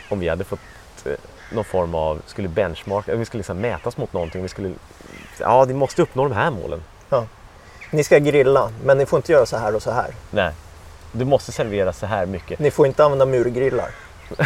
om 0.09 0.18
vi 0.18 0.28
hade 0.28 0.45
fått 0.45 0.61
eh, 1.05 1.12
någon 1.53 1.64
form 1.64 1.95
av, 1.95 2.22
skulle 2.26 2.49
benchmark, 2.49 3.09
vi 3.09 3.24
skulle 3.24 3.39
liksom 3.39 3.59
mätas 3.59 3.97
mot 3.97 4.12
någonting. 4.12 4.43
Vi 4.43 4.49
skulle, 4.49 4.72
ja, 5.41 5.64
ni 5.64 5.74
måste 5.74 6.03
uppnå 6.03 6.28
de 6.28 6.35
här 6.35 6.51
målen. 6.51 6.82
Ja. 7.09 7.26
Ni 7.91 8.05
ska 8.05 8.18
grilla, 8.18 8.70
men 8.85 8.99
ni 8.99 9.07
får 9.07 9.16
inte 9.16 9.32
göra 9.32 9.47
så 9.47 9.57
här 9.57 9.74
och 9.74 9.82
så 9.82 9.91
här. 9.91 10.14
Nej, 10.30 10.53
du 11.15 11.25
måste 11.25 11.53
servera 11.53 11.93
så 11.93 12.07
här 12.07 12.27
mycket. 12.27 12.59
Ni 12.59 12.71
får 12.71 12.87
inte 12.87 13.05
använda 13.05 13.27
murgrillar. 13.27 13.91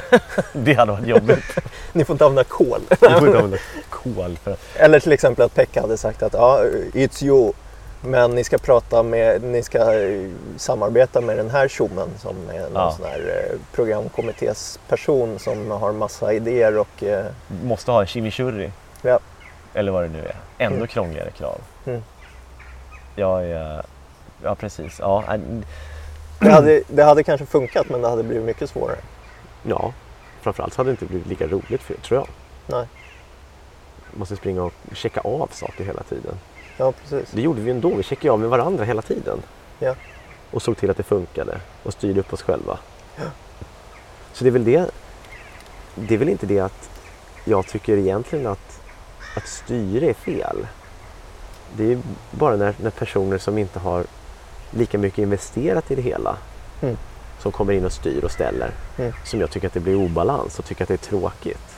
Det 0.52 0.74
hade 0.74 0.92
varit 0.92 1.06
jobbigt. 1.06 1.44
Ni 1.92 2.04
får 2.04 2.14
inte 2.14 2.24
använda 2.24 2.44
kol. 2.44 2.80
Du 2.88 2.96
får 2.96 3.26
inte 3.26 3.38
använda 3.38 3.56
kol 3.90 4.36
för. 4.42 4.56
Eller 4.76 5.00
till 5.00 5.12
exempel 5.12 5.44
att 5.44 5.54
Pekka 5.54 5.80
hade 5.80 5.96
sagt 5.96 6.22
att 6.22 6.32
ja, 6.32 6.64
it's 6.92 7.24
you. 7.24 7.52
Men 8.02 8.30
ni 8.30 8.44
ska 8.44 8.58
prata 8.58 9.02
med, 9.02 9.42
ni 9.42 9.62
ska 9.62 9.94
eh, 10.00 10.30
samarbeta 10.56 11.20
med 11.20 11.36
den 11.36 11.50
här 11.50 11.68
tjommen 11.68 12.08
som 12.18 12.36
är 12.52 12.60
någon 12.60 12.72
Ja. 12.74 12.94
sån 12.96 13.06
här 13.06 13.48
eh, 13.50 13.58
programkommittésperson 13.72 15.38
som 15.38 15.70
har 15.70 15.92
massa 15.92 16.32
idéer 16.32 16.78
och 16.78 17.02
eh, 17.02 17.24
Måste 17.64 17.90
ha 17.90 18.00
en 18.00 18.06
chimichurri. 18.06 18.70
ja, 19.02 19.18
Eller 19.74 19.92
vad 19.92 20.02
det 20.04 20.08
nu 20.08 20.18
är. 20.18 20.34
Ändå 20.58 20.76
Mm. 20.76 20.88
krångligare 20.88 21.30
krav. 21.30 21.60
Mm. 21.86 22.02
Jag 23.16 23.44
är... 23.44 23.82
Ja, 24.42 24.54
precis. 24.54 24.96
Ja, 25.00 25.24
det, 26.38 26.50
hade, 26.50 26.82
det 26.86 27.04
hade 27.04 27.22
kanske 27.22 27.46
funkat 27.46 27.88
men 27.88 28.02
det 28.02 28.08
hade 28.08 28.22
blivit 28.22 28.44
mycket 28.44 28.70
svårare. 28.70 28.98
ja. 29.62 29.92
framförallt 30.40 30.74
hade 30.74 30.88
det 30.88 30.92
inte 30.92 31.06
blivit 31.06 31.26
lika 31.26 31.46
roligt 31.46 31.82
för 31.82 31.94
tror 31.94 32.20
jag. 32.20 32.28
Nej, 32.66 32.86
måste 34.12 34.36
springa 34.36 34.62
och 34.62 34.72
checka 34.92 35.20
av 35.20 35.50
saker 35.52 35.84
hela 35.84 36.02
tiden. 36.02 36.34
ja 36.76 36.92
precis. 36.92 37.30
Det 37.30 37.40
gjorde 37.42 37.60
vi 37.60 37.70
ändå. 37.70 37.94
Vi 37.94 38.02
checkade 38.02 38.32
av 38.32 38.40
med 38.40 38.48
varandra 38.48 38.84
hela 38.84 39.02
tiden. 39.02 39.42
Ja. 39.78 39.94
Och 40.50 40.62
såg 40.62 40.76
till 40.76 40.90
att 40.90 40.96
det 40.96 41.02
funkade 41.02 41.60
och 41.82 41.92
styrde 41.92 42.20
upp 42.20 42.32
oss 42.32 42.42
själva. 42.42 42.78
Så 44.32 44.44
det 44.44 44.50
är 44.50 44.52
väl 44.52 44.64
det. 44.64 44.90
Det 45.94 46.14
är 46.14 46.18
väl 46.18 46.28
inte 46.28 46.46
det 46.46 46.60
att 46.60 46.90
jag 47.44 47.66
tycker 47.66 47.96
egentligen 47.96 48.46
att, 48.46 48.80
att 49.36 49.48
styra 49.48 50.06
är 50.06 50.14
fel. 50.14 50.66
Det 51.76 51.92
är 51.92 51.98
bara 52.30 52.56
när, 52.56 52.74
när 52.82 52.90
personer 52.90 53.38
som 53.38 53.58
inte 53.58 53.78
har 53.78 54.04
lika 54.70 54.98
mycket 54.98 55.18
investerat 55.18 55.90
i 55.90 55.94
det 55.94 56.02
hela 56.02 56.36
Mm. 56.82 56.96
som 57.42 57.52
kommer 57.52 57.72
in 57.72 57.84
och 57.84 57.92
styr 57.92 58.24
och 58.24 58.30
ställer 58.30 58.70
Mm. 58.98 59.12
som 59.24 59.40
jag 59.40 59.50
tycker 59.50 59.66
att 59.66 59.74
det 59.74 59.80
blir 59.80 59.94
obalans 59.96 60.58
och 60.58 60.64
tycker 60.64 60.82
att 60.82 60.88
det 60.88 60.94
är 60.94 60.98
tråkigt. 61.10 61.76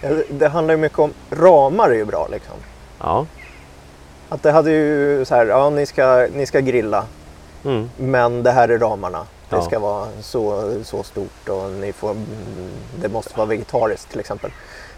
Ja, 0.00 0.10
det- 0.30 0.48
handlar 0.48 0.74
ju 0.74 0.80
mycket 0.80 0.98
om, 0.98 1.12
ramar 1.30 1.90
är 1.90 1.94
ju 1.94 2.04
bra 2.04 2.28
liksom. 2.30 2.54
Ja. 2.98 3.26
Att 4.28 4.42
det 4.42 4.50
hade 4.52 4.70
ju 4.70 5.24
så 5.24 5.34
här, 5.34 5.46
ja 5.46 5.70
ni 5.70 5.86
ska, 5.86 6.28
ni 6.34 6.46
ska 6.46 6.60
grilla 6.60 7.04
Mm. 7.64 7.90
men 7.96 8.42
det 8.42 8.50
här 8.50 8.68
är 8.68 8.78
ramarna. 8.78 9.18
Det 9.50 9.56
Ja. 9.56 9.62
ska 9.62 9.78
vara 9.78 10.08
så, 10.20 10.72
så 10.84 11.02
stort 11.02 11.48
och 11.48 11.70
ni 11.70 11.92
får, 11.92 12.10
mm, 12.10 12.26
det 13.00 13.08
måste 13.08 13.36
vara 13.36 13.46
vegetariskt 13.46 14.10
till 14.10 14.20
exempel. 14.20 14.50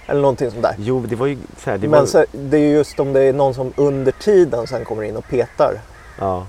Eller 0.06 0.20
någonting 0.20 0.50
sånt 0.50 0.62
där. 0.62 0.74
Jo, 0.78 1.00
det 1.08 1.16
var 1.16 1.26
ju 1.26 1.38
så 1.58 1.70
här, 1.70 1.78
det 1.78 1.88
Men 1.88 2.00
var, 2.00 2.06
så, 2.06 2.24
det 2.32 2.56
är 2.56 2.60
ju 2.60 2.70
just 2.74 3.00
om 3.00 3.12
det 3.12 3.20
är 3.22 3.32
någon 3.32 3.54
som 3.54 3.72
under 3.76 4.12
tiden 4.12 4.66
sen 4.66 4.84
kommer 4.84 5.02
in 5.02 5.16
och 5.16 5.28
petar 5.28 5.80
ja. 6.18 6.46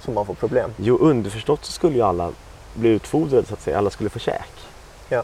som 0.00 0.14
man 0.14 0.26
får 0.26 0.34
problem. 0.34 0.70
Jo, 0.76 0.98
underförstått 0.98 1.64
så 1.64 1.72
skulle 1.72 1.96
ju 1.96 2.02
alla 2.02 2.30
bli 2.74 2.88
utfodrade 2.88 3.46
så 3.46 3.54
att 3.54 3.62
säga. 3.62 3.78
Alla 3.78 3.90
skulle 3.90 4.10
få 4.10 4.18
käk. 4.18 4.50
Ja. 5.08 5.22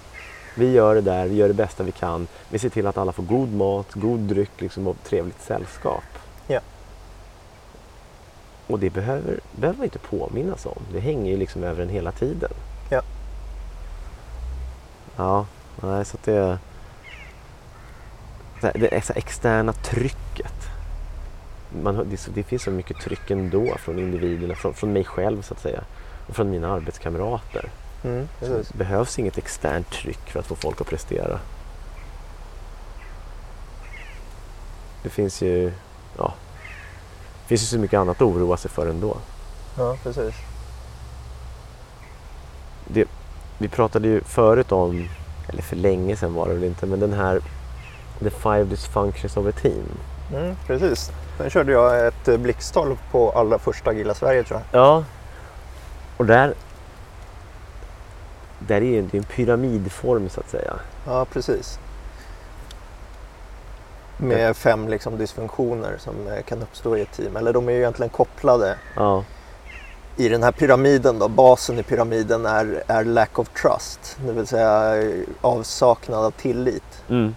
Vi 0.55 0.73
gör 0.73 0.95
det 0.95 1.01
där, 1.01 1.27
vi 1.27 1.37
gör 1.37 1.49
det 1.49 1.55
bästa 1.55 1.83
vi 1.83 1.93
kan. 1.93 2.27
Vi 2.49 2.59
ser 2.59 2.69
till 2.69 2.87
att 2.87 2.97
alla 2.97 3.13
får 3.13 3.23
god 3.23 3.53
mat, 3.53 3.95
god 3.95 4.21
dryck 4.21 4.61
liksom, 4.61 4.87
och 4.87 4.97
trevligt 5.05 5.43
sällskap. 5.43 6.05
Ja. 6.47 6.61
Och 8.67 8.79
det 8.79 8.91
behöver, 8.91 9.41
behöver 9.53 9.79
man 9.79 9.85
inte 9.85 9.99
påminnas 9.99 10.67
om. 10.67 10.83
Det 10.93 11.01
hänger 11.01 11.31
ju 11.31 11.37
liksom 11.37 11.65
över 11.65 11.83
en 11.83 11.89
hela 11.89 12.13
tiden. 12.13 12.51
Ja. 12.91 13.03
Ja, 15.17 15.47
nej 15.83 16.05
så 16.05 16.17
att 16.17 16.23
det... 16.23 16.59
Det 18.61 19.11
externa 19.17 19.73
trycket. 19.73 20.78
Man, 21.83 21.97
det, 22.11 22.29
det 22.35 22.43
finns 22.43 22.63
så 22.63 22.71
mycket 22.71 23.01
tryck 23.01 23.31
ändå 23.31 23.77
från 23.79 23.99
individerna, 23.99 24.55
från, 24.55 24.75
från 24.75 24.93
mig 24.93 25.05
själv 25.05 25.43
så 25.43 25.55
att 25.55 25.61
säga. 25.61 25.85
Och 26.27 26.37
från 26.37 26.51
mina 26.51 26.73
arbetskamrater. 26.73 27.71
Mm, 28.05 28.29
det 28.41 28.75
behövs 28.75 29.19
inget 29.19 29.39
externt 29.39 29.91
tryck 29.91 30.31
för 30.31 30.41
att 30.41 30.47
få 30.47 30.55
folk 30.55 30.81
att 30.81 30.87
prestera. 30.87 31.39
Det 35.03 35.09
finns 35.09 35.43
ju, 35.43 35.73
ja, 36.19 36.35
det 37.43 37.49
finns 37.49 37.63
ju 37.63 37.67
så 37.67 37.79
mycket 37.79 37.99
annat 37.99 38.17
att 38.17 38.23
oroa 38.23 38.57
sig 38.57 38.71
för 38.71 38.87
ändå. 38.87 39.17
Ja, 39.79 39.97
precis. 40.03 40.35
Det, 42.87 43.09
vi 43.59 43.69
pratade 43.69 44.09
ju 44.09 44.21
förut 44.21 44.73
om, 44.73 45.09
eller 45.49 45.63
för 45.63 45.77
länge 45.77 46.17
sedan 46.17 46.35
var 46.35 46.49
det 46.49 46.55
väl 46.55 46.65
inte, 46.65 46.87
men 46.87 47.01
den 47.01 47.13
här 47.13 47.41
The 48.19 48.31
Five 48.31 48.65
Dysfunctions 48.65 49.37
of 49.37 49.47
a 49.47 49.53
Team. 49.63 49.85
Mm, 50.35 50.57
precis. 50.67 51.13
Sen 51.39 51.51
körde 51.51 51.73
jag 51.73 52.07
ett 52.07 52.29
eh, 52.29 52.37
blixttal 52.37 52.97
på 53.11 53.31
allra 53.31 53.59
första 53.59 53.93
Gilla 53.93 54.15
Sverige 54.15 54.43
tror 54.43 54.61
jag. 54.71 54.81
Ja, 54.81 55.05
och 56.17 56.27
där, 56.27 56.55
där 58.59 58.77
är 58.77 58.81
ju 58.81 58.99
en 58.99 59.25
pyramidform 59.25 60.29
så 60.29 60.41
att 60.41 60.51
säga. 60.51 60.75
Ja, 61.07 61.25
precis. 61.33 61.79
Med 64.17 64.57
fem 64.57 64.89
liksom, 64.89 65.19
dysfunktioner 65.19 65.97
som 65.99 66.15
eh, 66.29 66.43
kan 66.43 66.63
uppstå 66.63 66.97
i 66.97 67.01
ett 67.01 67.13
team. 67.13 67.37
Eller 67.37 67.53
de 67.53 67.69
är 67.69 67.73
ju 67.73 67.79
egentligen 67.79 68.11
kopplade 68.11 68.79
Ja, 68.97 69.25
i 70.17 70.29
den 70.29 70.43
här 70.43 70.53
pyramiden. 70.53 71.19
Då. 71.19 71.29
Basen 71.29 71.79
i 71.79 71.83
pyramiden 71.83 72.47
är, 72.47 72.83
är 72.87 73.05
lack 73.05 73.39
of 73.39 73.49
trust. 73.49 74.17
Det 74.27 74.33
vill 74.33 74.47
säga 74.47 75.03
eh, 75.03 75.13
avsaknad 75.41 76.25
av 76.25 76.31
tillit. 76.31 77.03
mm. 77.09 77.35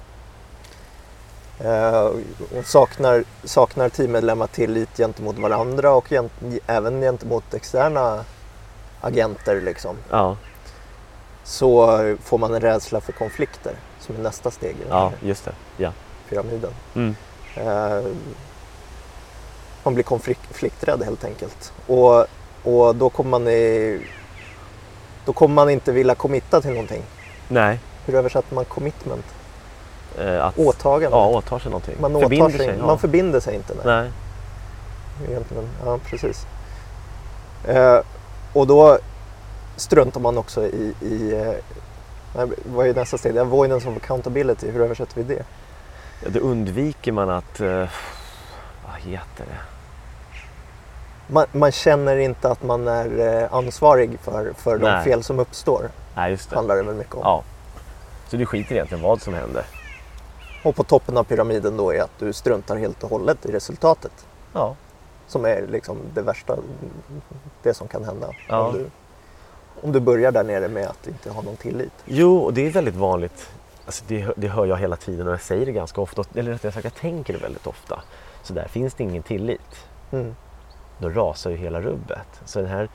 Eh, 1.64 2.05
och 2.57 2.66
saknar, 2.66 3.24
saknar 3.43 3.89
teammedlemmar 3.89 4.47
tillit 4.47 4.97
gentemot 4.97 5.39
varandra 5.39 5.91
och 5.93 6.12
gent, 6.12 6.32
även 6.68 7.01
gentemot 7.01 7.53
externa 7.53 8.26
agenter. 9.01 9.62
Liksom. 9.62 9.95
ja, 10.09 10.38
Så 11.43 11.88
får 12.24 12.38
man 12.38 12.53
en 12.53 12.62
rädsla 12.62 13.01
för 13.01 13.12
konflikter 13.12 13.74
som 13.99 14.16
är 14.16 14.20
nästa 14.20 14.51
steg 14.51 14.72
i 14.76 14.84
ja, 14.89 15.12
just 15.22 15.45
det. 15.45 15.53
Ja. 15.78 15.91
pyramiden. 16.30 16.72
Mm. 16.95 17.16
Eh, 17.55 18.03
man 19.84 19.93
blir 19.93 20.03
konflikträdd 20.03 21.03
helt 21.03 21.24
enkelt. 21.24 21.74
Och, 21.88 22.26
och 22.64 22.95
då, 22.95 23.09
kommer 23.09 23.30
man 23.30 23.47
i, 23.47 24.01
då 25.26 25.34
kommer 25.34 25.55
man 25.55 25.70
inte 25.70 25.91
vilja 25.91 26.16
committa 26.16 26.62
till 26.62 26.72
någonting. 26.72 27.03
Nej, 27.47 27.80
Hur 28.05 28.16
översätter 28.16 28.55
man 28.55 28.66
commitment? 28.66 29.26
Eh, 30.20 30.45
att 30.45 30.57
Åtagande. 30.57 31.18
ja, 31.18 31.28
åtar 31.28 31.59
sig 31.59 31.72
någonting. 31.72 31.95
man, 31.99 32.12
Förbinder 32.22 32.49
sig, 32.49 32.57
sig, 32.57 32.76
ja. 32.80 32.86
man 32.86 32.99
förbinder 32.99 33.39
sig 33.39 33.55
inte. 33.55 33.74
Nej. 33.74 33.86
Nej. 33.86 34.12
Egentligen. 35.30 35.70
Ja, 35.86 35.99
precis. 36.05 36.45
Eh, 37.68 37.99
och 38.53 38.68
då 38.68 38.97
struntar 39.76 40.20
man 40.22 40.38
också 40.38 40.64
i, 40.64 40.93
i 41.01 41.34
eh, 42.34 42.45
vad 42.66 42.88
är 42.88 42.93
nästa 42.93 43.18
steg? 43.18 43.38
Avoidance 43.38 43.89
of 43.89 43.97
accountability, 43.97 44.72
hur 44.72 44.82
översätter 44.82 45.16
vi 45.16 45.24
det? 45.24 45.43
Ja, 46.24 46.30
då 46.30 46.39
undviker 46.39 47.12
man 47.12 47.30
att... 47.30 47.59
eh, 47.59 47.88
vad 48.86 48.99
heter 48.99 49.45
det? 49.45 49.57
Man, 51.28 51.45
man 51.51 51.72
känner 51.72 52.18
inte 52.18 52.49
att 52.51 52.64
man 52.64 52.88
är 52.88 53.41
eh, 53.43 53.53
ansvarig 53.53 54.20
för, 54.20 54.53
för 54.57 54.78
de 54.78 54.84
Nej. 54.91 55.03
fel 55.03 55.24
som 55.24 55.39
uppstår. 55.39 55.89
Nej, 56.16 56.32
just 56.32 56.49
det. 56.49 56.55
handlar 56.55 56.76
det 56.76 56.84
väl 56.84 56.95
mycket 56.95 57.16
om. 57.16 57.22
Ja. 57.24 57.43
Så 58.28 58.38
du 58.38 58.45
skiter 58.45 58.76
egentligen 58.76 59.03
vad 59.03 59.22
som 59.22 59.34
händer? 59.34 59.64
Och 60.64 60.76
på 60.76 60.84
toppen 60.84 61.18
av 61.18 61.24
pyramiden 61.24 61.78
då 61.78 61.93
är 61.93 62.01
att 62.01 62.20
du 62.20 62.34
struntar 62.34 62.76
helt 62.76 63.03
och 63.03 63.09
hållet 63.09 63.45
i 63.45 63.51
resultatet. 63.51 64.26
Ja. 64.53 64.76
Som 65.28 65.45
är 65.45 65.68
liksom 65.68 65.97
det 66.14 66.22
värsta, 66.22 66.57
det 67.64 67.74
som 67.74 67.88
kan 67.88 68.03
hända. 68.03 68.28
Ja. 68.49 68.68
Om, 68.68 68.74
du, 68.74 68.89
om 69.82 69.91
du 69.91 69.99
börjar 69.99 70.32
där 70.32 70.43
nere 70.43 70.68
med 70.68 70.88
att 70.88 71.07
inte 71.07 71.30
ha 71.32 71.41
någon 71.41 71.55
tillit. 71.55 71.93
Jo, 72.05 72.38
och 72.38 72.53
det 72.53 72.68
är 72.68 72.72
väldigt 72.72 72.95
vanligt. 72.95 73.49
Alltså 73.86 74.03
det, 74.07 74.20
hör- 74.20 74.34
det 74.38 74.47
hör 74.47 74.66
jag 74.66 74.78
hela 74.78 74.95
tiden 74.95 75.28
och 75.28 75.34
jag 75.34 75.41
säger 75.41 75.66
det 75.66 75.72
ganska 75.72 76.01
ofta. 76.01 76.24
Eller 76.36 76.51
rättare 76.51 76.72
sagt, 76.72 76.84
jag 76.84 76.95
tänker 76.95 77.34
det 77.34 77.39
väldigt 77.39 77.68
ofta. 77.68 78.01
Så 78.43 78.53
där 78.53 78.68
finns 78.68 78.93
det 78.93 79.03
ingen 79.03 79.24
tillit. 79.24 79.86
Mm. 80.12 80.36
Då 80.97 81.09
rasar 81.09 81.49
ju 81.49 81.57
hela 81.57 81.82
rubbet. 81.82 82.28
Så 82.45 82.59
den 82.59 82.70
här 82.70 82.89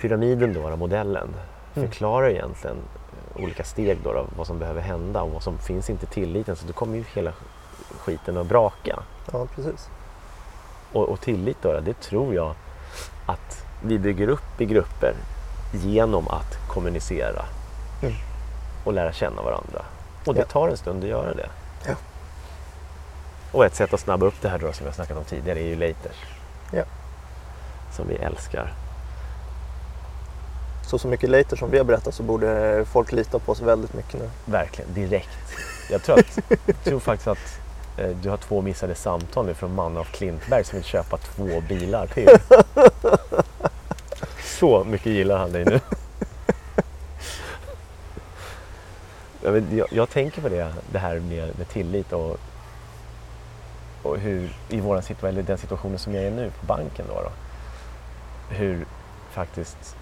pyramiden 0.00 0.54
då, 0.54 0.76
modellen. 0.76 1.34
Förklarar 1.74 2.28
egentligen 2.28 2.76
eh, 2.76 3.42
olika 3.44 3.64
steg 3.64 3.98
då, 4.04 4.12
då 4.12 4.26
vad 4.36 4.46
som 4.46 4.58
behöver 4.58 4.80
hända 4.80 5.22
och 5.22 5.30
vad 5.30 5.42
som 5.42 5.58
finns 5.58 5.90
inte 5.90 6.06
tilliten. 6.06 6.56
Så 6.56 6.66
då 6.66 6.72
kommer 6.72 6.96
ju 6.96 7.04
hela 7.14 7.32
skiten 7.98 8.36
att 8.36 8.46
braka. 8.46 8.98
Ja, 9.32 9.46
precis. 9.54 9.88
Och, 10.92 11.08
och 11.08 11.20
tillit 11.20 11.56
då, 11.62 11.80
det 11.80 12.00
tror 12.00 12.34
jag 12.34 12.54
att 13.26 13.64
vi 13.82 13.98
bygger 13.98 14.28
upp 14.28 14.60
i 14.60 14.64
grupper 14.64 15.14
genom 15.72 16.28
att 16.28 16.68
kommunicera 16.68 17.44
Mm. 18.02 18.14
och 18.84 18.92
lära 18.92 19.12
känna 19.12 19.42
varandra. 19.42 19.82
Och 20.26 20.34
det 20.34 20.44
tar 20.44 20.68
en 20.68 20.76
stund 20.76 21.02
att 21.04 21.10
göra 21.10 21.34
det. 21.34 21.48
Ja. 21.86 21.94
Och 23.52 23.64
ett 23.64 23.74
sätt 23.74 23.94
att 23.94 24.00
snabba 24.00 24.26
upp 24.26 24.34
det 24.40 24.48
här 24.48 24.58
då 24.58 24.72
som 24.72 24.86
jag 24.86 24.94
snackat 24.94 25.16
om 25.18 25.24
tidigare 25.24 25.60
är 25.60 25.66
ju 25.66 25.76
laters. 25.76 26.16
Ja. 26.72 26.84
Som 27.96 28.08
vi 28.08 28.14
älskar. 28.14 28.72
Så 30.82 30.98
så 30.98 31.08
mycket 31.08 31.30
later 31.30 31.56
som 31.56 31.70
vi 31.70 31.78
har 31.78 31.84
berättat 31.84 32.14
så 32.14 32.22
borde 32.22 32.84
folk 32.92 33.12
lita 33.12 33.38
på 33.38 33.52
oss 33.52 33.60
väldigt 33.60 33.94
mycket 33.94 34.20
nu. 34.20 34.30
Verkligen, 34.44 34.94
direkt. 34.94 35.38
Jag 35.90 36.02
tror, 36.02 36.18
att, 36.18 36.38
jag 36.66 36.84
tror 36.84 37.00
faktiskt 37.00 37.28
att 37.28 37.60
eh, 37.98 38.10
du 38.22 38.30
har 38.30 38.36
två 38.36 38.60
missade 38.60 38.94
samtal 38.94 39.46
nu 39.46 39.54
från 39.54 39.74
mannen 39.74 39.98
av 39.98 40.04
Klintberg 40.04 40.64
som 40.64 40.76
vill 40.76 40.84
köpa 40.84 41.16
två 41.16 41.60
bilar 41.68 42.06
till. 42.06 42.28
Så 44.44 44.84
mycket 44.84 45.12
gillar 45.12 45.38
han 45.38 45.52
dig 45.52 45.64
nu. 45.64 45.80
Jag, 49.42 49.52
vet, 49.52 49.72
jag, 49.72 49.86
jag 49.90 50.10
tänker 50.10 50.42
på 50.42 50.48
det, 50.48 50.74
det 50.92 50.98
här 50.98 51.20
med, 51.20 51.58
med 51.58 51.68
tillit 51.68 52.12
och, 52.12 52.36
och 54.02 54.18
hur 54.18 54.56
i 54.68 54.80
våran 54.80 55.02
situation, 55.02 55.28
eller 55.28 55.42
den 55.42 55.58
situationen 55.58 55.98
som 55.98 56.14
jag 56.14 56.24
är 56.24 56.30
nu 56.30 56.50
på 56.60 56.66
banken 56.66 57.04
då, 57.08 57.14
då 57.14 57.30
hur 58.52 58.86
faktiskt 59.30 59.96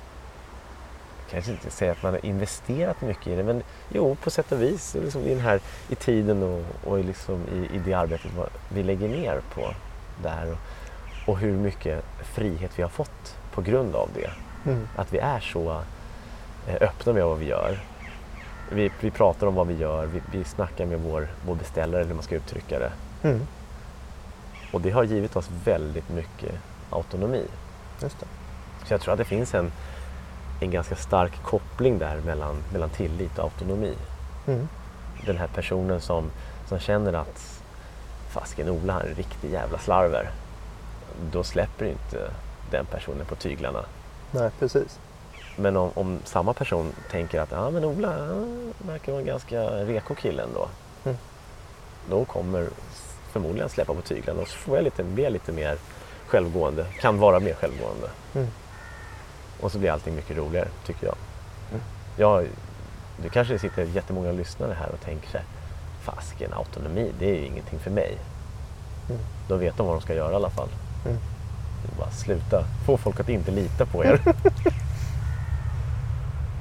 kanske 1.30 1.50
inte 1.50 1.70
säga 1.70 1.92
att 1.92 2.02
man 2.02 2.12
har 2.12 2.26
investerat 2.26 3.00
mycket 3.00 3.26
i 3.26 3.36
det, 3.36 3.42
men 3.42 3.62
jo, 3.88 4.14
på 4.14 4.30
sätt 4.30 4.52
och 4.52 4.62
vis 4.62 4.96
liksom 5.02 5.22
i, 5.22 5.28
den 5.28 5.40
här, 5.40 5.60
i 5.88 5.94
tiden 5.94 6.42
och, 6.42 6.64
och 6.84 7.00
i 7.00 7.02
liksom 7.02 7.44
i, 7.54 7.76
i 7.76 7.78
det 7.78 7.94
arbetet 7.94 8.30
vi 8.68 8.82
lägger 8.82 9.08
ner 9.08 9.40
på 9.54 9.74
det 10.22 10.28
här 10.28 10.52
och, 10.52 10.58
och 11.26 11.38
hur 11.38 11.56
mycket 11.56 12.04
frihet 12.22 12.70
vi 12.76 12.82
har 12.82 12.90
fått 12.90 13.36
på 13.52 13.62
grund 13.62 13.94
av 13.94 14.08
det. 14.14 14.30
Mm. 14.70 14.88
Att 14.96 15.12
vi 15.12 15.18
är 15.18 15.40
så 15.40 15.82
eh, 16.66 16.74
öppna 16.80 17.12
med 17.12 17.24
vad 17.24 17.38
vi 17.38 17.46
gör. 17.46 17.80
Vi, 18.72 18.90
vi 19.00 19.10
pratar 19.10 19.46
om 19.46 19.54
vad 19.54 19.66
vi 19.66 19.74
gör, 19.74 20.06
vi, 20.06 20.22
vi 20.32 20.44
snackar 20.44 20.86
med 20.86 21.00
vår, 21.00 21.28
vår 21.46 21.54
beställare 21.54 22.00
eller 22.00 22.08
hur 22.08 22.14
man 22.14 22.24
ska 22.24 22.34
uttrycka 22.34 22.78
det. 22.78 22.92
Mm. 23.22 23.46
Och 24.72 24.80
det 24.80 24.90
har 24.90 25.04
givit 25.04 25.36
oss 25.36 25.50
väldigt 25.64 26.08
mycket 26.08 26.54
autonomi. 26.90 27.44
Just 28.02 28.20
det. 28.20 28.26
Så 28.86 28.94
jag 28.94 29.00
tror 29.00 29.12
att 29.12 29.18
det 29.18 29.24
finns 29.24 29.54
en, 29.54 29.72
en 30.60 30.70
ganska 30.70 30.96
stark 30.96 31.42
koppling 31.42 31.98
där 31.98 32.20
mellan, 32.20 32.56
mellan 32.72 32.90
tillit 32.90 33.38
och 33.38 33.44
autonomi. 33.44 33.94
Mm. 34.46 34.68
Den 35.26 35.36
här 35.36 35.46
personen 35.46 36.00
som, 36.00 36.30
som 36.68 36.78
känner 36.78 37.12
att 37.12 37.62
fasken 38.30 38.68
Ola 38.68 39.00
är 39.00 39.06
en 39.06 39.14
riktig 39.14 39.52
jävla 39.52 39.78
slarver. 39.78 40.30
Då 41.32 41.44
släpper 41.44 41.84
inte 41.86 42.30
den 42.70 42.86
personen 42.86 43.26
på 43.26 43.34
tyglarna. 43.34 43.84
Nej, 44.30 44.50
precis. 44.58 44.98
Men 45.56 45.76
om, 45.76 45.90
om 45.94 46.18
samma 46.24 46.52
person 46.52 46.92
tänker 47.10 47.40
att 47.40 47.52
ja, 47.52 47.70
men 47.70 47.84
Ola 47.84 48.16
verkar 48.78 49.12
vara 49.12 49.20
en 49.20 49.26
ganska 49.26 49.62
reko 49.62 50.14
kille 50.14 50.42
ändå. 50.42 50.68
Mm. 51.04 51.16
Då 52.10 52.24
kommer 52.24 52.68
förmodligen 53.32 53.68
släppa 53.68 53.94
på 53.94 54.00
tyglarna 54.00 54.40
och 54.40 54.48
så 54.48 54.58
får 54.58 54.76
jag 54.76 54.84
lite, 54.84 55.04
jag 55.16 55.32
lite 55.32 55.52
mer 55.52 55.78
självgående. 56.26 56.86
Kan 57.00 57.18
vara 57.18 57.40
mer 57.40 57.54
självgående. 57.54 58.10
Mm. 58.34 58.48
Och 59.60 59.72
så 59.72 59.78
blir 59.78 59.90
allting 59.90 60.14
mycket 60.14 60.36
roligare 60.36 60.68
tycker 60.86 61.06
jag. 61.06 61.16
Mm. 61.70 61.82
jag 62.16 62.46
det 63.22 63.28
kanske 63.28 63.58
sitter 63.58 63.82
jättemånga 63.84 64.32
lyssnare 64.32 64.76
här 64.80 64.88
och 64.88 65.00
tänker 65.00 65.28
så 65.28 65.36
här, 65.38 65.46
fasken 66.02 66.52
autonomi, 66.52 67.12
det 67.18 67.30
är 67.30 67.34
ju 67.34 67.44
ingenting 67.46 67.78
för 67.78 67.90
mig. 67.90 68.18
Mm. 69.08 69.20
Då 69.48 69.56
vet 69.56 69.76
de 69.76 69.86
vad 69.86 69.96
de 69.96 70.00
ska 70.00 70.14
göra 70.14 70.32
i 70.32 70.34
alla 70.34 70.50
fall. 70.50 70.68
Mm. 71.06 71.18
Bara 71.98 72.10
sluta, 72.10 72.64
få 72.86 72.96
folk 72.96 73.20
att 73.20 73.28
inte 73.28 73.50
lita 73.50 73.86
på 73.86 74.04
er. 74.04 74.20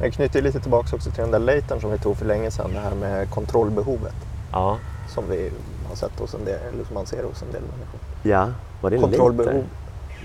Jag 0.02 0.14
knyter 0.14 0.42
lite 0.42 0.60
tillbaka 0.60 0.96
också 0.96 1.12
till 1.12 1.22
den 1.22 1.32
där 1.32 1.40
latern 1.40 1.82
som 1.82 1.92
vi 1.92 1.98
tog 1.98 2.18
för 2.18 2.26
länge 2.26 2.52
sedan. 2.52 2.72
Det 2.74 2.80
här 2.80 2.96
med 2.96 3.30
kontrollbehovet. 3.30 4.16
ja. 4.52 4.78
Som 5.08 5.30
vi 5.30 5.52
har 5.90 5.96
sett 5.96 6.20
hos 6.20 6.34
en 6.34 6.46
del, 6.46 6.60
eller 6.74 6.86
som 6.86 6.94
man 6.94 7.06
ser 7.06 7.24
hos 7.24 7.42
en 7.42 7.52
del 7.52 7.62
människor. 7.62 8.00
ja, 8.24 8.50
var 8.82 8.90
det 8.90 8.96
en 8.96 9.02
Kontrollbehov. 9.02 9.64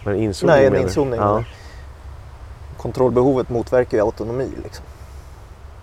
Var 0.05 0.12
det 0.12 0.18
en 0.18 0.25
inzoomning 0.25 0.57
Nej, 0.57 0.66
en 0.66 0.72
du? 0.72 0.81
inzoomning. 0.81 1.20
Ja. 1.20 1.45
Kontrollbehovet 2.85 3.51
motverkar 3.51 3.99
ju 3.99 4.05
autonomi. 4.05 4.51
Liksom. 4.62 4.85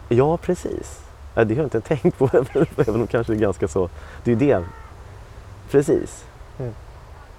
ja, 0.09 0.37
precis. 0.37 1.03
Det 1.33 1.41
har 1.41 1.55
jag 1.55 1.65
inte 1.65 1.81
tänkt 1.81 2.17
på, 2.17 2.29
även 2.77 3.01
om 3.01 3.07
kanske 3.07 3.33
det 3.33 3.37
är 3.37 3.41
ganska 3.41 3.67
så. 3.67 3.89
Det 4.23 4.31
är 4.31 4.35
ju 4.35 4.47
det. 4.47 4.65
Precis. 5.71 6.25
Mm. 6.59 6.73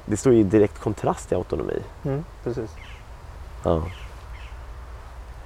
Det 0.06 0.16
står 0.16 0.32
ju 0.32 0.40
i 0.40 0.42
direkt 0.42 0.78
kontrast 0.78 1.28
till 1.28 1.36
autonomi. 1.36 1.82
Mm, 2.04 2.24
precis. 2.44 2.70
Ja. 3.64 3.82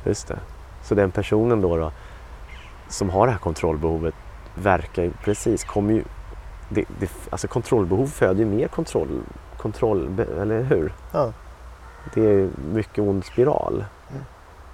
Just 0.05 0.29
det. 0.29 0.39
Så 0.85 0.95
den 0.95 1.11
personen 1.11 1.61
då, 1.61 1.77
då 1.77 1.93
som 2.89 3.11
har 3.11 3.27
det 3.27 3.33
här 3.33 3.39
kontrollbehovet 3.39 4.15
verkar 4.55 5.03
ju 5.03 5.11
precis, 5.11 5.65
kommer 5.65 5.93
ju... 5.93 6.05
Det, 6.69 6.85
det, 7.01 7.11
alltså 7.31 7.49
kontrollbehov 7.49 8.07
föder 8.07 8.41
ju 8.41 8.47
mer 8.47 8.69
kontroll, 8.69 9.21
kontroll, 9.57 10.21
eller 10.41 10.63
hur? 10.63 10.93
Ja. 11.13 11.33
Det 12.15 12.21
är 12.21 12.49
mycket 12.73 12.99
ond 12.99 13.25
spiral. 13.25 13.85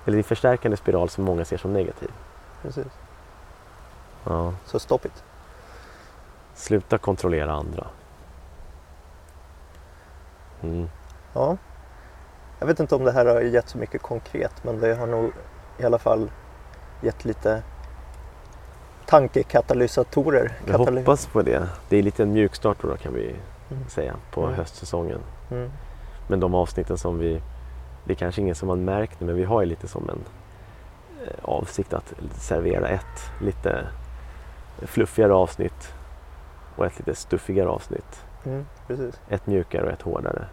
Eller 0.06 0.18
en 0.18 0.24
förstärkande 0.24 0.76
spiral 0.76 1.08
som 1.08 1.24
många 1.24 1.44
ser 1.44 1.56
som 1.56 1.72
negativ. 1.72 2.10
precis. 2.62 2.86
Ja. 4.24 4.54
Så 4.64 4.78
stop 4.78 4.98
it. 5.04 5.24
Sluta 6.54 6.98
kontrollera 6.98 7.52
andra. 7.52 7.86
Mm. 10.62 10.88
Ja. 11.32 11.56
Jag 12.58 12.66
vet 12.66 12.80
inte 12.80 12.94
om 12.94 13.04
det 13.04 13.12
här 13.12 13.26
har 13.26 13.40
gett 13.40 13.68
så 13.68 13.78
mycket 13.78 14.02
konkret 14.02 14.64
men 14.64 14.80
det 14.80 14.94
har 14.94 15.06
nog 15.06 15.32
i 15.78 15.84
alla 15.84 15.98
fall 15.98 16.30
gett 17.00 17.24
lite 17.24 17.62
tankekatalysatorer. 19.06 20.52
Jag 20.66 20.76
Kataly- 20.80 20.98
hoppas 20.98 21.26
på 21.26 21.42
det. 21.42 21.68
Det 21.88 21.96
är 21.96 22.02
lite 22.02 22.22
en 22.22 22.32
mjukstart 22.32 22.76
då, 22.82 22.88
då 22.88 22.96
kan 22.96 23.14
vi 23.14 23.36
Mm. 23.70 23.88
säga 23.88 24.14
på 24.30 24.42
Mm. 24.42 24.54
höstsäsongen. 24.54 25.20
Mm. 25.50 25.70
Men 26.28 26.40
de 26.40 26.54
avsnitten 26.54 26.98
som 26.98 27.18
vi, 27.18 27.42
det 28.04 28.12
är 28.12 28.16
kanske 28.16 28.40
ingen 28.40 28.54
som 28.54 28.68
har 28.68 28.76
märkt 28.76 29.18
det, 29.18 29.24
men 29.24 29.36
vi 29.36 29.44
har 29.44 29.60
ju 29.60 29.66
lite 29.66 29.88
som 29.88 30.08
en 30.08 30.24
eh, 31.26 31.34
avsikt 31.42 31.92
att 31.92 32.14
servera 32.32 32.88
ett 32.88 33.30
lite 33.40 33.86
fluffigare 34.82 35.34
avsnitt 35.34 35.94
och 36.76 36.86
ett 36.86 36.98
lite 36.98 37.14
stuffigare 37.14 37.68
avsnitt. 37.68 38.24
Mm. 38.44 38.66
Ett 39.28 39.46
mjukare 39.46 39.86
och 39.86 39.92
ett 39.92 40.02
hårdare. 40.02 40.46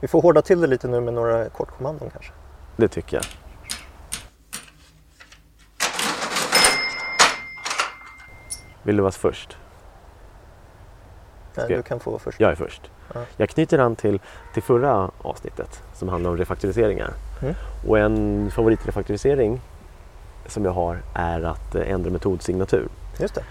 Vi 0.00 0.08
får 0.08 0.22
hårda 0.22 0.42
till 0.42 0.60
det 0.60 0.66
lite 0.66 0.88
nu 0.88 1.00
med 1.00 1.14
några 1.14 1.48
kortkommandon 1.48 2.10
kanske. 2.10 2.32
Det 2.76 2.88
tycker 2.88 3.16
jag. 3.16 3.24
Vill 8.82 8.96
du 8.96 9.02
vara 9.02 9.12
först? 9.12 9.58
Nej, 11.54 11.66
du 11.68 11.82
kan 11.82 12.00
få 12.00 12.18
först. 12.18 12.40
Jag 12.40 12.50
är 12.50 12.54
först. 12.54 12.90
Ja. 13.14 13.20
Jag 13.36 13.48
knyter 13.48 13.78
an 13.78 13.96
till, 13.96 14.20
till 14.54 14.62
förra 14.62 15.10
avsnittet 15.22 15.82
som 15.94 16.08
handlar 16.08 16.30
om 16.30 16.36
refaktoriseringar. 16.36 17.12
Mm. 17.42 17.54
Och 17.88 17.98
en 17.98 18.50
favoritrefaktorisering 18.50 19.60
som 20.46 20.64
jag 20.64 20.72
har 20.72 20.98
är 21.14 21.42
att 21.42 21.74
eh, 21.74 21.90
ändra 21.90 22.10
metodsignatur. 22.10 22.88
Just 23.20 23.34
det. 23.34 23.42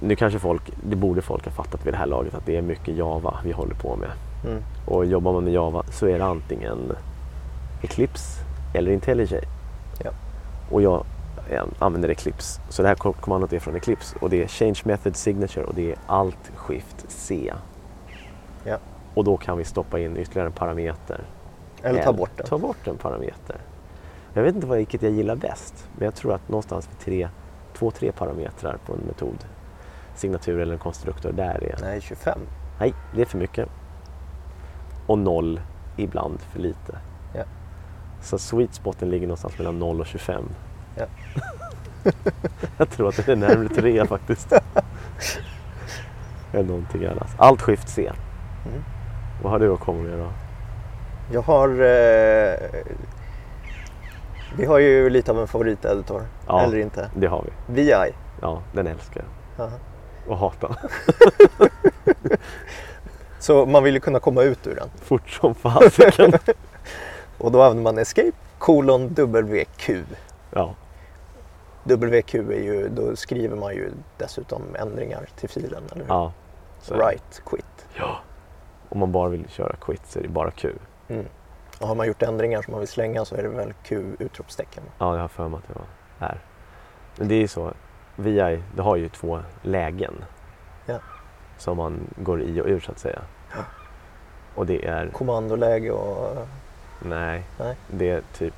Nu 0.00 0.16
kanske 0.16 0.38
folk, 0.38 0.62
det 0.82 0.96
borde 0.96 1.22
folk 1.22 1.44
ha 1.44 1.52
fattat 1.52 1.86
vid 1.86 1.94
det 1.94 1.98
här 1.98 2.06
laget 2.06 2.34
att 2.34 2.46
det 2.46 2.56
är 2.56 2.62
mycket 2.62 2.96
Java 2.96 3.38
vi 3.44 3.52
håller 3.52 3.74
på 3.74 3.96
med. 3.96 4.10
Mm. 4.46 4.62
Och 4.86 5.06
jobbar 5.06 5.32
man 5.32 5.44
med 5.44 5.52
Java 5.52 5.82
så 5.90 6.06
är 6.06 6.18
det 6.18 6.24
antingen 6.24 6.92
Eclipse 7.82 8.40
eller 8.74 8.90
IntelliJ. 8.92 9.40
Ja. 10.04 10.10
Och 10.70 10.82
jag 10.82 11.04
eh, 11.50 11.62
använder 11.78 12.08
Eclipse. 12.08 12.60
Så 12.68 12.82
det 12.82 12.88
här 12.88 12.94
kom- 12.94 13.12
kommandot 13.12 13.52
är 13.52 13.58
från 13.58 13.76
Eclipse 13.76 14.16
och 14.20 14.30
det 14.30 14.42
är 14.42 14.46
Change 14.48 14.80
Method 14.84 15.16
Signature 15.16 15.64
och 15.64 15.74
det 15.74 15.90
är 15.92 15.98
Alt 16.06 16.50
Shift 16.56 17.04
C. 17.08 17.52
Ja. 18.64 18.76
Och 19.14 19.24
då 19.24 19.36
kan 19.36 19.58
vi 19.58 19.64
stoppa 19.64 19.98
in 19.98 20.16
ytterligare 20.16 20.48
en 20.48 20.52
parameter. 20.52 21.20
Eller 21.82 22.02
ta 22.02 22.12
bort 22.12 22.30
den. 22.36 22.46
Ta 22.46 22.58
bort 22.58 22.86
en 22.86 22.96
parameter. 22.96 23.56
Jag 24.34 24.42
vet 24.42 24.54
inte 24.54 24.66
vad, 24.66 24.78
vilket 24.78 25.02
jag 25.02 25.12
gillar 25.12 25.36
bäst. 25.36 25.88
Men 25.96 26.04
jag 26.04 26.14
tror 26.14 26.34
att 26.34 26.48
någonstans 26.48 26.88
vid 26.90 26.98
tre, 26.98 27.28
två, 27.72 27.90
tre 27.90 28.12
parametrar 28.12 28.76
på 28.86 28.92
en 28.92 29.00
metod. 29.00 29.44
Signatur 30.14 30.60
eller 30.60 30.72
en 30.72 30.78
konstruktor. 30.78 31.32
Där 31.32 31.64
är 31.64 31.78
Nej, 31.80 32.00
25. 32.00 32.38
Nej, 32.80 32.94
det 33.14 33.20
är 33.20 33.26
för 33.26 33.38
mycket. 33.38 33.68
Och 35.06 35.18
noll 35.18 35.60
ibland 35.96 36.40
för 36.40 36.60
lite. 36.60 36.98
Ja. 37.34 37.44
Så 38.20 38.38
sweet 38.38 38.74
spoten 38.74 39.10
ligger 39.10 39.26
någonstans 39.26 39.58
mellan 39.58 39.78
0 39.78 40.00
och 40.00 40.06
25. 40.06 40.44
Ja. 40.96 41.04
jag 42.78 42.90
tror 42.90 43.08
att 43.08 43.16
det 43.16 43.32
är 43.32 43.36
närmare 43.36 43.68
3 43.68 44.06
faktiskt. 44.06 44.52
Än 46.52 46.66
någonting 46.66 47.04
annat. 47.04 47.34
Allt 47.36 47.62
skift 47.62 47.88
C. 47.88 48.12
Mm. 48.66 48.82
Vad 49.42 49.52
har 49.52 49.58
du 49.58 49.72
att 49.72 49.80
komma 49.80 50.02
med 50.02 50.18
då? 50.18 50.28
Jag 51.32 51.42
har... 51.42 51.68
Eh, 51.68 52.54
vi 54.56 54.64
har 54.64 54.78
ju 54.78 55.10
lite 55.10 55.30
av 55.30 55.38
en 55.40 55.46
favoriteditor. 55.46 56.26
Ja. 56.46 56.62
Eller 56.62 56.78
inte. 56.78 57.10
Det 57.14 57.26
har 57.26 57.44
vi. 57.66 57.82
VI. 57.82 58.12
Ja, 58.40 58.62
den 58.72 58.86
älskar 58.86 59.24
jag. 59.56 59.66
Aha. 59.66 59.76
Och 60.28 60.38
hatar. 60.38 60.76
Så 63.38 63.66
man 63.66 63.82
vill 63.84 63.94
ju 63.94 64.00
kunna 64.00 64.20
komma 64.20 64.42
ut 64.42 64.66
ur 64.66 64.74
den. 64.74 64.90
Fort 64.96 65.30
som 65.30 65.54
fasiken. 65.54 66.32
Och 67.38 67.52
då 67.52 67.62
använder 67.62 67.82
man 67.82 67.98
escape 67.98 68.32
kolon 68.58 69.08
WQ. 69.08 69.90
ja, 70.50 70.74
WQ 71.84 72.34
är 72.34 72.62
ju, 72.62 72.88
då 72.88 73.16
skriver 73.16 73.56
man 73.56 73.74
ju 73.74 73.90
dessutom 74.18 74.62
ändringar 74.74 75.28
till 75.36 75.48
filen. 75.48 75.82
Eller 75.92 76.04
hur? 76.04 76.08
ja. 76.08 76.32
Så. 76.82 76.94
Right, 76.94 77.42
quit. 77.46 77.86
Ja. 77.94 78.18
Om 78.92 78.98
man 78.98 79.12
bara 79.12 79.28
vill 79.28 79.48
köra 79.48 79.76
quit 79.76 80.06
så 80.06 80.18
är 80.18 80.22
det 80.22 80.28
bara 80.28 80.50
Q. 80.50 80.72
Mm. 81.08 81.26
Och 81.80 81.88
har 81.88 81.94
man 81.94 82.06
gjort 82.06 82.22
ändringar 82.22 82.62
som 82.62 82.72
man 82.72 82.80
vill 82.80 82.88
slänga 82.88 83.24
så 83.24 83.34
är 83.36 83.42
det 83.42 83.48
väl 83.48 83.72
Q 83.82 84.16
utropstecken. 84.18 84.82
Ja, 84.98 85.14
jag 85.14 85.20
har 85.20 85.28
för 85.28 85.48
mig 85.48 85.58
att 85.58 85.68
det 85.68 85.74
var 85.74 85.86
här. 86.26 86.38
Men 87.16 87.28
det 87.28 87.34
är 87.34 87.40
ju 87.40 87.48
så, 87.48 87.72
VI 88.16 88.62
det 88.76 88.82
har 88.82 88.96
ju 88.96 89.08
två 89.08 89.40
lägen. 89.62 90.24
Ja. 90.86 90.98
Som 91.58 91.76
man 91.76 92.00
går 92.16 92.42
i 92.42 92.60
och 92.60 92.66
ur 92.66 92.80
så 92.80 92.92
att 92.92 92.98
säga. 92.98 93.22
Ja. 93.54 93.64
Och 94.54 94.66
det 94.66 94.86
är, 94.86 95.08
Kommandoläge 95.08 95.90
och... 95.90 96.46
nej, 97.02 97.42
Nej. 97.58 97.76
det 97.90 98.10
är 98.10 98.22
typ 98.32 98.54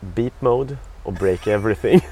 beep 0.00 0.40
mode 0.40 0.76
och 1.02 1.12
break 1.12 1.46
everything. 1.46 2.00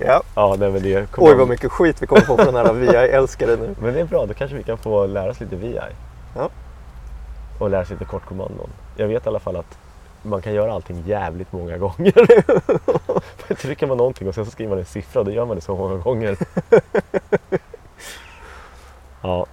Ja. 0.00 0.22
ja, 0.34 0.56
nej, 0.58 0.70
men 0.70 0.82
det 0.82 0.94
är 0.94 1.06
Oj 1.16 1.34
vad 1.34 1.48
mycket 1.48 1.72
skit 1.72 2.02
vi 2.02 2.06
kommer 2.06 2.22
få 2.22 2.36
på 2.36 2.44
den 2.44 2.54
här 2.54 2.72
VI 2.92 2.96
älskade 2.96 3.56
nu. 3.56 3.74
Men 3.80 3.94
det 3.94 4.00
är 4.00 4.04
bra, 4.04 4.26
då 4.26 4.34
kanske 4.34 4.56
vi 4.56 4.62
kan 4.62 4.78
få 4.78 5.06
lära 5.06 5.30
oss 5.30 5.40
lite 5.40 5.56
VI. 5.56 5.80
Ja. 6.36 6.50
Och 7.58 7.70
lära 7.70 7.80
oss 7.80 7.90
lite 7.90 8.04
kortkommandon. 8.04 8.70
Jag 8.96 9.08
vet 9.08 9.26
i 9.26 9.28
alla 9.28 9.40
fall 9.40 9.56
att 9.56 9.78
man 10.22 10.42
kan 10.42 10.54
göra 10.54 10.72
allting 10.72 11.02
jävligt 11.06 11.52
många 11.52 11.78
gånger. 11.78 12.44
Trycker 13.54 13.86
man 13.86 13.96
någonting 13.96 14.28
och 14.28 14.34
sen 14.34 14.44
så 14.44 14.50
skriver 14.50 14.70
man 14.70 14.78
en 14.78 14.84
siffra 14.84 15.24
då 15.24 15.30
gör 15.30 15.46
man 15.46 15.56
det 15.56 15.62
så 15.62 15.76
många 15.76 15.96
gånger. 15.96 16.36
ja. 19.22 19.46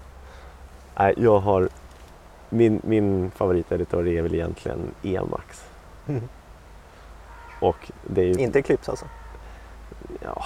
Nej, 0.95 1.13
jag 1.17 1.39
har... 1.39 1.69
Min, 2.49 2.81
min 2.83 3.31
favoriteditor 3.31 4.07
är 4.07 4.21
väl 4.21 4.33
egentligen 4.33 4.79
Emacs. 5.03 5.65
Mm. 6.07 6.23
Och 7.59 7.91
det 8.07 8.21
är 8.21 8.25
ju... 8.25 8.33
Inte 8.33 8.59
Eclipse 8.59 8.91
alltså. 8.91 9.05
Ja, 10.23 10.43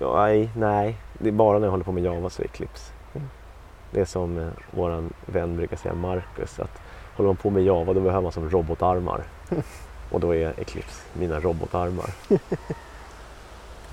nej, 0.00 0.50
nej. 0.56 0.96
Det 1.18 1.28
är 1.28 1.32
bara 1.32 1.58
när 1.58 1.66
jag 1.66 1.70
håller 1.70 1.84
på 1.84 1.92
med 1.92 2.02
Java 2.02 2.30
så 2.30 2.42
är 2.42 2.46
Eclipse. 2.46 2.92
Det 3.90 4.00
är 4.00 4.04
som 4.04 4.38
eh, 4.38 4.48
våran 4.70 5.12
vän 5.26 5.56
brukar 5.56 5.76
säga, 5.76 5.94
Marcus, 5.94 6.60
att 6.60 6.80
håller 7.16 7.28
man 7.28 7.36
på 7.36 7.50
med 7.50 7.64
Java 7.64 7.92
då 7.92 8.00
behöver 8.00 8.22
man 8.22 8.32
som 8.32 8.50
robotarmar. 8.50 9.24
Och 10.10 10.20
då 10.20 10.34
är 10.34 10.60
Eclipse 10.60 11.02
mina 11.12 11.40
robotarmar. 11.40 12.10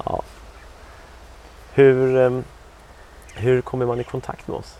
ja. 0.06 0.22
Hur, 1.74 2.18
ehm, 2.18 2.44
hur 3.36 3.62
kommer 3.62 3.86
man 3.86 4.00
i 4.00 4.04
kontakt 4.04 4.48
med 4.48 4.58
oss? 4.58 4.78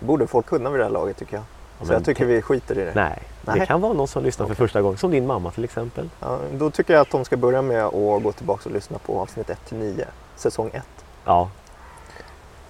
borde 0.00 0.26
folk 0.26 0.46
kunna 0.46 0.70
vid 0.70 0.80
det 0.80 0.84
här 0.84 0.90
laget 0.90 1.16
tycker 1.16 1.34
jag. 1.34 1.44
Ja, 1.80 1.86
så 1.86 1.92
jag 1.92 2.04
tycker 2.04 2.24
vi 2.24 2.42
skiter 2.42 2.78
i 2.78 2.84
det. 2.84 2.92
Nej, 2.94 3.22
det 3.42 3.54
Nej. 3.54 3.66
kan 3.66 3.80
vara 3.80 3.92
någon 3.92 4.08
som 4.08 4.22
lyssnar 4.24 4.46
för 4.46 4.54
Okej. 4.54 4.66
första 4.66 4.82
gången, 4.82 4.98
som 4.98 5.10
din 5.10 5.26
mamma 5.26 5.50
till 5.50 5.64
exempel. 5.64 6.08
Ja, 6.20 6.38
då 6.52 6.70
tycker 6.70 6.94
jag 6.94 7.00
att 7.00 7.10
de 7.10 7.24
ska 7.24 7.36
börja 7.36 7.62
med 7.62 7.84
att 7.84 7.92
gå 8.22 8.32
tillbaka 8.32 8.68
och 8.68 8.74
lyssna 8.74 8.98
på 8.98 9.20
avsnitt 9.20 9.50
1 9.50 9.66
till 9.68 9.76
9, 9.76 10.06
säsong 10.36 10.70
1. 10.72 10.82
Ja, 11.24 11.50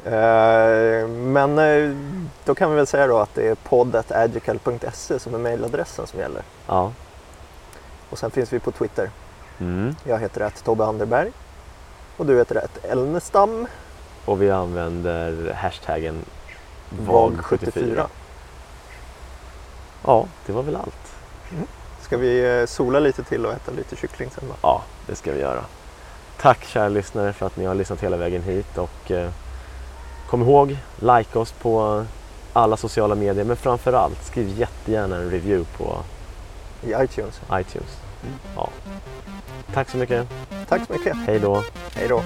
Eh, 0.04 1.08
men 1.08 1.58
eh, 1.58 1.96
då 2.44 2.54
kan 2.54 2.70
vi 2.70 2.76
väl 2.76 2.86
säga 2.86 3.06
då 3.06 3.18
att 3.18 3.34
det 3.34 3.48
är 3.48 3.54
poddatagrical.se 3.54 5.18
som 5.18 5.34
är 5.34 5.38
mejladressen 5.38 6.06
som 6.06 6.20
gäller. 6.20 6.42
ja. 6.66 6.92
Och 8.10 8.18
sen 8.18 8.30
finns 8.30 8.52
vi 8.52 8.58
på 8.58 8.70
Twitter. 8.72 9.10
Mm. 9.60 9.94
Jag 10.04 10.18
heter 10.18 10.40
att 10.40 10.64
Tobbe 10.64 10.84
Anderberg. 10.84 11.32
Och 12.16 12.26
du 12.26 12.38
heter 12.38 12.56
att 12.64 12.84
Elnestam. 12.84 13.66
Och 14.24 14.42
vi 14.42 14.50
använder 14.50 15.52
hashtaggen 15.52 16.24
VAG74. 17.06 18.06
VAG74. 20.02 20.06
Ja, 20.06 20.26
det 20.46 20.52
var 20.52 20.62
väl 20.62 20.76
allt. 20.76 21.12
Ska 22.00 22.16
vi 22.16 22.60
eh, 22.60 22.66
sola 22.66 22.98
lite 22.98 23.24
till 23.24 23.46
och 23.46 23.52
äta 23.52 23.72
lite 23.72 23.96
kyckling 23.96 24.30
sen 24.30 24.44
då? 24.48 24.54
Ja, 24.62 24.82
det 25.06 25.14
ska 25.14 25.32
vi 25.32 25.40
göra. 25.40 25.64
Tack 26.40 26.64
kära 26.64 26.88
lyssnare 26.88 27.32
för 27.32 27.46
att 27.46 27.56
ni 27.56 27.64
har 27.64 27.74
lyssnat 27.74 28.00
hela 28.00 28.16
vägen 28.16 28.42
hit 28.42 28.78
och 28.78 29.10
eh, 29.10 29.30
kom 30.30 30.42
ihåg, 30.42 30.76
like 31.00 31.38
oss 31.38 31.52
på 31.52 32.04
alla 32.52 32.76
sociala 32.76 33.14
medier 33.14 33.44
men 33.44 33.56
framförallt 33.56 34.24
skriv 34.24 34.58
jättegärna 34.58 35.16
en 35.16 35.30
review 35.30 35.64
på 35.78 35.96
I 36.82 36.94
iTunes. 37.04 37.40
iTunes. 37.52 37.96
Ja. 38.56 38.68
Tack 39.74 39.90
så 39.90 39.96
mycket, 39.96 40.28
Tack 40.68 40.86
så 40.86 40.92
mycket. 40.92 41.16
hej 41.26 41.38
då! 41.38 41.62
Hej 41.94 42.08
då. 42.08 42.22